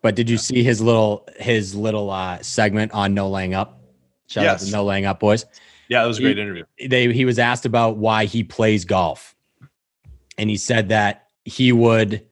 But 0.00 0.14
did 0.14 0.30
you 0.30 0.38
see 0.38 0.62
his 0.62 0.80
little 0.80 1.28
his 1.36 1.74
little 1.74 2.10
uh 2.10 2.38
segment 2.42 2.92
on 2.92 3.14
no 3.14 3.28
laying 3.28 3.52
up? 3.54 3.80
Shout 4.28 4.46
out 4.46 4.58
to 4.60 4.70
no 4.70 4.84
laying 4.84 5.06
up 5.06 5.20
boys. 5.20 5.44
Yeah, 5.88 6.04
it 6.04 6.06
was 6.06 6.18
a 6.18 6.20
He- 6.20 6.26
great 6.26 6.38
interview. 6.38 6.64
They 6.88 7.12
he 7.12 7.24
was 7.24 7.38
asked 7.38 7.66
about 7.66 7.96
why 7.96 8.24
he 8.26 8.44
plays 8.44 8.84
golf. 8.84 9.34
And 10.38 10.48
he 10.48 10.56
said 10.56 10.90
that 10.90 11.26
he 11.44 11.72
would 11.72 12.24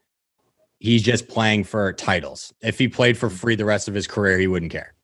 he's 0.86 1.02
just 1.02 1.28
playing 1.28 1.64
for 1.64 1.92
titles. 1.92 2.54
If 2.62 2.78
he 2.78 2.86
played 2.86 3.18
for 3.18 3.28
mm-hmm. 3.28 3.36
free 3.36 3.56
the 3.56 3.64
rest 3.64 3.88
of 3.88 3.94
his 3.94 4.06
career, 4.06 4.38
he 4.38 4.46
wouldn't 4.46 4.70
care. 4.70 4.94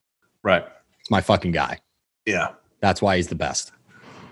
Right. 0.43 0.65
It's 1.01 1.11
my 1.11 1.21
fucking 1.21 1.53
guy. 1.53 1.79
Yeah. 2.25 2.51
That's 2.81 3.03
why 3.03 3.17
he's 3.17 3.27
the 3.27 3.35
best. 3.35 3.73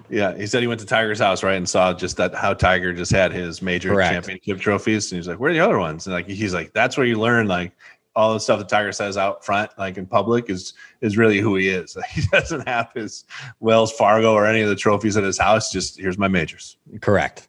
Yeah. 0.09 0.37
He 0.37 0.47
said 0.47 0.63
he 0.63 0.69
went 0.69 0.81
to 0.81 0.87
Tiger's 0.87 1.19
house, 1.19 1.43
right? 1.43 1.57
And 1.57 1.69
saw 1.69 1.93
just 1.93 2.17
that 2.17 2.35
how 2.35 2.55
Tiger 2.55 2.93
just 2.93 3.11
had 3.11 3.33
his 3.33 3.63
major 3.63 3.91
Correct. 3.91 4.13
championship 4.13 4.61
trophies. 4.61 5.11
And 5.11 5.19
he's 5.19 5.29
like, 5.29 5.41
Where 5.41 5.51
are 5.51 5.55
the 5.55 5.61
other 5.61 5.79
ones? 5.79 6.07
And 6.07 6.15
like 6.15 6.27
he's 6.27 6.55
like, 6.55 6.73
That's 6.73 6.97
where 6.97 7.07
you 7.07 7.19
learn 7.19 7.49
like 7.49 7.73
all 8.17 8.35
the 8.35 8.41
stuff 8.41 8.59
that 8.59 8.69
Tiger 8.69 8.93
says 8.93 9.17
out 9.17 9.45
front, 9.45 9.71
like 9.79 9.97
in 9.99 10.07
public, 10.07 10.51
is 10.51 10.75
is 11.01 11.17
really 11.17 11.39
who 11.39 11.57
he 11.57 11.69
is. 11.69 11.97
he 12.11 12.23
doesn't 12.33 12.67
have 12.69 12.91
his 12.95 13.25
Wells 13.61 13.93
Fargo 13.93 14.33
or 14.33 14.47
any 14.47 14.63
of 14.63 14.69
the 14.69 14.77
trophies 14.77 15.17
at 15.17 15.25
his 15.25 15.39
house. 15.39 15.73
Just 15.73 15.99
here's 15.99 16.19
my 16.19 16.29
majors. 16.29 16.77
Correct. 17.01 17.49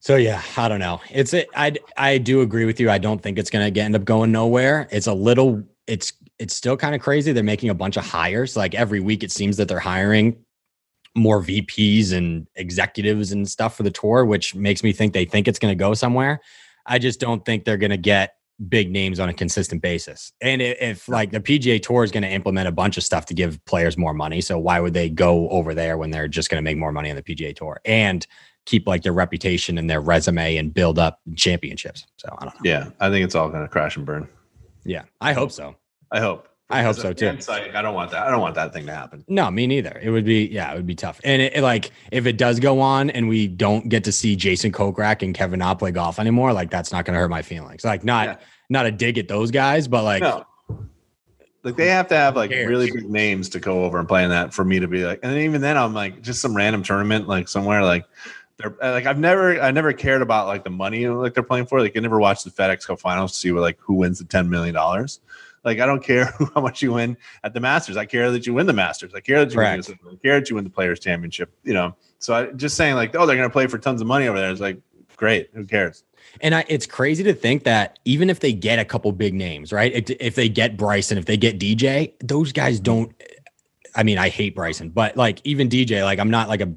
So 0.00 0.16
yeah, 0.16 0.42
I 0.56 0.68
don't 0.68 0.78
know. 0.78 1.00
It's 1.10 1.34
a, 1.34 1.46
I 1.58 1.74
I 1.96 2.18
do 2.18 2.40
agree 2.40 2.64
with 2.64 2.78
you. 2.78 2.90
I 2.90 2.98
don't 2.98 3.20
think 3.20 3.38
it's 3.38 3.50
gonna 3.50 3.70
get, 3.70 3.84
end 3.84 3.96
up 3.96 4.04
going 4.04 4.30
nowhere. 4.32 4.88
It's 4.90 5.06
a 5.06 5.14
little. 5.14 5.64
It's 5.86 6.12
it's 6.38 6.54
still 6.54 6.76
kind 6.76 6.94
of 6.94 7.00
crazy. 7.00 7.32
They're 7.32 7.42
making 7.42 7.70
a 7.70 7.74
bunch 7.74 7.96
of 7.96 8.04
hires. 8.04 8.56
Like 8.56 8.74
every 8.74 9.00
week, 9.00 9.24
it 9.24 9.32
seems 9.32 9.56
that 9.56 9.66
they're 9.66 9.80
hiring 9.80 10.36
more 11.16 11.42
VPs 11.42 12.12
and 12.12 12.46
executives 12.54 13.32
and 13.32 13.48
stuff 13.48 13.76
for 13.76 13.82
the 13.82 13.90
tour, 13.90 14.24
which 14.24 14.54
makes 14.54 14.84
me 14.84 14.92
think 14.92 15.14
they 15.14 15.24
think 15.24 15.48
it's 15.48 15.58
gonna 15.58 15.74
go 15.74 15.94
somewhere. 15.94 16.40
I 16.86 16.98
just 16.98 17.18
don't 17.18 17.44
think 17.44 17.64
they're 17.64 17.76
gonna 17.76 17.96
get 17.96 18.34
big 18.68 18.90
names 18.90 19.20
on 19.20 19.28
a 19.28 19.34
consistent 19.34 19.82
basis. 19.82 20.32
And 20.40 20.60
if 20.60 21.08
like 21.08 21.30
the 21.30 21.40
PGA 21.40 21.80
Tour 21.80 22.02
is 22.02 22.10
going 22.10 22.24
to 22.24 22.28
implement 22.28 22.66
a 22.66 22.72
bunch 22.72 22.96
of 22.96 23.04
stuff 23.04 23.24
to 23.26 23.34
give 23.34 23.64
players 23.66 23.96
more 23.96 24.12
money, 24.12 24.40
so 24.40 24.58
why 24.58 24.80
would 24.80 24.94
they 24.94 25.08
go 25.08 25.48
over 25.50 25.74
there 25.74 25.96
when 25.96 26.10
they're 26.10 26.26
just 26.26 26.50
going 26.50 26.58
to 26.58 26.62
make 26.62 26.76
more 26.76 26.90
money 26.90 27.08
on 27.08 27.16
the 27.16 27.22
PGA 27.22 27.54
Tour? 27.54 27.80
And 27.84 28.26
keep 28.68 28.86
like 28.86 29.02
their 29.02 29.14
reputation 29.14 29.78
and 29.78 29.88
their 29.88 30.00
resume 30.00 30.56
and 30.56 30.74
build 30.74 30.98
up 30.98 31.20
championships. 31.34 32.06
So 32.18 32.28
I 32.38 32.44
don't 32.44 32.54
know. 32.54 32.60
Yeah, 32.64 32.90
I 33.00 33.08
think 33.08 33.24
it's 33.24 33.34
all 33.34 33.48
going 33.48 33.62
to 33.62 33.68
crash 33.68 33.96
and 33.96 34.04
burn. 34.04 34.28
Yeah, 34.84 35.04
I 35.20 35.32
hope 35.32 35.52
so. 35.52 35.74
I 36.12 36.20
hope. 36.20 36.48
I 36.70 36.82
hope 36.82 36.96
so 36.96 37.14
too. 37.14 37.40
site, 37.40 37.74
I 37.74 37.80
don't 37.80 37.94
want 37.94 38.10
that. 38.10 38.26
I 38.26 38.30
don't 38.30 38.42
want 38.42 38.54
that 38.56 38.74
thing 38.74 38.84
to 38.86 38.94
happen. 38.94 39.24
No, 39.26 39.50
me 39.50 39.66
neither. 39.66 39.98
It 40.02 40.10
would 40.10 40.26
be, 40.26 40.48
yeah, 40.48 40.70
it 40.70 40.76
would 40.76 40.86
be 40.86 40.94
tough. 40.94 41.18
And 41.24 41.40
it, 41.40 41.56
it, 41.56 41.62
like, 41.62 41.92
if 42.12 42.26
it 42.26 42.36
does 42.36 42.60
go 42.60 42.80
on 42.80 43.08
and 43.08 43.26
we 43.26 43.48
don't 43.48 43.88
get 43.88 44.04
to 44.04 44.12
see 44.12 44.36
Jason 44.36 44.70
Kokrak 44.70 45.22
and 45.22 45.34
Kevin 45.34 45.60
Na 45.60 45.72
play 45.72 45.92
golf 45.92 46.18
anymore, 46.18 46.52
like 46.52 46.70
that's 46.70 46.92
not 46.92 47.06
going 47.06 47.14
to 47.14 47.20
hurt 47.20 47.30
my 47.30 47.40
feelings. 47.40 47.86
Like, 47.86 48.04
not 48.04 48.26
Yeah. 48.26 48.36
not 48.68 48.84
a 48.84 48.90
dig 48.90 49.16
at 49.16 49.28
those 49.28 49.50
guys, 49.50 49.88
but 49.88 50.04
like, 50.04 50.20
no. 50.20 50.44
Like 51.64 51.76
they 51.76 51.88
have 51.88 52.06
to 52.08 52.16
have 52.16 52.36
like 52.36 52.50
really 52.50 52.90
big 52.90 53.10
names 53.10 53.48
to 53.50 53.60
go 53.60 53.84
over 53.84 53.98
and 53.98 54.06
play 54.06 54.22
in 54.24 54.30
that 54.30 54.54
for 54.54 54.64
me 54.64 54.78
to 54.78 54.86
be 54.86 55.04
like, 55.04 55.20
and 55.22 55.32
then 55.32 55.40
even 55.40 55.60
then 55.60 55.76
I'm 55.76 55.92
like 55.92 56.22
just 56.22 56.40
some 56.40 56.54
random 56.56 56.82
tournament 56.82 57.26
like 57.28 57.48
somewhere 57.48 57.82
like 57.82 58.04
they're 58.58 58.76
uh, 58.82 58.92
like 58.92 59.06
I've 59.06 59.18
never 59.18 59.60
I 59.60 59.70
never 59.70 59.92
cared 59.92 60.20
about 60.20 60.46
like 60.46 60.64
the 60.64 60.70
money 60.70 61.08
like 61.08 61.34
they're 61.34 61.42
playing 61.42 61.66
for. 61.66 61.80
Like 61.80 61.96
I 61.96 62.00
never 62.00 62.18
watched 62.18 62.44
the 62.44 62.50
FedEx 62.50 62.86
Cup 62.86 63.00
Finals 63.00 63.32
to 63.32 63.38
see 63.38 63.52
what 63.52 63.60
like 63.60 63.78
who 63.80 63.94
wins 63.94 64.18
the 64.18 64.24
ten 64.24 64.50
million 64.50 64.74
dollars. 64.74 65.20
Like 65.64 65.78
I 65.78 65.86
don't 65.86 66.02
care 66.02 66.32
how 66.54 66.60
much 66.60 66.82
you 66.82 66.92
win 66.92 67.16
at 67.44 67.54
the 67.54 67.60
Masters. 67.60 67.96
I 67.96 68.04
care 68.04 68.30
that 68.30 68.46
you 68.46 68.54
win 68.54 68.66
the 68.66 68.72
Masters. 68.72 69.14
I 69.14 69.20
care 69.20 69.44
that 69.44 69.54
you 69.54 69.60
win. 69.60 69.80
The, 69.80 69.98
I 70.12 70.16
care 70.16 70.40
that 70.40 70.50
you 70.50 70.56
win 70.56 70.64
the 70.64 70.70
Players 70.70 70.98
Championship. 70.98 71.52
You 71.62 71.74
know, 71.74 71.94
so 72.18 72.34
I 72.34 72.46
just 72.52 72.76
saying 72.76 72.96
like, 72.96 73.14
oh, 73.14 73.26
they're 73.26 73.36
gonna 73.36 73.50
play 73.50 73.68
for 73.68 73.78
tons 73.78 74.00
of 74.00 74.06
money 74.06 74.26
over 74.26 74.38
there. 74.38 74.50
It's 74.50 74.60
like 74.60 74.78
great. 75.16 75.50
Who 75.54 75.64
cares? 75.64 76.02
And 76.40 76.54
I, 76.54 76.64
it's 76.68 76.86
crazy 76.86 77.22
to 77.24 77.34
think 77.34 77.64
that 77.64 77.98
even 78.04 78.28
if 78.28 78.40
they 78.40 78.52
get 78.52 78.78
a 78.78 78.84
couple 78.84 79.10
big 79.12 79.34
names, 79.34 79.72
right? 79.72 79.92
If, 79.92 80.10
if 80.20 80.34
they 80.34 80.48
get 80.48 80.76
Bryson, 80.76 81.16
if 81.16 81.24
they 81.24 81.36
get 81.36 81.58
DJ, 81.58 82.12
those 82.20 82.52
guys 82.52 82.80
don't. 82.80 83.12
I 83.94 84.02
mean, 84.02 84.18
I 84.18 84.28
hate 84.28 84.54
Bryson, 84.54 84.90
but 84.90 85.16
like 85.16 85.40
even 85.44 85.68
DJ, 85.68 86.02
like 86.04 86.18
I'm 86.18 86.30
not 86.30 86.48
like 86.48 86.60
a 86.60 86.72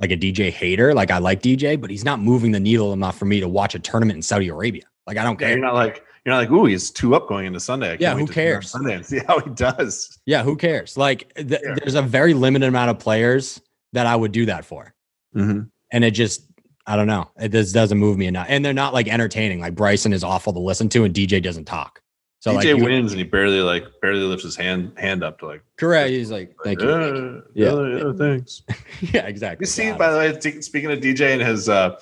like 0.00 0.10
a 0.12 0.16
DJ 0.16 0.50
hater. 0.50 0.94
Like 0.94 1.10
I 1.10 1.18
like 1.18 1.42
DJ, 1.42 1.80
but 1.80 1.90
he's 1.90 2.04
not 2.04 2.20
moving 2.20 2.52
the 2.52 2.60
needle 2.60 2.92
enough 2.92 3.18
for 3.18 3.24
me 3.24 3.40
to 3.40 3.48
watch 3.48 3.74
a 3.74 3.78
tournament 3.78 4.16
in 4.16 4.22
Saudi 4.22 4.48
Arabia. 4.48 4.84
Like 5.06 5.16
I 5.16 5.24
don't 5.24 5.40
Yeah, 5.40 5.48
care. 5.48 5.56
you're 5.56 5.64
not 5.66 5.74
like 5.74 6.04
you're 6.24 6.34
not 6.34 6.40
like, 6.40 6.50
ooh, 6.50 6.66
he's 6.66 6.90
two 6.90 7.14
up 7.14 7.26
going 7.28 7.46
into 7.46 7.58
Sunday. 7.60 7.86
I 7.86 7.90
can't 7.92 8.00
Yeah, 8.02 8.14
wait 8.14 8.20
who 8.20 8.26
to 8.26 8.32
see 8.34 8.40
him 8.40 8.46
on 8.48 8.52
cares? 8.52 8.70
Sunday 8.70 8.94
and 8.94 9.06
see 9.06 9.18
how 9.26 9.40
he 9.40 9.50
does. 9.50 10.18
Yeah, 10.26 10.42
who 10.42 10.56
cares? 10.56 10.96
Like 10.96 11.32
th- 11.34 11.50
Yeah. 11.64 11.74
there's 11.76 11.94
a 11.94 12.02
very 12.02 12.34
limited 12.34 12.66
amount 12.68 12.90
of 12.90 12.98
players 12.98 13.60
that 13.94 14.06
I 14.06 14.14
would 14.14 14.32
do 14.32 14.46
that 14.46 14.64
for. 14.64 14.94
Mm-hmm. 15.34 15.62
And 15.92 16.04
it 16.04 16.10
just 16.12 16.42
I 16.86 16.96
don't 16.96 17.06
know. 17.06 17.30
It 17.38 17.52
just 17.52 17.74
doesn't 17.74 17.98
move 17.98 18.16
me 18.16 18.26
enough. 18.26 18.46
And 18.48 18.64
they're 18.64 18.72
not 18.72 18.94
like 18.94 19.08
entertaining. 19.08 19.60
Like 19.60 19.74
Bryson 19.74 20.12
is 20.14 20.24
awful 20.24 20.52
to 20.54 20.58
listen 20.58 20.88
to 20.90 21.04
and 21.04 21.14
DJ 21.14 21.42
doesn't 21.42 21.66
talk. 21.66 22.00
So 22.40 22.52
DJ 22.52 22.54
like 22.56 22.66
you- 22.66 22.84
wins 22.84 23.12
and 23.12 23.18
he 23.18 23.24
barely 23.24 23.60
like 23.60 23.84
barely 24.00 24.20
lifts 24.20 24.44
his 24.44 24.56
hand 24.56 24.92
hand 24.96 25.24
up 25.24 25.38
to 25.40 25.46
like. 25.46 25.62
correct. 25.76 26.10
He's 26.10 26.30
like, 26.30 26.54
thank 26.64 26.80
you. 26.80 26.88
"Uh, 26.88 27.40
Yeah. 27.54 27.72
yeah, 27.74 27.96
yeah, 28.04 28.12
thanks. 28.16 28.62
yeah, 29.12 29.26
exactly. 29.26 29.64
You 29.64 29.66
see, 29.66 29.92
by 29.92 30.10
the 30.12 30.18
way, 30.18 30.60
speaking 30.60 30.90
of 30.92 31.00
DJ 31.00 31.32
and 31.32 31.42
his 31.42 31.68
uh 31.68 32.00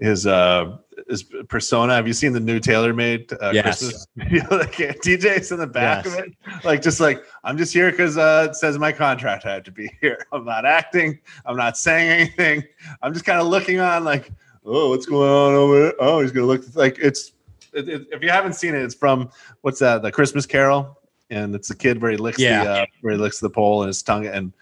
his 0.00 0.26
uh 0.26 0.78
his 1.08 1.24
persona, 1.48 1.94
have 1.94 2.06
you 2.06 2.14
seen 2.14 2.32
the 2.32 2.40
new 2.40 2.58
TaylorMade 2.58 3.32
uh, 3.42 3.50
Yes. 3.52 3.64
Christmas? 3.64 4.06
Like, 4.50 4.72
DJ's 5.02 5.52
in 5.52 5.58
the 5.58 5.66
back 5.66 6.06
Yes. 6.06 6.14
of 6.14 6.24
it, 6.24 6.32
like 6.64 6.80
just 6.80 6.98
like 7.00 7.22
I'm 7.44 7.58
just 7.58 7.74
here 7.74 7.90
because 7.90 8.16
uh, 8.16 8.46
it 8.50 8.56
says 8.56 8.78
my 8.78 8.92
contract 8.92 9.44
I 9.44 9.52
have 9.54 9.62
to 9.64 9.70
be 9.70 9.90
here. 10.00 10.24
I'm 10.32 10.46
not 10.46 10.64
acting. 10.64 11.18
I'm 11.44 11.56
not 11.56 11.76
saying 11.76 12.08
anything. 12.10 12.64
I'm 13.02 13.12
just 13.12 13.26
kind 13.26 13.40
of 13.40 13.46
looking 13.48 13.78
on, 13.78 14.04
like, 14.04 14.30
oh, 14.64 14.88
what's 14.88 15.04
going 15.06 15.30
on 15.30 15.52
over 15.52 15.82
there? 15.82 15.94
Oh, 16.00 16.20
he's 16.22 16.32
gonna 16.32 16.46
look 16.46 16.62
like 16.74 16.98
it's. 16.98 17.32
It, 17.76 17.88
it, 17.88 18.02
if 18.10 18.22
you 18.22 18.30
haven't 18.30 18.54
seen 18.54 18.74
it, 18.74 18.82
it's 18.82 18.94
from 18.94 19.30
what's 19.60 19.78
that? 19.80 20.02
The 20.02 20.10
Christmas 20.10 20.46
Carol, 20.46 20.98
and 21.30 21.54
it's 21.54 21.68
the 21.68 21.76
kid 21.76 22.00
where 22.02 22.10
he 22.10 22.16
licks 22.16 22.38
Yeah. 22.38 22.64
the 22.64 22.70
uh, 22.70 22.86
where 23.02 23.12
he 23.14 23.18
licks 23.18 23.38
the 23.38 23.50
pole 23.50 23.82
and 23.82 23.88
his 23.88 24.02
tongue, 24.02 24.26
and 24.26 24.52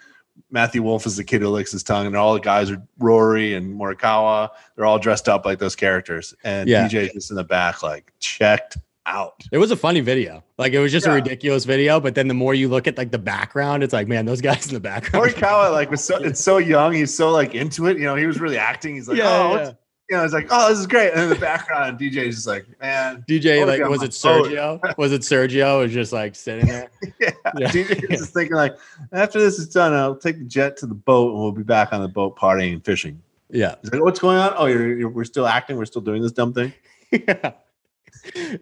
Matthew 0.51 0.83
Wolff 0.83 1.07
is 1.07 1.17
the 1.17 1.25
kid 1.25 1.43
who 1.43 1.49
licks 1.49 1.73
his 1.73 1.83
tongue, 1.83 2.07
and 2.07 2.17
all 2.17 2.35
the 2.35 2.41
guys 2.41 2.71
are 2.71 2.83
Rory 2.99 3.55
and 3.55 3.79
Morikawa. 3.79 4.51
They're 4.77 4.85
all 4.85 4.99
dressed 4.99 5.29
up 5.29 5.45
like 5.47 5.59
those 5.59 5.77
characters, 5.77 6.35
and 6.45 6.69
Yeah. 6.69 6.89
DJ's 6.89 7.13
just 7.13 7.31
in 7.31 7.37
the 7.37 7.45
back, 7.45 7.83
like 7.83 8.13
checked 8.19 8.77
out. 9.07 9.43
It 9.53 9.59
was 9.59 9.71
a 9.71 9.77
funny 9.77 10.01
video. 10.01 10.43
Like 10.57 10.73
it 10.73 10.79
was 10.81 10.91
just 10.91 11.07
a 11.07 11.11
ridiculous 11.13 11.65
video, 11.67 12.01
but 12.01 12.15
then 12.15 12.27
the 12.27 12.35
more 12.35 12.55
you 12.55 12.69
look 12.69 12.87
at 12.89 12.97
like 12.97 13.11
the 13.11 13.19
background, 13.19 13.83
it's 13.85 13.93
like, 13.93 14.09
man, 14.09 14.25
those 14.25 14.41
guys 14.41 14.67
in 14.67 14.73
the 14.75 14.81
background. 14.81 15.27
Morikawa 15.31 15.71
like 15.73 15.91
was 15.91 16.03
so 16.03 16.17
it's 16.23 16.43
so 16.43 16.57
young, 16.57 16.95
he's 16.95 17.15
so 17.15 17.31
like 17.31 17.55
into 17.55 17.87
it. 17.87 17.99
You 17.99 18.05
know, 18.05 18.15
he 18.17 18.27
was 18.27 18.41
really 18.41 18.57
acting. 18.59 18.95
He's 18.95 19.07
like, 19.07 19.19
Yeah, 19.19 19.29
oh, 19.29 19.55
yeah. 19.57 19.73
You 20.11 20.17
know, 20.17 20.23
he's 20.23 20.33
like, 20.35 20.49
oh, 20.51 20.69
this 20.69 20.79
is 20.79 20.87
great. 20.87 21.13
And 21.13 21.23
in 21.23 21.29
the 21.31 21.37
background, 21.37 21.99
DJ's 22.01 22.35
just 22.35 22.47
like, 22.47 22.67
man, 22.81 23.25
DJ, 23.29 23.67
like, 23.67 23.89
was 23.89 24.03
it 24.03 24.11
Sergio? 24.11 24.81
was 24.99 25.13
it 25.13 25.23
Sergio? 25.23 25.81
Was 25.81 25.93
just 25.93 26.13
like 26.13 26.35
sitting 26.35 26.67
there. 26.67 26.91
yeah. 27.21 27.31
Yeah. 27.59 27.69
DJ's 27.71 28.21
just 28.21 28.35
thinking 28.35 28.57
like, 28.57 28.77
after 29.13 29.41
this 29.41 29.59
is 29.59 29.69
done, 29.69 29.95
I'll 29.95 30.17
take 30.17 30.39
the 30.39 30.45
jet 30.45 30.77
to 30.79 30.87
the 30.87 30.95
boat, 30.95 31.33
and 31.33 31.41
we'll 31.41 31.53
be 31.53 31.63
back 31.63 31.93
on 31.93 32.03
the 32.03 32.09
boat 32.09 32.37
partying 32.37 32.75
and 32.75 32.85
fishing. 32.85 33.21
Yeah. 33.51 33.77
He's 33.83 33.93
like, 33.93 34.03
what's 34.03 34.21
going 34.21 34.37
on? 34.37 34.53
Oh, 34.57 34.67
you're, 34.67 34.99
you're 34.99 35.09
we're 35.09 35.25
still 35.25 35.47
acting. 35.47 35.77
We're 35.77 35.85
still 35.87 36.03
doing 36.03 36.23
this 36.23 36.33
dumb 36.33 36.53
thing. 36.53 36.73
yeah. 37.11 37.53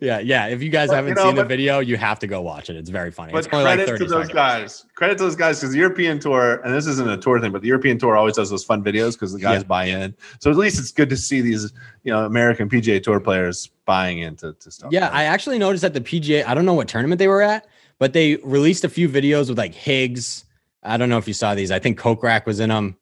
Yeah. 0.01 0.19
Yeah. 0.19 0.47
If 0.49 0.63
you 0.63 0.69
guys 0.71 0.89
But, 0.89 0.97
haven't 0.97 1.15
know, 1.15 1.25
seen 1.25 1.35
the 1.37 1.45
video, 1.45 1.79
you 1.79 1.97
have 1.97 2.19
to 2.21 2.27
go 2.27 2.41
watch 2.41 2.69
it. 2.69 2.77
It's 2.77 2.91
very 2.91 3.11
funny. 3.11 3.33
But 3.33 3.45
it's 3.45 3.53
like 3.53 3.63
credit 3.65 3.87
30 3.87 3.99
to 4.05 4.11
those 4.11 4.27
seconds. 4.27 4.33
guys. 4.35 4.85
Credit 4.97 5.19
to 5.19 5.25
those 5.25 5.37
guys 5.37 5.61
because 5.61 5.73
the 5.73 5.79
European 5.79 6.19
tour, 6.19 6.61
and 6.65 6.75
this 6.75 6.87
isn't 6.87 7.09
a 7.09 7.17
tour 7.17 7.41
thing, 7.41 7.53
but 7.53 7.63
the 7.63 7.69
European 7.69 7.99
tour 7.99 8.17
always 8.17 8.35
does 8.37 8.51
those 8.51 8.65
fun 8.65 8.83
videos 8.83 9.13
because 9.13 9.33
the 9.33 9.39
guys 9.39 9.61
Yeah. 9.61 9.67
buy 9.69 9.85
in. 9.85 10.15
So 10.41 10.51
at 10.51 10.57
least 10.57 10.79
it's 10.79 10.91
good 10.93 11.09
to 11.11 11.17
see 11.17 11.41
these, 11.41 11.73
you 12.03 12.13
know, 12.13 12.25
American 12.25 12.69
PGA 12.69 13.01
Tour 13.03 13.21
players 13.21 13.71
buying 13.87 14.19
into 14.19 14.53
to 14.55 14.71
stuff. 14.71 14.91
Yeah, 14.93 15.09
I 15.13 15.25
actually 15.25 15.59
noticed 15.59 15.85
at 15.85 15.95
the 15.95 16.01
PGA, 16.01 16.45
I 16.47 16.55
don't 16.55 16.67
know 16.67 16.75
what 16.75 16.89
tournament 16.89 17.19
they 17.19 17.29
were 17.29 17.43
at, 17.43 17.67
but 17.99 18.13
they 18.13 18.37
released 18.37 18.85
a 18.85 18.89
few 18.89 19.09
videos 19.09 19.49
with 19.49 19.59
like 19.59 19.75
Higgs. 19.75 20.45
I 20.83 20.97
don't 20.97 21.09
know 21.09 21.19
if 21.19 21.29
you 21.29 21.35
saw 21.35 21.55
these. 21.55 21.71
I 21.71 21.79
think 21.79 21.99
Kokrak 22.01 22.47
was 22.47 22.59
in 22.61 22.69
them. 22.71 22.97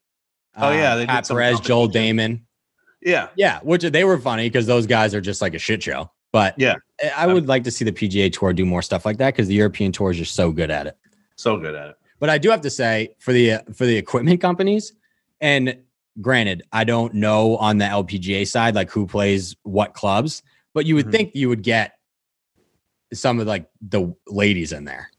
Oh, 0.55 0.69
yeah, 0.71 0.95
they 0.95 1.03
uh, 1.03 1.05
did 1.05 1.09
Pat 1.09 1.27
Perez, 1.27 1.59
Joel. 1.61 1.89
Dahmen. 1.89 2.41
yeah, 3.01 3.29
Yeah, 3.35 3.59
which 3.63 3.81
they 3.83 4.03
were 4.03 4.17
funny 4.19 4.47
because 4.47 4.67
those 4.67 4.85
guys 4.85 5.15
are 5.15 5.21
just 5.21 5.41
like 5.41 5.53
a 5.55 5.59
shit 5.59 5.81
show. 5.81 6.11
But 6.31 6.55
Yeah. 6.57 6.75
I- 7.03 7.25
I 7.25 7.27
would 7.27 7.47
like 7.47 7.63
to 7.65 7.71
see 7.71 7.83
the 7.85 7.91
PGA 7.91 8.29
Tour 8.31 8.53
do 8.53 8.65
more 8.65 8.81
stuff 8.81 9.05
like 9.05 9.17
that 9.17 9.33
because 9.33 9.47
the 9.47 9.53
European 9.55 9.91
Tour 9.91 10.11
is 10.11 10.17
just 10.17 10.33
so 10.35 10.51
good 10.51 10.71
at 10.71 10.87
it. 10.87 10.97
so 11.35 11.57
good 11.57 11.73
at 11.73 11.89
it. 11.89 11.95
But 12.19 12.29
I 12.29 12.37
do 12.37 12.51
have 12.51 12.61
to 12.61 12.69
say 12.69 13.15
for 13.17 13.33
the 13.33 13.61
for 13.73 13.85
the 13.87 13.97
equipment 13.97 14.39
companies, 14.41 14.93
and 15.39 15.75
granted, 16.21 16.61
I 16.71 16.83
don't 16.83 17.15
know 17.15 17.57
on 17.57 17.79
the 17.79 17.85
LPGA 17.85 18.45
side 18.47 18.75
like 18.75 18.91
who 18.91 19.07
plays 19.07 19.55
what 19.63 19.93
clubs, 19.95 20.43
but 20.75 20.85
you 20.85 20.93
would 20.95 21.07
Mhm. 21.07 21.11
think 21.11 21.31
you 21.33 21.49
would 21.49 21.63
get 21.63 21.93
some 23.11 23.39
of 23.39 23.47
like 23.47 23.67
the 23.81 24.13
ladies 24.27 24.71
in 24.71 24.85
there. 24.85 25.09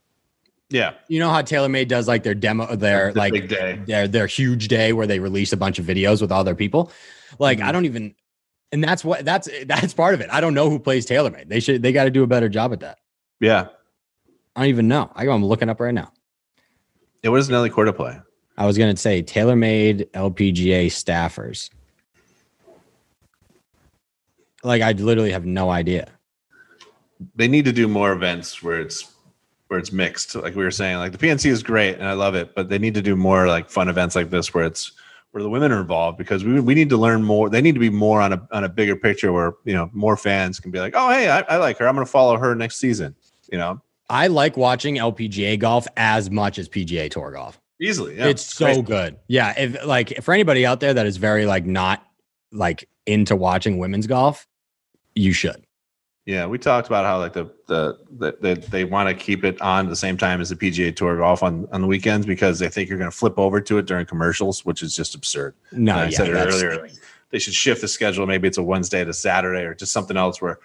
Yeah, 0.69 0.93
You 1.09 1.19
know 1.19 1.29
how 1.29 1.41
TaylorMade 1.41 1.89
does 1.89 2.07
like 2.07 2.23
their 2.23 2.33
demo, 2.33 2.73
their 2.75 3.11
The 3.11 3.19
like 3.19 3.49
their 3.85 4.07
their 4.07 4.25
huge 4.27 4.69
day 4.69 4.93
where 4.93 5.05
they 5.05 5.19
release 5.19 5.51
a 5.51 5.57
bunch 5.57 5.77
of 5.77 5.85
videos 5.85 6.21
with 6.21 6.31
all 6.31 6.43
their 6.45 6.55
people. 6.55 6.89
Like 7.37 7.59
I 7.59 7.69
Mhm. 7.69 7.73
don't 7.73 7.85
even, 7.85 8.15
and 8.73 8.83
that's 8.83 9.05
what 9.05 9.23
that's 9.23 9.47
that's 9.65 9.93
part 9.93 10.15
of 10.15 10.21
it. 10.21 10.29
I 10.31 10.41
don't 10.41 10.55
know 10.55 10.69
who 10.69 10.79
plays 10.79 11.05
TaylorMade. 11.05 11.47
They 11.47 11.59
should 11.59 11.81
they 11.83 11.93
got 11.93 12.05
to 12.05 12.09
do 12.09 12.23
a 12.23 12.27
better 12.27 12.49
job 12.49 12.73
at 12.73 12.81
that. 12.81 12.97
Yeah, 13.39 13.67
I 14.55 14.61
don't 14.61 14.69
even 14.69 14.87
know. 14.87 15.11
I, 15.15 15.27
I'm 15.29 15.45
looking 15.45 15.69
up 15.69 15.79
right 15.79 15.93
now. 15.93 16.11
yeah. 17.21 17.29
What 17.29 17.37
does 17.37 17.49
Nelly 17.49 17.69
Korda 17.69 17.95
play? 17.95 18.19
I 18.57 18.65
was 18.65 18.77
gonna 18.77 18.97
say 18.97 19.21
TaylorMade 19.21 20.09
LPGA 20.11 20.87
staffers. 20.87 21.69
Like 24.63 24.81
I 24.81 24.91
literally 24.93 25.31
have 25.31 25.45
no 25.45 25.69
idea. 25.69 26.07
They 27.35 27.47
need 27.47 27.65
to 27.65 27.71
do 27.71 27.87
more 27.87 28.11
events 28.11 28.63
where 28.63 28.81
it's 28.81 29.13
where 29.67 29.79
it's 29.79 29.91
mixed. 29.91 30.33
Like 30.33 30.55
we 30.55 30.63
were 30.63 30.71
saying, 30.71 30.97
like 30.97 31.11
the 31.11 31.19
PNC 31.19 31.45
is 31.45 31.61
great 31.61 31.99
and 31.99 32.07
I 32.07 32.13
love 32.13 32.33
it, 32.33 32.55
but 32.55 32.69
they 32.69 32.79
need 32.79 32.95
to 32.95 33.03
do 33.03 33.15
more 33.15 33.47
like 33.47 33.69
fun 33.69 33.87
events 33.87 34.15
like 34.15 34.31
this 34.31 34.51
where 34.51 34.65
it's 34.65 34.93
where 35.33 35.41
the 35.41 35.49
women 35.49 35.71
are 35.71 35.81
involved 35.81 36.15
because 36.17 36.43
we 36.43 36.59
we 36.59 36.75
need 36.75 36.89
to 36.89 36.97
learn 36.97 37.23
more. 37.23 37.49
They 37.49 37.59
need 37.59 37.73
to 37.73 37.79
be 37.79 37.89
more 37.89 38.21
on 38.21 38.33
a 38.33 38.47
on 38.51 38.63
a 38.63 38.69
bigger 38.69 38.95
picture 38.95 39.33
where 39.33 39.53
you 39.65 39.73
know 39.73 39.89
more 39.91 40.15
fans 40.15 40.59
can 40.59 40.69
be 40.69 40.79
like, 40.79 40.93
oh 40.95 41.09
hey, 41.09 41.27
I, 41.27 41.39
I 41.41 41.57
like 41.57 41.79
her. 41.79 41.87
I'm 41.87 41.95
going 41.95 42.05
to 42.05 42.11
follow 42.11 42.37
her 42.37 42.53
next 42.53 42.77
season. 42.77 43.15
You 43.51 43.57
know, 43.57 43.81
I 44.09 44.27
like 44.27 44.57
watching 44.57 44.95
LPGA 44.95 45.57
golf 45.57 45.87
as 45.97 46.29
much 46.29 46.59
as 46.59 46.69
PGA 46.69 47.09
Tour 47.09 47.31
golf. 47.31 47.59
easily. 47.81 48.15
Yeah. 48.15 48.27
it's 48.27 48.43
so 48.45 48.75
Great. 48.81 48.85
good. 48.85 49.19
Yeah, 49.27 49.53
if 49.59 49.83
like 49.85 50.21
for 50.21 50.35
anybody 50.35 50.67
out 50.67 50.79
there 50.79 50.93
that 50.93 51.07
is 51.07 51.17
very 51.17 51.47
like 51.47 51.65
not 51.65 52.05
like 52.51 52.87
into 53.07 53.35
watching 53.35 53.79
women's 53.79 54.05
golf, 54.05 54.47
you 55.15 55.33
should. 55.33 55.65
Yeah, 56.25 56.45
we 56.45 56.57
talked 56.57 56.87
about 56.87 57.05
how 57.05 57.19
like 57.19 57.33
the 57.33 57.45
the, 57.67 57.99
the, 58.17 58.37
the 58.39 58.67
they 58.69 58.85
want 58.85 59.09
to 59.09 59.15
keep 59.15 59.43
it 59.43 59.59
on 59.61 59.89
the 59.89 59.95
same 59.95 60.17
time 60.17 60.39
as 60.39 60.49
the 60.49 60.55
PGA 60.55 60.95
Tour 60.95 61.17
golf 61.17 61.43
on 61.43 61.67
on 61.71 61.81
the 61.81 61.87
weekends 61.87 62.25
because 62.25 62.59
they 62.59 62.69
think 62.69 62.89
you're 62.89 62.97
going 62.97 63.11
to 63.11 63.15
flip 63.15 63.37
over 63.37 63.59
to 63.59 63.77
it 63.77 63.85
during 63.85 64.05
commercials, 64.05 64.63
which 64.63 64.81
is 64.81 64.95
just 64.95 65.15
absurd. 65.15 65.53
No, 65.71 65.93
And 65.93 66.01
I 66.01 66.09
said 66.09 66.29
it 66.29 66.33
earlier. 66.33 66.87
they 67.31 67.39
should 67.39 67.53
shift 67.53 67.81
the 67.81 67.87
schedule. 67.89 68.25
Maybe 68.25 68.47
it's 68.47 68.57
a 68.57 68.63
Wednesday 68.63 69.03
to 69.03 69.13
Saturday 69.13 69.63
or 69.63 69.75
just 69.75 69.91
something 69.91 70.15
else 70.15 70.41
where 70.41 70.59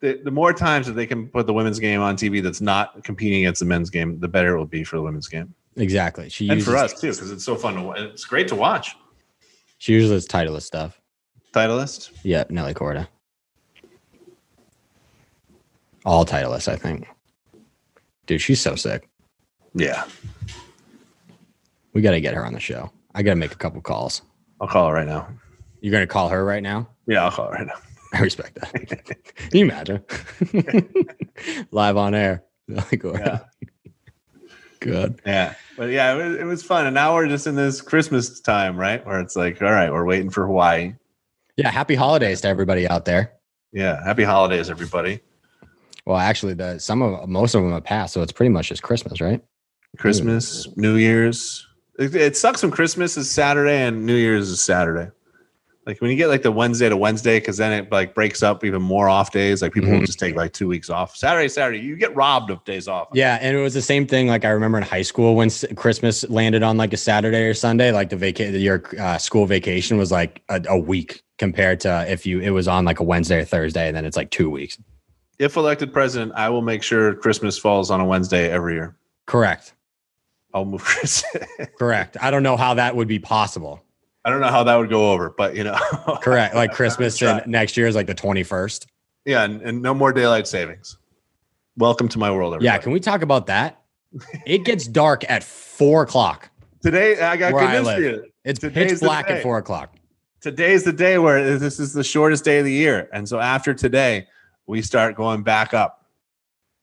the, 0.00 0.20
the 0.22 0.30
more 0.30 0.52
times 0.52 0.86
that 0.86 0.92
they 0.92 1.06
can 1.06 1.28
put 1.28 1.46
the 1.46 1.52
women's 1.52 1.80
game 1.80 2.00
on 2.00 2.16
TV 2.16 2.42
that's 2.42 2.60
not 2.60 3.02
competing 3.02 3.40
against 3.40 3.60
the 3.60 3.66
men's 3.66 3.90
game, 3.90 4.20
the 4.20 4.28
better 4.28 4.54
it 4.54 4.58
will 4.58 4.66
be 4.66 4.84
for 4.84 4.96
the 4.96 5.02
women's 5.02 5.26
game 5.26 5.54
exactly. 5.76 6.28
She 6.28 6.48
and 6.48 6.58
uses, 6.58 6.72
for 6.72 6.76
us 6.76 7.00
too 7.00 7.12
because 7.12 7.30
it's 7.30 7.44
so 7.44 7.56
fun 7.56 7.74
to 7.74 7.90
it's 7.92 8.24
great 8.24 8.48
to 8.48 8.54
watch. 8.54 8.96
She 9.78 9.92
uses 9.94 10.26
Titleist 10.28 10.62
stuff. 10.62 11.00
Titleist. 11.52 12.10
Yeah, 12.22 12.44
Nelly 12.48 12.74
Korda. 12.74 13.08
All 16.04 16.24
Titleist, 16.24 16.68
I 16.68 16.76
think. 16.76 17.06
Dude, 18.26 18.40
she's 18.40 18.60
so 18.60 18.74
sick. 18.76 19.08
Yeah, 19.74 20.04
We 21.94 22.02
got 22.02 22.10
to 22.10 22.20
get 22.20 22.34
her 22.34 22.44
on 22.44 22.52
the 22.52 22.60
show. 22.60 22.90
I 23.14 23.22
got 23.22 23.32
to 23.32 23.36
make 23.36 23.52
a 23.52 23.56
couple 23.56 23.80
calls. 23.80 24.20
I'll 24.60 24.68
call 24.68 24.88
her 24.88 24.94
right 24.94 25.06
now. 25.06 25.28
You're 25.80 25.92
gonna 25.92 26.06
call 26.06 26.28
her 26.28 26.44
right 26.44 26.62
now. 26.62 26.88
Yeah, 27.08 27.24
I'll 27.24 27.32
call 27.32 27.46
her 27.46 27.52
right 27.54 27.66
now. 27.66 27.74
I 28.12 28.20
respect 28.20 28.54
that. 28.60 28.72
Can 29.34 29.58
you 29.58 29.64
imagine? 29.64 30.04
Live 31.72 31.96
on 31.96 32.14
air. 32.14 32.44
Like, 32.68 33.02
Yeah. 33.02 33.40
Good. 34.78 35.20
Yeah, 35.26 35.54
but 35.76 35.90
yeah, 35.90 36.14
it 36.14 36.16
was, 36.28 36.36
it 36.38 36.44
was 36.44 36.62
fun. 36.62 36.86
And 36.86 36.94
now 36.94 37.14
we're 37.14 37.26
just 37.28 37.46
in 37.46 37.54
this 37.56 37.80
Christmas 37.80 38.40
time, 38.40 38.76
right? 38.76 39.04
Where 39.04 39.20
it's 39.20 39.34
like, 39.36 39.60
all 39.60 39.72
right, 39.72 39.90
we're 39.92 40.04
waiting 40.06 40.30
for 40.30 40.46
Hawaii. 40.46 40.94
Yeah. 41.56 41.70
Happy 41.70 41.94
holidays 41.96 42.40
to 42.42 42.48
everybody 42.48 42.86
out 42.88 43.04
there. 43.04 43.32
Yeah, 43.72 44.02
happy 44.04 44.22
holidays, 44.22 44.70
everybody. 44.70 45.20
Well, 46.06 46.16
actually, 46.18 46.54
the 46.54 46.78
some 46.78 47.00
of 47.02 47.28
most 47.28 47.54
of 47.54 47.62
them 47.62 47.72
have 47.72 47.84
passed, 47.84 48.14
so 48.14 48.22
it's 48.22 48.32
pretty 48.32 48.50
much 48.50 48.68
just 48.68 48.82
Christmas, 48.82 49.20
right? 49.20 49.40
Christmas, 49.98 50.68
New 50.76 50.96
Year's. 50.96 51.66
It, 51.98 52.14
it 52.14 52.36
sucks 52.36 52.62
when 52.62 52.72
Christmas 52.72 53.16
is 53.16 53.30
Saturday 53.30 53.82
and 53.82 54.06
New 54.06 54.16
Year's 54.16 54.48
is 54.48 54.62
Saturday. 54.62 55.10
Like 55.86 56.00
when 56.00 56.10
you 56.10 56.16
get 56.16 56.28
like 56.28 56.42
the 56.42 56.50
Wednesday 56.52 56.88
to 56.88 56.96
Wednesday, 56.96 57.38
because 57.40 57.56
then 57.56 57.72
it 57.72 57.90
like 57.92 58.14
breaks 58.14 58.42
up 58.42 58.64
even 58.64 58.80
more 58.80 59.08
off 59.08 59.32
days. 59.32 59.62
Like 59.62 59.72
people 59.72 59.90
will 59.90 59.98
Mhm. 59.98 60.06
just 60.06 60.18
take 60.18 60.34
like 60.36 60.52
two 60.52 60.68
weeks 60.68 60.88
off. 60.90 61.16
Saturday, 61.16 61.48
Saturday, 61.48 61.80
you 61.80 61.96
get 61.96 62.14
robbed 62.14 62.50
of 62.50 62.64
days 62.64 62.86
off. 62.88 63.08
Yeah, 63.12 63.38
and 63.40 63.56
it 63.56 63.60
was 63.60 63.74
the 63.74 63.82
same 63.82 64.06
thing. 64.06 64.28
Like 64.28 64.44
I 64.44 64.50
remember 64.50 64.78
in 64.78 64.84
high 64.84 65.02
school 65.02 65.34
when 65.34 65.50
Christmas 65.76 66.28
landed 66.30 66.62
on 66.62 66.76
like 66.76 66.92
a 66.92 66.96
Saturday 66.96 67.42
or 67.44 67.54
Sunday, 67.54 67.90
like 67.92 68.10
the 68.10 68.16
vaca- 68.16 68.56
your 68.58 68.82
uh, 68.98 69.18
school 69.18 69.44
vacation 69.44 69.98
was 69.98 70.10
like 70.12 70.40
a, 70.48 70.62
a 70.68 70.78
week 70.78 71.22
compared 71.38 71.80
to 71.80 72.06
if 72.10 72.24
you 72.26 72.38
it 72.40 72.50
was 72.50 72.68
on 72.68 72.84
like 72.84 73.00
a 73.00 73.04
Wednesday 73.04 73.40
or 73.40 73.44
Thursday, 73.44 73.88
and 73.88 73.96
then 73.96 74.04
it's 74.04 74.16
like 74.16 74.30
two 74.30 74.48
weeks. 74.50 74.78
If 75.38 75.56
elected 75.56 75.92
president, 75.92 76.32
I 76.36 76.48
will 76.50 76.62
make 76.62 76.82
sure 76.82 77.14
Christmas 77.14 77.58
falls 77.58 77.90
on 77.90 78.00
a 78.00 78.04
Wednesday 78.04 78.50
every 78.50 78.74
year. 78.74 78.96
Correct. 79.26 79.74
I'll 80.54 80.64
move 80.64 80.84
Christmas. 80.84 81.44
Correct. 81.78 82.16
I 82.20 82.30
don't 82.30 82.42
know 82.42 82.56
how 82.56 82.74
that 82.74 82.94
would 82.94 83.08
be 83.08 83.18
possible. 83.18 83.82
I 84.24 84.30
don't 84.30 84.40
know 84.40 84.48
how 84.48 84.62
that 84.64 84.76
would 84.76 84.90
go 84.90 85.10
over, 85.12 85.34
but 85.36 85.56
you 85.56 85.64
know, 85.64 85.78
Correct. 86.22 86.54
Like 86.54 86.72
Christmas 86.72 87.20
and 87.22 87.44
next 87.46 87.76
year 87.76 87.86
is 87.86 87.96
like 87.96 88.06
the 88.06 88.14
twenty 88.14 88.42
first. 88.44 88.86
yeah, 89.24 89.42
and, 89.42 89.60
and 89.62 89.82
no 89.82 89.94
more 89.94 90.12
daylight 90.12 90.46
savings. 90.46 90.98
Welcome 91.76 92.08
to 92.08 92.18
my 92.18 92.30
world, 92.30 92.54
everybody. 92.54 92.66
Yeah. 92.66 92.78
Can 92.78 92.92
we 92.92 93.00
talk 93.00 93.22
about 93.22 93.46
that? 93.46 93.80
It 94.46 94.64
gets 94.64 94.86
dark 94.86 95.28
at 95.28 95.42
four 95.42 96.02
o'clock. 96.02 96.50
Today, 96.82 97.20
I 97.20 97.36
got 97.36 97.52
good 97.54 97.82
news 97.82 97.94
for 97.94 98.00
you. 98.00 98.24
It's 98.44 98.60
Today's 98.60 98.92
pitch 98.92 99.00
black 99.00 99.30
at 99.30 99.42
four 99.42 99.58
o'clock. 99.58 99.96
Today's 100.40 100.84
the 100.84 100.92
day 100.92 101.18
where 101.18 101.58
this 101.58 101.80
is 101.80 101.92
the 101.92 102.04
shortest 102.04 102.44
day 102.44 102.58
of 102.58 102.64
the 102.64 102.72
year, 102.72 103.08
and 103.12 103.28
so 103.28 103.40
after 103.40 103.72
today, 103.72 104.26
we 104.72 104.80
start 104.80 105.14
going 105.16 105.42
back 105.42 105.74
up. 105.74 106.06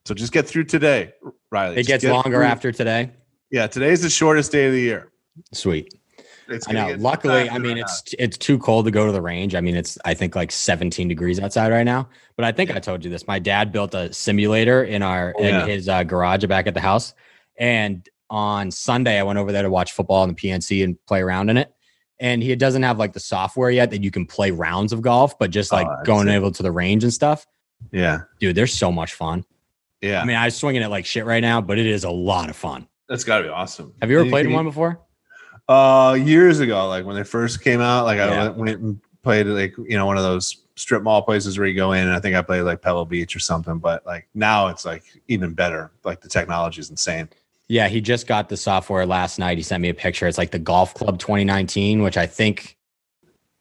So 0.06 0.14
just 0.14 0.32
get 0.32 0.48
through 0.48 0.66
today, 0.66 1.14
Riley. 1.52 1.74
It 1.74 1.78
Just 1.80 1.88
gets 1.88 2.04
get 2.04 2.14
longer 2.14 2.38
through- 2.38 2.46
after 2.46 2.72
today. 2.72 3.12
Yeah, 3.50 3.66
today's 3.66 4.04
the 4.04 4.12
shortest 4.12 4.52
day 4.52 4.68
of 4.68 4.74
the 4.74 4.80
year. 4.80 5.12
Sweet. 5.54 5.92
It's 6.48 6.68
I 6.70 6.72
know. 6.74 6.96
Luckily, 7.00 7.50
I 7.50 7.58
mean 7.58 7.78
it's 7.80 8.14
it's 8.20 8.38
too 8.38 8.60
cold 8.60 8.86
to 8.86 8.92
go 8.92 9.06
to 9.08 9.12
the 9.12 9.22
range. 9.22 9.56
I 9.56 9.62
mean 9.62 9.76
it's 9.76 9.98
I 10.06 10.14
think 10.14 10.36
like 10.36 10.52
17 10.52 11.08
degrees 11.08 11.40
outside 11.40 11.72
right 11.72 11.84
now. 11.84 12.10
But 12.36 12.46
I 12.46 12.52
think 12.52 12.70
I 12.76 12.80
told 12.80 13.04
you 13.04 13.10
this. 13.10 13.26
My 13.28 13.40
dad 13.40 13.72
built 13.72 13.94
a 13.96 14.14
simulator 14.14 14.84
in 14.84 15.02
our 15.02 15.34
Oh, 15.38 15.44
in 15.44 15.50
yeah. 15.56 15.66
his 15.66 15.90
uh, 15.90 16.04
garage 16.04 16.46
back 16.46 16.68
at 16.68 16.74
the 16.76 16.82
house. 16.82 17.14
And 17.58 18.08
on 18.30 18.70
Sunday, 18.72 19.20
I 19.20 19.24
went 19.24 19.40
over 19.40 19.52
there 19.52 19.64
to 19.64 19.70
watch 19.70 19.92
football 19.94 20.24
in 20.24 20.30
the 20.30 20.36
PNC 20.36 20.84
and 20.84 20.96
play 21.08 21.22
around 21.22 21.50
in 21.50 21.58
it. 21.58 21.72
And 22.20 22.42
he 22.44 22.56
doesn't 22.56 22.84
have 22.84 23.00
like 23.00 23.14
the 23.14 23.20
software 23.20 23.70
yet 23.72 23.90
that 23.92 24.04
you 24.04 24.12
can 24.12 24.26
play 24.28 24.52
rounds 24.52 24.92
of 24.94 25.02
golf, 25.02 25.38
but 25.40 25.50
just 25.52 25.72
Oh, 25.74 25.78
like 25.78 25.88
that's 25.88 26.06
going 26.08 26.28
able 26.30 26.52
to 26.52 26.64
the 26.64 26.72
range 26.72 27.04
and 27.04 27.14
stuff. 27.14 27.46
Yeah, 27.92 28.22
Dude, 28.40 28.56
they're 28.56 28.68
so 28.68 28.92
much 28.92 29.14
fun. 29.14 29.46
yeah, 30.02 30.22
I 30.22 30.26
mean, 30.26 30.36
I'm 30.38 30.52
swinging 30.52 30.82
it 30.82 30.90
like 30.90 31.06
shit 31.06 31.26
right 31.26 31.42
now, 31.42 31.60
but 31.62 31.80
it 31.80 31.86
is 31.88 32.04
a 32.04 32.12
lot 32.12 32.50
of 32.50 32.56
fun. 32.56 32.88
that's 33.08 33.24
got 33.24 33.38
to 33.40 33.44
be 33.46 33.50
awesome. 33.50 33.94
Have 34.02 34.12
you 34.12 34.20
ever 34.20 34.30
played 34.30 34.46
can- 34.46 34.54
one 34.54 34.66
before? 34.66 35.00
Uh, 35.68 36.14
years 36.20 36.60
ago, 36.60 36.88
like 36.88 37.06
when 37.06 37.16
they 37.16 37.24
first 37.24 37.64
came 37.64 37.80
out, 37.82 38.06
like 38.06 38.20
I 38.20 38.28
Yeah. 38.28 38.44
went, 38.50 38.58
went 38.58 38.80
and 38.82 39.00
played 39.22 39.46
like 39.46 39.76
you 39.78 39.98
know 39.98 40.06
one 40.08 40.18
of 40.18 40.24
those 40.24 40.58
strip 40.76 41.04
mall 41.04 41.22
places 41.22 41.58
where 41.60 41.68
you 41.68 41.76
go 41.76 41.92
in, 41.92 42.08
and 42.08 42.14
I 42.16 42.20
think 42.20 42.36
I 42.36 42.42
played 42.42 42.62
like 42.62 42.82
Pebble 42.82 43.06
Beach 43.06 43.36
or 43.36 43.40
something. 43.40 43.78
But 43.78 44.04
like 44.06 44.28
now, 44.34 44.68
it's 44.68 44.84
like 44.86 45.04
even 45.28 45.54
better. 45.54 45.92
Like 46.04 46.22
the 46.22 46.30
technology 46.30 46.80
is 46.82 46.90
insane. 46.90 47.30
Yeah, 47.68 47.88
he 47.88 48.02
just 48.02 48.26
got 48.26 48.50
the 48.50 48.58
software 48.58 49.06
last 49.06 49.38
night. 49.38 49.58
He 49.60 49.64
sent 49.64 49.82
me 49.82 49.90
a 49.90 49.94
picture. 49.94 50.26
It's 50.28 50.40
like 50.40 50.50
the 50.50 50.58
Golf 50.58 50.96
Club 50.96 51.20
2019, 51.20 52.02
which 52.02 52.18
I 52.18 52.26
think 52.26 52.76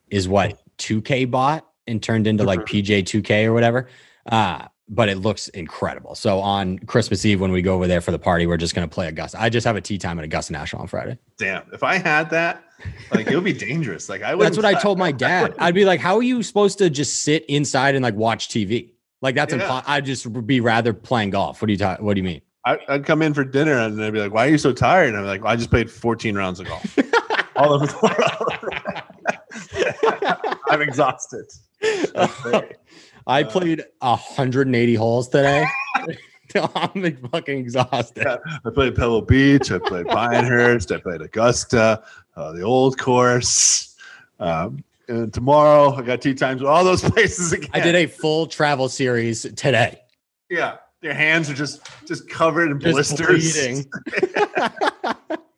is 0.09 0.27
what 0.27 0.59
2K 0.79 1.31
bought 1.31 1.68
and 1.89 2.03
turned 2.03 2.27
into 2.27 2.45
like 2.45 2.61
PJ 2.61 3.03
2K 3.05 3.45
or 3.47 3.53
whatever. 3.53 3.89
Uh, 4.27 4.67
but 4.91 5.09
it 5.11 5.17
looks 5.19 5.49
incredible. 5.49 6.15
So 6.15 6.41
on 6.41 6.79
Christmas 6.81 7.25
Eve, 7.27 7.41
when 7.41 7.53
we 7.53 7.61
go 7.61 7.75
over 7.75 7.87
there 7.87 8.01
for 8.01 8.11
the 8.11 8.19
party, 8.19 8.47
we're 8.47 8.57
just 8.57 8.75
going 8.75 8.89
to 8.89 8.93
play 8.95 9.07
Augusta. 9.09 9.41
I 9.41 9.51
just 9.51 9.67
have 9.67 9.77
a 9.77 9.81
tee 9.83 9.99
time 9.99 10.19
at 10.19 10.25
Augusta 10.25 10.53
National 10.55 10.81
on 10.83 10.89
Friday. 10.89 11.19
Damn, 11.39 11.63
if 11.75 11.83
I 11.83 11.99
had 11.99 12.31
that, 12.31 12.63
like 13.13 13.27
it 13.27 13.35
would 13.35 13.45
be 13.45 13.53
dangerous. 13.53 14.09
Like 14.09 14.23
I 14.23 14.35
would. 14.35 14.47
That's 14.47 14.57
what 14.57 14.65
I 14.65 14.75
told 14.81 14.99
my 14.99 15.13
dad. 15.13 15.55
I'd 15.59 15.75
be 15.75 15.85
like, 15.85 16.01
how 16.01 16.17
are 16.17 16.23
you 16.23 16.43
supposed 16.43 16.79
to 16.79 16.89
just 16.89 17.23
sit 17.23 17.45
inside 17.47 17.97
and 17.97 18.03
like 18.03 18.15
watch 18.15 18.49
TV? 18.49 18.91
Like 19.21 19.35
that's 19.35 19.53
Yeah. 19.53 19.61
impo- 19.69 19.83
I'd 19.87 20.07
just 20.07 20.47
be 20.47 20.61
rather 20.61 20.95
playing 20.95 21.31
golf. 21.31 21.61
What 21.61 21.67
do 21.67 21.73
you 21.73 21.79
ta- 21.79 21.97
What 22.01 22.15
do 22.15 22.21
you 22.21 22.25
mean? 22.25 22.41
I, 22.65 22.79
I'd 22.89 23.05
come 23.05 23.21
in 23.21 23.35
for 23.35 23.45
dinner 23.45 23.75
and 23.79 23.99
they'd 23.99 24.11
be 24.13 24.21
like, 24.21 24.33
"Why 24.33 24.47
are 24.47 24.51
you 24.51 24.59
so 24.59 24.73
tired?" 24.73 25.09
And 25.09 25.19
I'm 25.19 25.27
like, 25.27 25.43
well, 25.43 25.53
"I 25.53 25.57
just 25.57 25.71
played 25.71 25.91
14 25.91 26.35
rounds 26.37 26.61
of 26.61 26.67
golf 26.67 26.99
all 27.57 27.73
over 27.75 27.87
the 27.87 27.99
world. 29.75 30.55
I'm 30.71 30.81
exhausted." 30.83 31.45
I 33.27 33.43
played 33.43 33.85
180 34.01 34.95
holes 34.95 35.29
today. 35.29 35.67
I'm 36.75 37.17
fucking 37.31 37.59
exhausted. 37.59 38.25
Yeah. 38.25 38.37
I 38.65 38.71
played 38.71 38.95
Pebble 38.95 39.21
Beach. 39.23 39.71
I 39.71 39.79
played 39.79 40.07
Pinehurst. 40.07 40.91
I 40.93 40.99
played 40.99 41.21
Augusta, 41.21 42.03
uh, 42.37 42.53
the 42.53 42.63
old 42.63 42.97
course. 42.99 43.95
Um, 44.41 44.83
and 45.09 45.33
tomorrow, 45.33 45.93
I 45.95 46.03
got 46.03 46.23
two 46.23 46.35
times 46.35 46.63
with 46.63 46.71
all 46.71 46.85
those 46.85 47.03
places 47.03 47.53
again. 47.53 47.69
I 47.75 47.81
did 47.81 47.95
a 47.95 48.07
full 48.07 48.47
travel 48.47 48.89
series 48.89 49.43
today. 49.43 50.01
yeah. 50.49 50.77
Your 51.01 51.15
hands 51.15 51.49
are 51.49 51.55
just 51.55 51.81
just 52.07 52.29
covered 52.29 52.73
in 52.73 52.81
Just 52.81 53.17
blisters. 53.17 53.55
bleeding. 53.55 53.87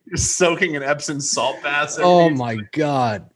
You're 0.05 0.16
soaking 0.18 0.75
in 0.75 0.83
Epsom 0.83 1.18
salt 1.18 1.62
baths. 1.62 1.99
oh 1.99 2.29
my 2.29 2.57
god. 2.73 3.31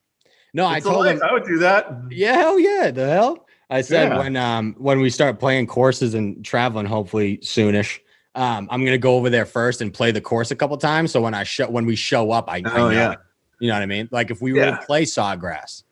No, 0.54 0.64
I 0.66 0.76
It's 0.78 0.86
a 0.86 0.90
told 0.90 1.06
him. 1.06 1.20
I 1.28 1.32
would 1.32 1.44
do 1.44 1.58
that. 1.58 1.90
Yeah, 2.10 2.34
hell 2.34 2.58
yeah. 2.58 2.90
The 2.90 3.08
hell. 3.10 3.46
I 3.70 3.80
said 3.80 4.10
Yeah. 4.10 4.18
when 4.18 4.36
um 4.36 4.74
when 4.78 5.00
we 5.00 5.10
start 5.10 5.38
playing 5.40 5.66
courses 5.66 6.14
and 6.14 6.44
traveling, 6.44 6.86
hopefully 6.86 7.38
soonish. 7.38 7.98
Um, 8.36 8.68
I'm 8.70 8.84
gonna 8.84 8.98
go 8.98 9.16
over 9.16 9.30
there 9.30 9.46
first 9.46 9.80
and 9.80 9.92
play 9.92 10.10
the 10.12 10.20
course 10.20 10.50
a 10.50 10.56
couple 10.56 10.76
times. 10.78 11.10
So 11.12 11.20
when 11.20 11.34
I 11.34 11.42
show 11.44 11.68
when 11.68 11.84
we 11.86 11.96
show 11.96 12.30
up, 12.30 12.48
I, 12.48 12.56
I 12.58 12.62
Oh 12.66 12.76
know 12.76 12.90
yeah. 12.90 13.12
it. 13.12 13.18
You 13.60 13.68
know 13.68 13.74
what 13.74 13.82
I 13.82 13.86
mean? 13.86 14.08
Like 14.12 14.30
if 14.30 14.40
we 14.40 14.52
were 14.52 14.60
Yeah. 14.60 14.76
to 14.78 14.86
play 14.86 15.04
Sawgrass, 15.04 15.82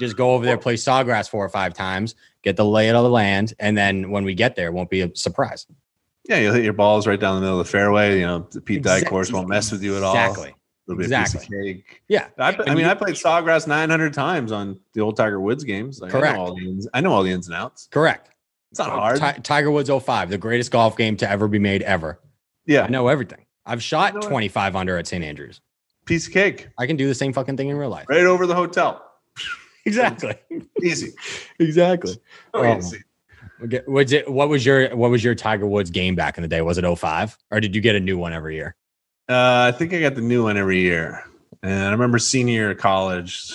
just 0.00 0.16
go 0.16 0.34
over 0.34 0.44
there, 0.44 0.58
play 0.58 0.74
Sawgrass 0.74 1.28
four 1.28 1.44
or 1.44 1.48
five 1.50 1.72
times, 1.74 2.14
get 2.42 2.56
the 2.56 2.64
lay 2.64 2.88
of 2.90 3.02
the 3.02 3.08
land, 3.10 3.54
and 3.58 3.76
then 3.76 4.10
when 4.10 4.24
we 4.24 4.34
get 4.34 4.54
there, 4.56 4.66
it 4.68 4.72
won't 4.72 4.90
be 4.90 5.00
a 5.02 5.10
surprise. 5.14 5.66
Yeah, 6.28 6.38
you'll 6.38 6.54
hit 6.54 6.64
your 6.64 6.72
balls 6.74 7.06
right 7.06 7.18
down 7.18 7.36
the 7.36 7.40
middle 7.42 7.58
of 7.60 7.66
the 7.66 7.70
fairway. 7.70 8.18
You 8.20 8.26
know, 8.26 8.46
the 8.50 8.60
Pete 8.60 8.82
Dye 8.82 8.96
Exact- 8.98 9.10
course 9.10 9.32
won't 9.32 9.48
mess 9.48 9.70
with 9.72 9.82
you 9.82 9.96
at 9.96 10.02
all. 10.02 10.14
Exactly. 10.14 10.54
A 10.90 11.02
Exactly. 11.02 11.40
piece 11.40 11.48
of 11.48 11.64
cake. 11.64 12.02
Yeah. 12.08 12.28
I, 12.38 12.56
I 12.66 12.74
mean, 12.74 12.84
you- 12.84 12.90
I 12.90 12.94
played 12.94 13.14
Sawgrass 13.14 13.66
900 13.66 14.12
times 14.14 14.52
on 14.52 14.80
the 14.94 15.00
old 15.00 15.16
Tiger 15.16 15.40
Woods 15.40 15.64
games. 15.64 16.00
Like, 16.00 16.10
Correct. 16.12 16.34
I 16.34 16.36
know, 16.36 16.42
all 16.44 16.54
the 16.54 16.62
ins, 16.68 16.88
I 16.94 17.00
know 17.00 17.12
all 17.12 17.22
the 17.22 17.30
ins 17.30 17.46
and 17.48 17.56
outs. 17.56 17.88
Correct. 17.90 18.30
It's 18.70 18.78
not 18.78 18.88
oh, 18.90 18.92
hard. 18.92 19.16
Ti- 19.20 19.40
Tiger 19.42 19.70
Woods 19.70 19.90
05, 19.90 20.30
the 20.30 20.38
greatest 20.38 20.70
golf 20.70 20.96
game 20.96 21.16
to 21.18 21.28
ever 21.30 21.48
be 21.48 21.58
made 21.58 21.82
ever. 21.82 22.20
yeah, 22.66 22.82
I 22.84 22.88
know 22.88 23.08
everything. 23.08 23.44
I've 23.66 23.82
shot 23.82 24.20
25 24.22 24.76
under 24.76 24.96
at 24.96 25.06
St. 25.06 25.22
Andrews. 25.24 25.60
piece 26.06 26.26
of 26.26 26.32
cake 26.32 26.68
I 26.78 26.86
can 26.86 26.96
do 26.96 27.06
the 27.06 27.14
same 27.14 27.32
fucking 27.32 27.56
thing 27.56 27.68
in 27.68 27.76
real 27.76 27.90
life. 27.90 28.06
right 28.08 28.24
over 28.24 28.46
the 28.46 28.54
hotel. 28.54 29.04
Exactly. 29.86 30.34
Easy. 30.82 31.12
exactly. 31.58 32.14
Oh, 32.52 32.62
Oh. 32.62 32.76
easy. 32.76 32.98
Was 33.86 34.12
it 34.12 34.30
what 34.30 34.48
was 34.50 34.64
your 34.64 34.94
what 34.94 35.10
was 35.10 35.24
your 35.24 35.34
Tiger 35.34 35.66
Woods 35.66 35.90
game 35.90 36.14
back 36.14 36.36
in 36.36 36.42
the 36.42 36.48
day? 36.48 36.60
Was 36.60 36.76
it 36.78 36.84
05? 36.84 37.36
Or 37.50 37.60
did 37.60 37.74
you 37.74 37.80
get 37.80 37.94
a 37.96 38.00
new 38.00 38.18
one 38.18 38.32
every 38.34 38.56
year? 38.56 38.76
Uh, 39.30 39.70
I 39.72 39.76
think 39.76 39.94
I 39.94 40.00
got 40.00 40.16
the 40.16 40.20
new 40.20 40.42
one 40.44 40.56
every 40.56 40.80
year. 40.80 41.22
And 41.62 41.84
I 41.84 41.90
remember 41.90 42.18
senior 42.18 42.52
year 42.54 42.70
of 42.72 42.78
college, 42.78 43.54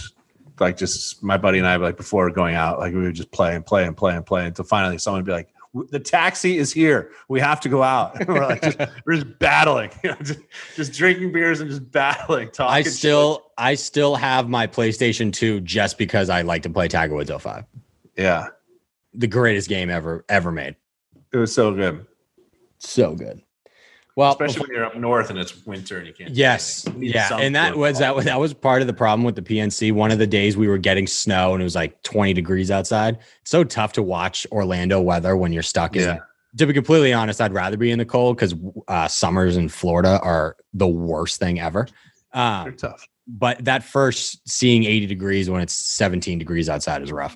like 0.60 0.78
just 0.78 1.22
my 1.22 1.38
buddy 1.38 1.58
and 1.58 1.68
I, 1.68 1.76
like 1.76 1.98
before 1.98 2.30
going 2.32 2.56
out, 2.56 2.80
like 2.80 2.94
we 2.94 3.02
would 3.02 3.16
just 3.16 3.32
play 3.32 3.56
and 3.56 3.66
play 3.66 3.86
and 3.86 3.96
play 3.98 4.16
and 4.16 4.26
play 4.26 4.46
until 4.46 4.64
finally 4.64 4.98
someone 4.98 5.20
would 5.20 5.26
be 5.26 5.32
like, 5.34 5.50
the 5.92 6.00
taxi 6.00 6.58
is 6.58 6.72
here. 6.72 7.12
We 7.28 7.42
have 7.42 7.60
to 7.62 7.68
go 7.70 7.84
out. 7.84 8.16
And 8.22 8.30
we're 8.30 8.46
like, 8.46 8.62
just, 8.62 8.78
we're 9.06 9.16
just 9.16 9.40
battling, 9.40 9.90
you 10.06 10.12
know, 10.12 10.18
just, 10.22 10.40
just 10.78 10.94
drinking 10.94 11.34
beers 11.34 11.60
and 11.60 11.70
just 11.70 11.92
battling. 11.92 12.52
Talking 12.52 12.74
I 12.74 12.82
shit. 12.84 12.94
still 12.94 13.52
I 13.58 13.76
still 13.76 14.16
have 14.16 14.48
my 14.48 14.68
PlayStation 14.68 15.34
2 15.34 15.60
just 15.62 15.98
because 15.98 16.30
I 16.30 16.44
like 16.44 16.64
to 16.64 16.70
play 16.70 16.88
Tiger 16.88 17.14
Woods 17.16 17.30
05. 17.30 17.66
yeah, 18.16 18.48
The 19.14 19.28
greatest 19.28 19.68
game 19.68 19.90
ever 19.90 20.24
ever 20.30 20.52
made. 20.54 20.78
it 21.34 21.38
was 21.38 21.54
so 21.54 21.74
good. 21.74 22.06
So 22.78 23.14
good. 23.16 23.42
Well, 24.16 24.32
Especially 24.32 24.62
when 24.62 24.70
you're 24.72 24.86
up 24.86 24.96
north 24.96 25.30
and 25.30 25.38
it's 25.38 25.66
winter 25.66 25.98
and 25.98 26.08
you 26.08 26.14
can't. 26.14 26.32
Yes. 26.32 26.86
Yeah, 26.98 27.38
and 27.38 27.54
that 27.56 27.76
was 27.76 28.00
that 28.00 28.16
was 28.16 28.24
that 28.26 28.40
was 28.40 28.54
part 28.54 28.80
of 28.82 28.88
the 28.88 28.94
problem 28.94 29.26
with 29.26 29.36
the 29.36 29.42
PNC. 29.42 29.92
One 29.92 30.10
of 30.10 30.20
the 30.20 30.28
days 30.28 30.56
we 30.56 30.70
were 30.70 30.78
getting 30.78 31.06
snow 31.06 31.54
and 31.54 31.62
it 31.62 31.66
was 31.66 31.76
like 31.76 32.02
20 32.04 32.32
degrees 32.34 32.72
outside. 32.72 33.18
It's 33.42 33.52
so 33.52 33.66
tough 33.66 33.92
to 33.94 34.02
watch 34.04 34.48
Orlando 34.54 35.02
weather 35.02 35.36
when 35.36 35.52
you're 35.52 35.64
stuck 35.64 35.96
in. 35.98 36.04
Yeah. 36.04 36.20
To 36.58 36.66
be 36.66 36.72
completely 36.72 37.12
honest, 37.12 37.42
I'd 37.42 37.52
rather 37.54 37.76
be 37.76 37.92
in 37.92 38.00
the 38.00 38.06
cold 38.06 38.38
because 38.38 38.56
uh, 38.88 39.10
summers 39.10 39.58
in 39.58 39.68
Florida 39.68 40.18
are 40.22 40.56
the 40.74 40.88
worst 40.88 41.38
thing 41.38 41.60
ever. 41.60 41.86
They're 42.34 42.42
Um, 42.42 42.76
tough. 42.78 43.06
but 43.28 43.66
that 43.66 43.84
first 43.84 44.48
seeing 44.48 44.86
80 44.86 45.08
degrees 45.08 45.50
when 45.50 45.60
it's 45.60 45.74
17 45.74 46.40
degrees 46.40 46.70
outside 46.70 47.02
is 47.02 47.12
rough. 47.12 47.36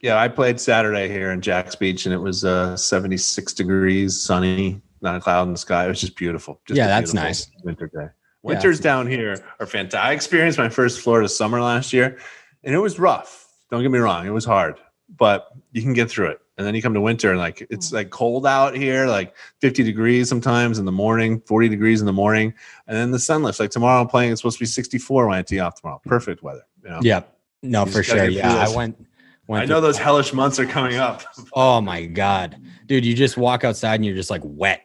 Yeah, 0.00 0.16
I 0.16 0.28
played 0.28 0.58
Saturday 0.58 1.08
here 1.08 1.32
in 1.32 1.42
Jax 1.42 1.74
Beach, 1.76 2.06
and 2.06 2.14
it 2.14 2.18
was 2.18 2.42
uh, 2.46 2.74
76 2.76 3.52
degrees, 3.52 4.18
sunny, 4.22 4.80
not 5.02 5.16
a 5.16 5.20
cloud 5.20 5.46
in 5.46 5.52
the 5.52 5.58
sky. 5.58 5.84
It 5.84 5.88
was 5.88 6.00
just 6.00 6.16
beautiful. 6.16 6.60
Just 6.66 6.76
Yeah, 6.76 6.86
that's 6.86 7.12
beautiful 7.12 7.28
nice. 7.28 7.50
Winter 7.64 7.86
day. 7.86 8.08
Winters 8.42 8.78
that's 8.78 8.84
down 8.84 9.06
here 9.06 9.36
are 9.58 9.66
fantastic. 9.66 10.00
I 10.00 10.12
experienced 10.12 10.58
my 10.58 10.68
first 10.68 11.00
Florida 11.00 11.28
summer 11.28 11.60
last 11.60 11.92
year, 11.92 12.18
and 12.62 12.74
it 12.74 12.78
was 12.78 12.98
rough. 12.98 13.46
Don't 13.70 13.82
get 13.82 13.90
me 13.90 13.98
wrong; 13.98 14.26
it 14.26 14.30
was 14.30 14.44
hard, 14.44 14.76
but 15.16 15.48
you 15.72 15.82
can 15.82 15.92
get 15.92 16.10
through 16.10 16.28
it. 16.28 16.40
And 16.56 16.66
then 16.66 16.74
you 16.74 16.82
come 16.82 16.94
to 16.94 17.00
winter, 17.00 17.30
and 17.30 17.38
like 17.38 17.66
it's 17.70 17.92
like 17.92 18.10
cold 18.10 18.46
out 18.46 18.76
here, 18.76 19.06
like 19.06 19.34
50 19.60 19.82
degrees 19.82 20.28
sometimes 20.28 20.78
in 20.78 20.84
the 20.84 20.92
morning, 20.92 21.40
40 21.42 21.68
degrees 21.68 22.00
in 22.00 22.06
the 22.06 22.12
morning, 22.12 22.54
and 22.86 22.96
then 22.96 23.10
the 23.10 23.18
sun 23.18 23.42
lifts. 23.42 23.60
Like 23.60 23.70
tomorrow, 23.70 24.00
I'm 24.00 24.08
playing. 24.08 24.32
It's 24.32 24.40
supposed 24.40 24.58
to 24.58 24.62
be 24.62 24.66
64 24.66 25.28
when 25.28 25.38
I 25.38 25.42
tee 25.42 25.60
off 25.60 25.80
tomorrow. 25.80 26.00
Perfect 26.04 26.42
weather. 26.42 26.62
You 26.82 26.90
know? 26.90 27.00
Yep. 27.02 27.38
No, 27.62 27.84
You 27.84 27.92
for 27.92 28.02
sure. 28.02 28.28
Yeah. 28.28 28.56
I 28.56 28.74
went, 28.74 29.04
went 29.46 29.62
I 29.62 29.66
know 29.66 29.80
those 29.80 29.98
hellish 29.98 30.32
months 30.32 30.58
are 30.58 30.66
coming 30.66 30.96
up. 30.96 31.22
Oh 31.52 31.80
my 31.80 32.06
God. 32.06 32.56
Dude, 32.86 33.04
you 33.04 33.14
just 33.14 33.36
walk 33.36 33.64
outside 33.64 33.96
and 33.96 34.06
you're 34.06 34.14
just 34.14 34.30
like 34.30 34.42
wet. 34.44 34.82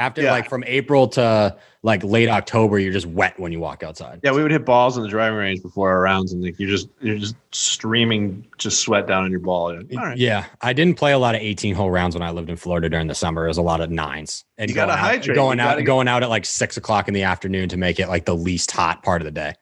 After 0.00 0.22
Yeah. 0.22 0.32
like 0.32 0.48
from 0.48 0.64
April 0.66 1.06
to 1.08 1.56
like 1.82 2.02
late 2.02 2.28
October, 2.28 2.78
you're 2.78 2.92
just 2.92 3.04
wet 3.06 3.38
when 3.38 3.52
you 3.52 3.60
walk 3.60 3.82
outside. 3.82 4.20
Yeah, 4.24 4.32
we 4.32 4.42
would 4.42 4.50
hit 4.50 4.64
balls 4.64 4.96
in 4.96 5.02
the 5.02 5.08
driving 5.08 5.38
range 5.38 5.62
before 5.62 5.90
our 5.90 6.00
rounds, 6.00 6.32
and 6.32 6.42
like 6.42 6.58
you're 6.58 6.70
just 6.70 6.88
you're 7.00 7.18
just 7.18 7.34
streaming 7.52 8.46
just 8.58 8.80
sweat 8.80 9.06
down 9.06 9.24
on 9.24 9.30
your 9.30 9.40
ball. 9.40 9.72
You're 9.72 10.00
All 10.00 10.06
right, 10.08 10.16
Yeah. 10.18 10.46
I 10.62 10.72
didn't 10.72 10.96
play 10.98 11.12
a 11.12 11.18
lot 11.18 11.34
of 11.34 11.42
18 11.42 11.74
hole 11.74 11.90
rounds 11.90 12.14
when 12.16 12.22
I 12.22 12.30
lived 12.30 12.48
in 12.50 12.56
Florida 12.56 12.88
during 12.88 13.06
the 13.08 13.14
summer. 13.14 13.44
It 13.44 13.48
was 13.48 13.58
a 13.58 13.62
lot 13.62 13.80
of 13.82 13.90
nines. 13.90 14.44
And 14.58 14.68
You 14.70 14.74
gotta 14.74 14.92
out- 14.92 14.98
hydrate. 14.98 15.34
Going 15.36 15.58
You 15.58 15.64
out 15.64 15.70
gotta- 15.72 15.82
going 15.82 16.08
out 16.08 16.22
at 16.22 16.30
like 16.30 16.46
six 16.46 16.76
o'clock 16.78 17.06
in 17.06 17.14
the 17.14 17.22
afternoon 17.24 17.68
to 17.68 17.76
make 17.76 18.00
it 18.00 18.08
like 18.08 18.24
the 18.24 18.34
least 18.36 18.70
hot 18.72 19.02
part 19.02 19.20
of 19.20 19.26
the 19.26 19.30
day. 19.32 19.52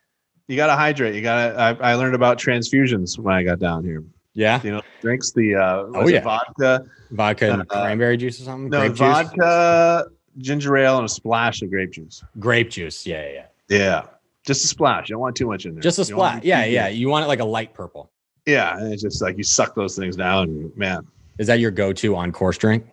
you 0.46 0.56
gotta 0.56 0.74
hydrate. 0.76 1.14
You 1.14 1.20
gotta. 1.20 1.54
I, 1.82 1.90
I 1.90 1.94
learned 1.94 2.14
about 2.14 2.38
transfusions 2.38 3.18
when 3.18 3.34
I 3.34 3.42
got 3.42 3.58
down 3.58 3.84
here. 3.84 4.02
Yeah. 4.34 4.60
You 4.62 4.70
know, 4.70 4.82
drinks 5.02 5.32
the 5.32 5.56
uh, 5.56 5.84
Oh, 5.94 6.06
yeah. 6.08 6.20
vodka, 6.22 6.84
Vodka 7.10 7.52
and 7.52 7.62
Uh, 7.62 7.64
cranberry 7.82 8.16
juice 8.16 8.40
or 8.40 8.44
something? 8.44 8.70
no 8.70 8.80
grape 8.88 8.94
juice? 8.94 10.08
Ginger 10.38 10.76
ale, 10.76 10.96
and 10.96 11.06
a 11.06 11.08
splash 11.08 11.62
of 11.62 11.70
grape 11.70 11.92
juice. 11.92 12.22
Grape 12.38 12.70
juice. 12.70 13.06
Yeah, 13.06 13.24
yeah, 13.26 13.32
yeah. 13.32 13.44
Yeah, 13.70 14.02
just 14.46 14.64
a 14.64 14.68
splash. 14.68 15.08
You 15.08 15.14
don't 15.14 15.20
want 15.20 15.36
too 15.36 15.46
much 15.46 15.66
in 15.66 15.74
there. 15.74 15.82
Just 15.82 15.98
a 15.98 16.04
splash. 16.04 16.10
don't 16.10 16.18
want 16.18 16.30
splat. 16.30 16.38
it 16.38 16.66
to 16.66 16.72
Yeah, 16.72 16.86
yeah. 16.86 16.88
You 16.88 17.08
want 17.08 17.24
it 17.24 17.28
like 17.28 17.40
a 17.40 17.44
light 17.44 17.74
purple. 17.74 18.10
yeah. 18.46 18.76
And 18.78 18.92
it's 18.92 19.02
just 19.02 19.20
like 19.20 19.36
you 19.36 19.44
suck 19.44 19.74
those 19.74 19.96
things 19.96 20.16
down, 20.16 20.48
and 20.48 20.76
man, 20.76 21.06
Is 21.38 21.46
that 21.48 21.60
your 21.60 21.70
go-to 21.70 22.16
on 22.16 22.32
course 22.32 22.56
drink? 22.58 22.86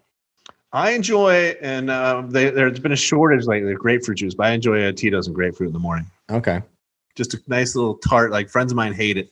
I 0.74 0.92
enjoy. 0.92 1.56
And 1.62 1.90
uh, 1.90 2.24
they, 2.28 2.50
there's 2.50 2.80
been 2.80 2.92
a 2.92 2.98
shortage 2.98 3.46
lately 3.46 3.72
of 3.72 3.80
grapefruit 3.80 4.18
juice, 4.18 4.36
but 4.36 4.48
I 4.48 4.52
enjoy 4.52 4.86
a 4.86 4.92
Tito's 4.92 5.28
and 5.28 5.36
grapefruit 5.36 5.68
in 5.70 5.74
the 5.74 5.80
morning. 5.80 6.06
Okay. 6.30 6.62
Just 7.16 7.34
a 7.34 7.42
nice 7.48 7.76
little 7.76 7.96
tart. 7.96 8.32
Like 8.32 8.50
friends 8.50 8.74
of 8.74 8.76
mine 8.76 8.94
hate 8.94 9.16
it. 9.18 9.32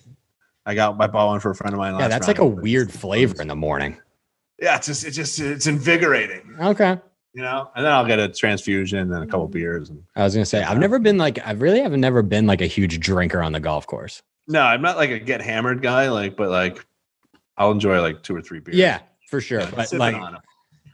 I 0.65 0.73
got 0.75 0.95
I 1.01 1.07
bought 1.07 1.27
one 1.27 1.41
for 1.41 1.51
a 1.51 1.55
friend 1.55 1.73
of 1.73 1.79
mine. 1.79 1.99
Yeah, 1.99 2.07
that's 2.07 2.29
like 2.29 2.39
a 2.39 2.45
weird 2.45 2.93
flavor 2.93 3.41
in 3.41 3.49
the 3.49 3.55
morning. 3.55 3.97
Yeah, 4.57 4.77
it's 4.77 4.87
just 4.87 5.03
it's 5.03 5.17
just 5.17 5.39
it's 5.41 5.67
invigorating, 5.67 6.55
Okay. 6.61 6.97
You 7.33 7.41
know. 7.41 7.69
And 7.75 7.85
then 7.85 7.91
I'll 7.91 8.05
get 8.05 8.19
a 8.19 8.29
transfusion 8.29 9.11
and 9.11 9.23
a 9.23 9.27
couple 9.27 9.47
mm. 9.47 9.53
beers. 9.53 9.89
And 9.89 10.03
I 10.15 10.23
was 10.23 10.33
gonna 10.33 10.45
say 10.45 10.63
I've 10.63 10.79
never 10.79 10.99
been 10.99 11.17
like 11.17 11.45
I 11.45 11.51
really 11.51 11.81
have 11.81 11.93
never 11.93 12.21
been 12.21 12.47
like 12.47 12.61
a 12.61 12.67
huge 12.67 12.99
drinker 12.99 13.41
on 13.41 13.51
the 13.51 13.59
golf 13.59 13.87
course. 13.87 14.21
no, 14.47 14.61
I'm 14.61 14.81
not 14.81 14.97
like 14.97 15.09
a 15.09 15.19
get 15.19 15.41
hammered 15.41 15.81
guy, 15.81 16.09
like, 16.09 16.35
but 16.35 16.49
like 16.49 16.85
I'll 17.57 17.71
enjoy 17.71 18.01
like 18.01 18.23
two 18.23 18.35
or 18.35 18.41
three 18.41 18.59
beers. 18.59 18.77
Yeah, 18.77 18.99
for 19.29 19.41
sure. 19.41 19.61
Yeah, 19.61 19.71
But 19.75 19.93
like, 19.93 20.15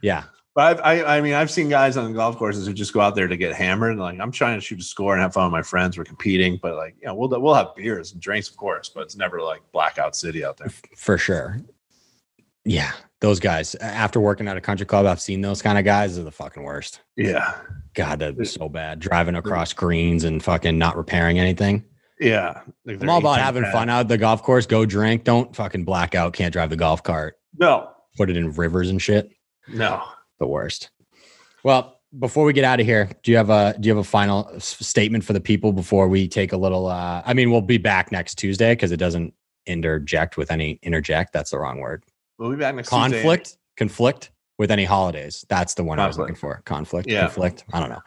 yeah, 0.02 0.24
But 0.54 0.80
I've, 0.80 1.04
I, 1.06 1.16
I 1.16 1.20
mean, 1.20 1.34
I've 1.34 1.50
seen 1.50 1.68
guys 1.68 1.96
on 1.96 2.10
the 2.10 2.16
golf 2.16 2.36
courses 2.36 2.66
who 2.66 2.72
just 2.72 2.92
go 2.92 3.00
out 3.00 3.14
there 3.14 3.28
to 3.28 3.36
get 3.36 3.54
hammered. 3.54 3.96
Like 3.98 4.18
I'm 4.20 4.32
trying 4.32 4.58
to 4.58 4.64
shoot 4.64 4.80
a 4.80 4.82
score 4.82 5.14
and 5.14 5.22
have 5.22 5.32
fun 5.32 5.44
with 5.44 5.52
my 5.52 5.62
friends. 5.62 5.96
We're 5.96 6.04
competing, 6.04 6.58
but 6.62 6.74
like, 6.76 6.96
you 7.00 7.06
know, 7.06 7.14
we'll 7.14 7.28
we'll 7.40 7.54
have 7.54 7.74
beers 7.76 8.12
and 8.12 8.20
drinks, 8.20 8.48
of 8.48 8.56
course, 8.56 8.88
but 8.88 9.02
it's 9.02 9.16
never 9.16 9.40
like 9.40 9.60
blackout 9.72 10.16
city 10.16 10.44
out 10.44 10.56
there. 10.56 10.70
for 10.96 11.18
sure. 11.18 11.60
Yeah, 12.64 12.92
those 13.20 13.40
guys. 13.40 13.74
After 13.76 14.20
working 14.20 14.48
at 14.48 14.56
a 14.56 14.60
country 14.60 14.86
club, 14.86 15.06
I've 15.06 15.20
seen 15.20 15.40
those 15.40 15.62
kind 15.62 15.78
of 15.78 15.84
guys 15.84 16.18
are 16.18 16.22
the 16.22 16.30
fucking 16.30 16.62
worst. 16.62 17.00
Yeah, 17.16 17.54
God, 17.94 18.18
that'd 18.18 18.36
be 18.38 18.44
so 18.44 18.68
bad. 18.68 18.98
Driving 19.00 19.34
across 19.34 19.72
greens 19.72 20.24
and 20.24 20.42
fucking 20.42 20.76
not 20.78 20.96
repairing 20.96 21.38
anything. 21.38 21.84
yeah. 22.20 22.60
Like 22.84 23.02
I'm 23.02 23.08
all 23.08 23.18
about 23.18 23.38
having 23.40 23.64
fun 23.64 23.88
out 23.88 24.00
at 24.00 24.08
the 24.08 24.18
golf 24.18 24.42
course. 24.42 24.66
Go 24.66 24.84
drink. 24.84 25.24
Don't 25.24 25.54
fucking 25.56 25.84
black 25.84 26.14
out. 26.14 26.32
Can't 26.34 26.52
drive 26.52 26.70
the 26.70 26.76
golf 26.76 27.02
cart. 27.02 27.38
No, 27.58 27.90
Put 28.16 28.28
it 28.30 28.36
in 28.36 28.52
rivers 28.52 28.90
and 28.90 29.00
shit. 29.00 29.30
no. 29.68 30.02
the 30.38 30.46
worst. 30.46 30.90
Well, 31.62 32.00
before 32.18 32.44
we 32.44 32.52
get 32.52 32.64
out 32.64 32.80
of 32.80 32.86
here, 32.86 33.08
do 33.22 33.30
you 33.30 33.36
have 33.36 33.50
a 33.50 33.74
do 33.78 33.86
you 33.88 33.94
have 33.94 34.04
a 34.04 34.08
final 34.08 34.50
statement 34.58 35.24
for 35.24 35.32
the 35.32 35.40
people 35.40 35.72
before 35.72 36.08
we 36.08 36.26
take 36.28 36.52
a 36.52 36.56
little? 36.56 36.86
uh 36.88 37.22
I 37.24 37.34
mean, 37.34 37.50
we'll 37.50 37.60
be 37.60 37.78
back 37.78 38.10
next 38.12 38.34
Tuesday 38.36 38.72
because 38.72 38.90
it 38.92 38.96
doesn't 38.96 39.32
interject 39.66 40.36
with 40.36 40.50
any 40.50 40.78
interject. 40.82 41.32
That's 41.32 41.50
the 41.52 41.58
wrong 41.58 41.78
word. 41.80 42.02
We'll 42.40 42.50
be 42.50 42.56
back 42.56 42.74
next 42.74 42.88
Tuesday. 42.88 43.18
Conflict, 43.20 43.58
conflict 43.76 44.30
with 44.58 44.70
any 44.70 44.86
holidays. 44.86 45.44
That's 45.50 45.74
the 45.74 45.84
one 45.84 45.98
I 45.98 46.06
was 46.06 46.16
looking 46.16 46.34
for. 46.34 46.62
Conflict, 46.64 47.06
Yeah. 47.08 47.20
conflict. 47.26 47.64
I 47.74 47.80
don't 47.80 47.90
know. 47.90 48.00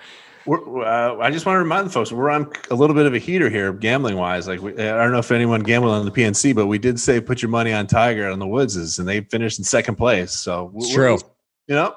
We're, 0.47 0.83
uh, 0.83 1.17
I 1.19 1.29
just 1.29 1.45
want 1.45 1.55
to 1.55 1.59
remind 1.59 1.85
the 1.85 1.91
folks 1.91 2.11
we're 2.11 2.31
on 2.31 2.51
a 2.71 2.75
little 2.75 2.95
bit 2.95 3.05
of 3.05 3.13
a 3.13 3.19
heater 3.19 3.47
here, 3.47 3.71
gambling 3.71 4.17
wise. 4.17 4.47
Like 4.47 4.59
we, 4.59 4.73
I 4.73 5.03
don't 5.03 5.11
know 5.11 5.19
if 5.19 5.31
anyone 5.31 5.61
gambled 5.61 5.93
on 5.93 6.03
the 6.03 6.11
PNC, 6.11 6.53
but 6.55 6.65
we 6.65 6.79
did 6.79 6.99
say 6.99 7.21
put 7.21 7.43
your 7.43 7.49
money 7.49 7.71
on 7.71 7.85
Tiger 7.85 8.27
on 8.27 8.39
the 8.39 8.47
Woodses, 8.47 8.97
and 8.97 9.07
they 9.07 9.21
finished 9.21 9.59
in 9.59 9.63
second 9.63 9.95
place. 9.95 10.31
So 10.31 10.71
It's 10.75 10.91
true. 10.91 11.19
You 11.67 11.75
know, 11.75 11.95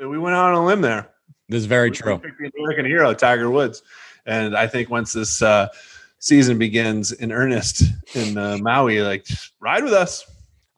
we 0.00 0.18
went 0.18 0.34
out 0.34 0.52
on 0.52 0.54
a 0.54 0.66
limb 0.66 0.80
there. 0.82 1.08
This 1.48 1.60
is 1.60 1.66
very 1.66 1.90
We 1.90 1.96
true. 1.96 2.20
The 2.20 2.50
American 2.58 2.84
hero, 2.84 3.14
Tiger 3.14 3.48
Woods, 3.48 3.82
and 4.26 4.56
I 4.56 4.66
think 4.66 4.90
once 4.90 5.12
this 5.12 5.40
uh, 5.40 5.68
season 6.18 6.58
begins 6.58 7.12
in 7.12 7.30
earnest 7.32 7.82
in 8.14 8.36
uh, 8.36 8.58
Maui, 8.60 9.00
like 9.02 9.24
ride 9.60 9.84
with 9.84 9.92
us, 9.94 10.24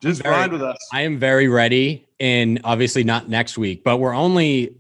just 0.03 0.23
very- 0.23 0.35
ride 0.35 0.53
with 0.53 0.63
us. 0.63 0.77
I 0.93 1.03
am 1.03 1.19
very 1.19 1.49
ready, 1.49 2.07
and 2.21 2.61
obviously 2.65 3.05
not 3.05 3.29
next 3.29 3.59
week, 3.59 3.83
but 3.85 3.99
we're 3.99 4.15
only 4.15 4.75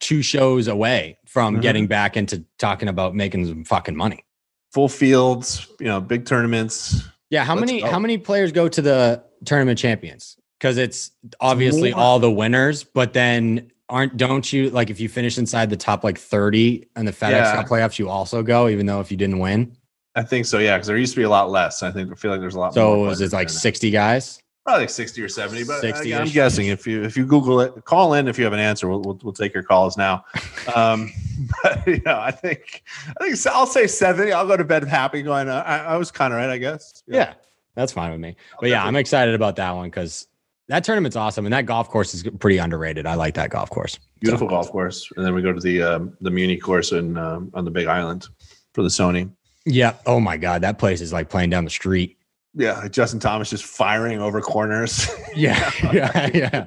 two 0.00 0.22
shows 0.22 0.66
away 0.66 1.18
from 1.26 1.56
Mhm. 1.58 1.62
getting 1.62 1.86
back 1.86 2.16
into 2.16 2.44
talking 2.58 2.88
about 2.88 3.14
making 3.14 3.46
some 3.46 3.64
fucking 3.64 3.96
money. 3.96 4.24
Full 4.72 4.88
fields, 4.88 5.66
you 5.78 5.86
know, 5.86 6.00
big 6.00 6.24
tournaments. 6.24 7.02
Yeah, 7.28 7.44
how 7.44 7.54
Let's 7.54 7.66
many 7.70 7.80
go. 7.82 7.90
how 7.90 7.98
many 7.98 8.16
players 8.18 8.50
go 8.52 8.66
to 8.68 8.80
the 8.82 9.22
tournament 9.44 9.78
champions? 9.78 10.36
Because 10.58 10.78
it's 10.78 11.10
obviously 11.40 11.90
more. 11.92 12.00
all 12.00 12.18
the 12.18 12.30
winners, 12.30 12.82
but 12.84 13.12
then 13.12 13.70
aren't 13.88 14.16
don't 14.16 14.52
you 14.52 14.70
like 14.70 14.88
if 14.90 15.00
you 15.00 15.08
finish 15.08 15.36
inside 15.36 15.68
the 15.68 15.76
top 15.76 16.04
like 16.04 16.16
30 16.18 16.86
in 16.96 17.04
the 17.06 17.12
FedEx 17.12 17.30
Yeah. 17.30 17.52
Cup 17.56 17.66
playoffs, 17.68 17.98
you 17.98 18.08
also 18.08 18.42
go, 18.42 18.68
even 18.68 18.86
though 18.86 19.00
if 19.00 19.10
you 19.10 19.16
didn't 19.16 19.38
win. 19.40 19.76
I 20.20 20.22
think 20.22 20.44
so, 20.44 20.58
yeah, 20.58 20.76
because 20.76 20.86
there 20.86 20.98
used 20.98 21.14
to 21.14 21.20
be 21.20 21.24
a 21.24 21.30
lot 21.30 21.50
less. 21.50 21.82
I 21.82 21.90
think 21.90 22.12
I 22.12 22.14
feel 22.14 22.30
like 22.30 22.40
there's 22.40 22.54
a 22.54 22.58
lot. 22.58 22.74
So 22.74 22.96
more 22.96 23.10
is 23.10 23.20
it 23.20 23.32
like 23.32 23.48
now. 23.48 23.54
60 23.54 23.90
guys? 23.90 24.40
probably 24.70 24.82
like 24.82 24.90
sixty 24.90 25.22
or 25.22 25.28
seventy? 25.28 25.64
But 25.64 25.80
60 25.80 26.10
60 26.10 26.14
I'm 26.14 26.28
guessing 26.28 26.66
if 26.68 26.86
you 26.86 27.02
if 27.02 27.16
you 27.16 27.26
Google 27.26 27.60
it, 27.60 27.84
call 27.84 28.14
in 28.14 28.28
if 28.28 28.38
you 28.38 28.44
have 28.44 28.52
an 28.52 28.60
answer. 28.60 28.88
We'll 28.88 29.00
we'll, 29.00 29.18
we'll 29.22 29.32
take 29.32 29.54
your 29.54 29.62
calls 29.62 29.96
now. 29.96 30.24
Um, 30.76 31.10
but 31.62 31.86
you 31.86 32.02
know, 32.04 32.18
I 32.18 32.30
think 32.30 32.82
I 33.18 33.24
think 33.24 33.46
I'll 33.46 33.66
say 33.66 33.86
seventy. 33.86 34.30
I'll 34.30 34.46
go 34.46 34.58
to 34.58 34.64
bed 34.64 34.84
happy, 34.84 35.22
going. 35.22 35.48
Uh, 35.48 35.64
I, 35.66 35.78
I 35.78 35.96
was 35.96 36.10
kind 36.10 36.34
of 36.34 36.38
right, 36.38 36.50
I 36.50 36.58
guess. 36.58 37.02
Yeah, 37.06 37.32
that's 37.74 37.92
fine 37.92 38.12
with 38.12 38.20
me. 38.20 38.36
But 38.60 38.68
yeah, 38.68 38.84
I'm 38.84 38.94
excited 38.94 39.34
about 39.34 39.56
that 39.56 39.74
one 39.74 39.88
because 39.88 40.28
that 40.68 40.84
tournament's 40.84 41.16
awesome. 41.16 41.46
And 41.46 41.52
that 41.54 41.64
golf 41.64 41.88
course 41.88 42.12
is 42.12 42.24
pretty 42.38 42.58
underrated. 42.58 43.06
I 43.06 43.14
like 43.14 43.34
that 43.34 43.50
golf 43.50 43.70
course. 43.70 43.98
beautiful 44.20 44.46
golf 44.46 44.70
course, 44.70 45.10
and 45.16 45.24
then 45.24 45.34
we 45.34 45.40
go 45.40 45.52
to 45.52 45.60
the 45.60 45.82
um, 45.82 46.16
the 46.20 46.30
Muni 46.30 46.58
course 46.58 46.92
in 46.92 47.16
um, 47.16 47.50
on 47.54 47.64
the 47.64 47.70
Big 47.70 47.86
Island 47.86 48.28
for 48.74 48.82
the 48.82 48.90
Sony. 48.90 49.30
Yeah. 49.70 49.94
Oh 50.06 50.20
my 50.20 50.36
God. 50.36 50.62
That 50.62 50.78
place 50.78 51.00
is 51.00 51.12
like 51.12 51.28
playing 51.30 51.50
down 51.50 51.64
the 51.64 51.70
street. 51.70 52.16
Yeah, 52.54 52.88
Justin 52.88 53.20
Thomas 53.20 53.48
just 53.50 53.64
firing 53.64 54.20
over 54.20 54.40
corners. 54.40 55.08
Yeah. 55.36 55.70
yeah. 55.92 56.30
Yeah. 56.34 56.66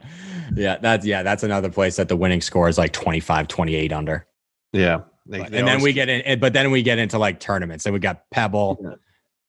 Yeah. 0.55 0.77
That's, 0.77 1.05
yeah. 1.05 1.21
That's 1.23 1.43
another 1.43 1.69
place 1.69 1.97
that 1.97 2.07
the 2.07 2.15
winning 2.15 2.39
score 2.41 2.69
is 2.69 2.77
like 2.77 2.93
25, 2.93 3.47
28 3.49 3.91
under. 3.91 4.25
yeah, 4.71 5.01
They- 5.25 5.39
But- 5.39 5.51
they 5.51 5.59
and 5.59 5.67
then 5.67 5.81
we 5.81 5.91
get 5.93 6.07
in, 6.09 6.39
but 6.39 6.53
then 6.53 6.71
we 6.71 6.81
get 6.83 6.97
into 6.99 7.17
like 7.17 7.39
tournaments. 7.41 7.85
and 7.85 7.93
we 7.93 7.99
got 7.99 8.23
Pebble, 8.31 8.97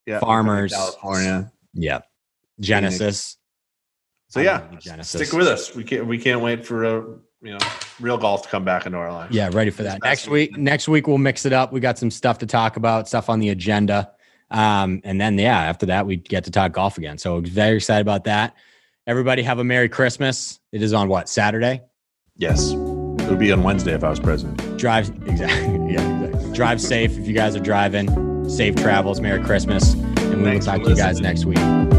yeah, 0.07 0.19
Farmers. 0.19 0.73
California. 0.73 1.53
yeah, 1.75 2.01
Genesis. 2.61 3.37
So 4.29 4.41
yeah, 4.41 4.63
Genesis. 4.81 5.29
stick 5.29 5.37
with 5.39 5.47
us. 5.47 5.75
We 5.77 5.85
can't 5.85 6.07
we 6.07 6.19
can't 6.19 6.41
wait 6.41 6.67
for 6.67 6.85
uh, 6.85 7.03
you 7.45 7.53
know 7.53 7.59
real 8.01 8.19
golf 8.19 8.43
to 8.43 8.49
come 8.49 8.65
back 8.65 8.87
into 8.87 8.99
our 8.99 9.13
lives. 9.13 9.35
Yeah, 9.35 9.51
ready 9.53 9.71
for 9.71 9.83
that. 9.85 10.01
This 10.01 10.09
Next 10.09 10.21
past 10.23 10.31
week, 10.31 10.57
next 10.57 10.89
week 10.89 11.07
we'll 11.07 11.19
mix 11.19 11.45
it 11.45 11.53
up. 11.53 11.73
We 11.73 11.81
got 11.81 11.99
some 11.99 12.11
stuff 12.11 12.39
to 12.39 12.47
talk 12.47 12.77
about, 12.77 13.07
stuff 13.07 13.29
on 13.29 13.39
the 13.39 13.51
agenda. 13.51 14.11
Um, 14.51 15.01
and 15.05 15.21
then 15.21 15.39
yeah, 15.39 15.61
after 15.61 15.87
that 15.87 16.07
we 16.07 16.17
get 16.17 16.45
to 16.45 16.51
talk 16.51 16.73
golf 16.73 16.99
again. 16.99 17.19
So 17.19 17.41
very 17.41 17.77
excited 17.77 18.03
about 18.03 18.25
that. 18.25 18.57
Everybody 19.07 19.43
have 19.43 19.59
a 19.59 19.65
Merry 19.65 19.89
Christmas. 19.89 20.59
It 20.73 20.83
is 20.83 20.95
on 20.95 21.09
what 21.09 21.29
Saturday? 21.29 21.83
Yes, 22.37 22.73
it 22.73 22.79
would 22.79 23.39
be 23.39 23.53
on 23.53 23.63
Wednesday 23.63 23.93
if 23.93 24.03
I 24.03 24.11
was 24.11 24.19
president. 24.19 24.79
Drive 24.79 25.11
exactly. 25.27 25.93
Yeah, 25.93 26.25
exactly. 26.25 26.53
Drive 26.55 26.81
safe 26.81 27.17
if 27.19 27.29
you 27.29 27.35
guys 27.35 27.55
are 27.55 27.61
driving. 27.61 28.49
Safe 28.49 28.75
travels. 28.75 29.21
Merry 29.21 29.43
Christmas. 29.45 29.95
And 29.95 30.43
we 30.43 30.51
will 30.51 30.61
talk 30.61 30.83
to 30.83 30.91
you 30.91 30.97
guys 30.97 31.21
next 31.21 31.45
week. 31.45 31.94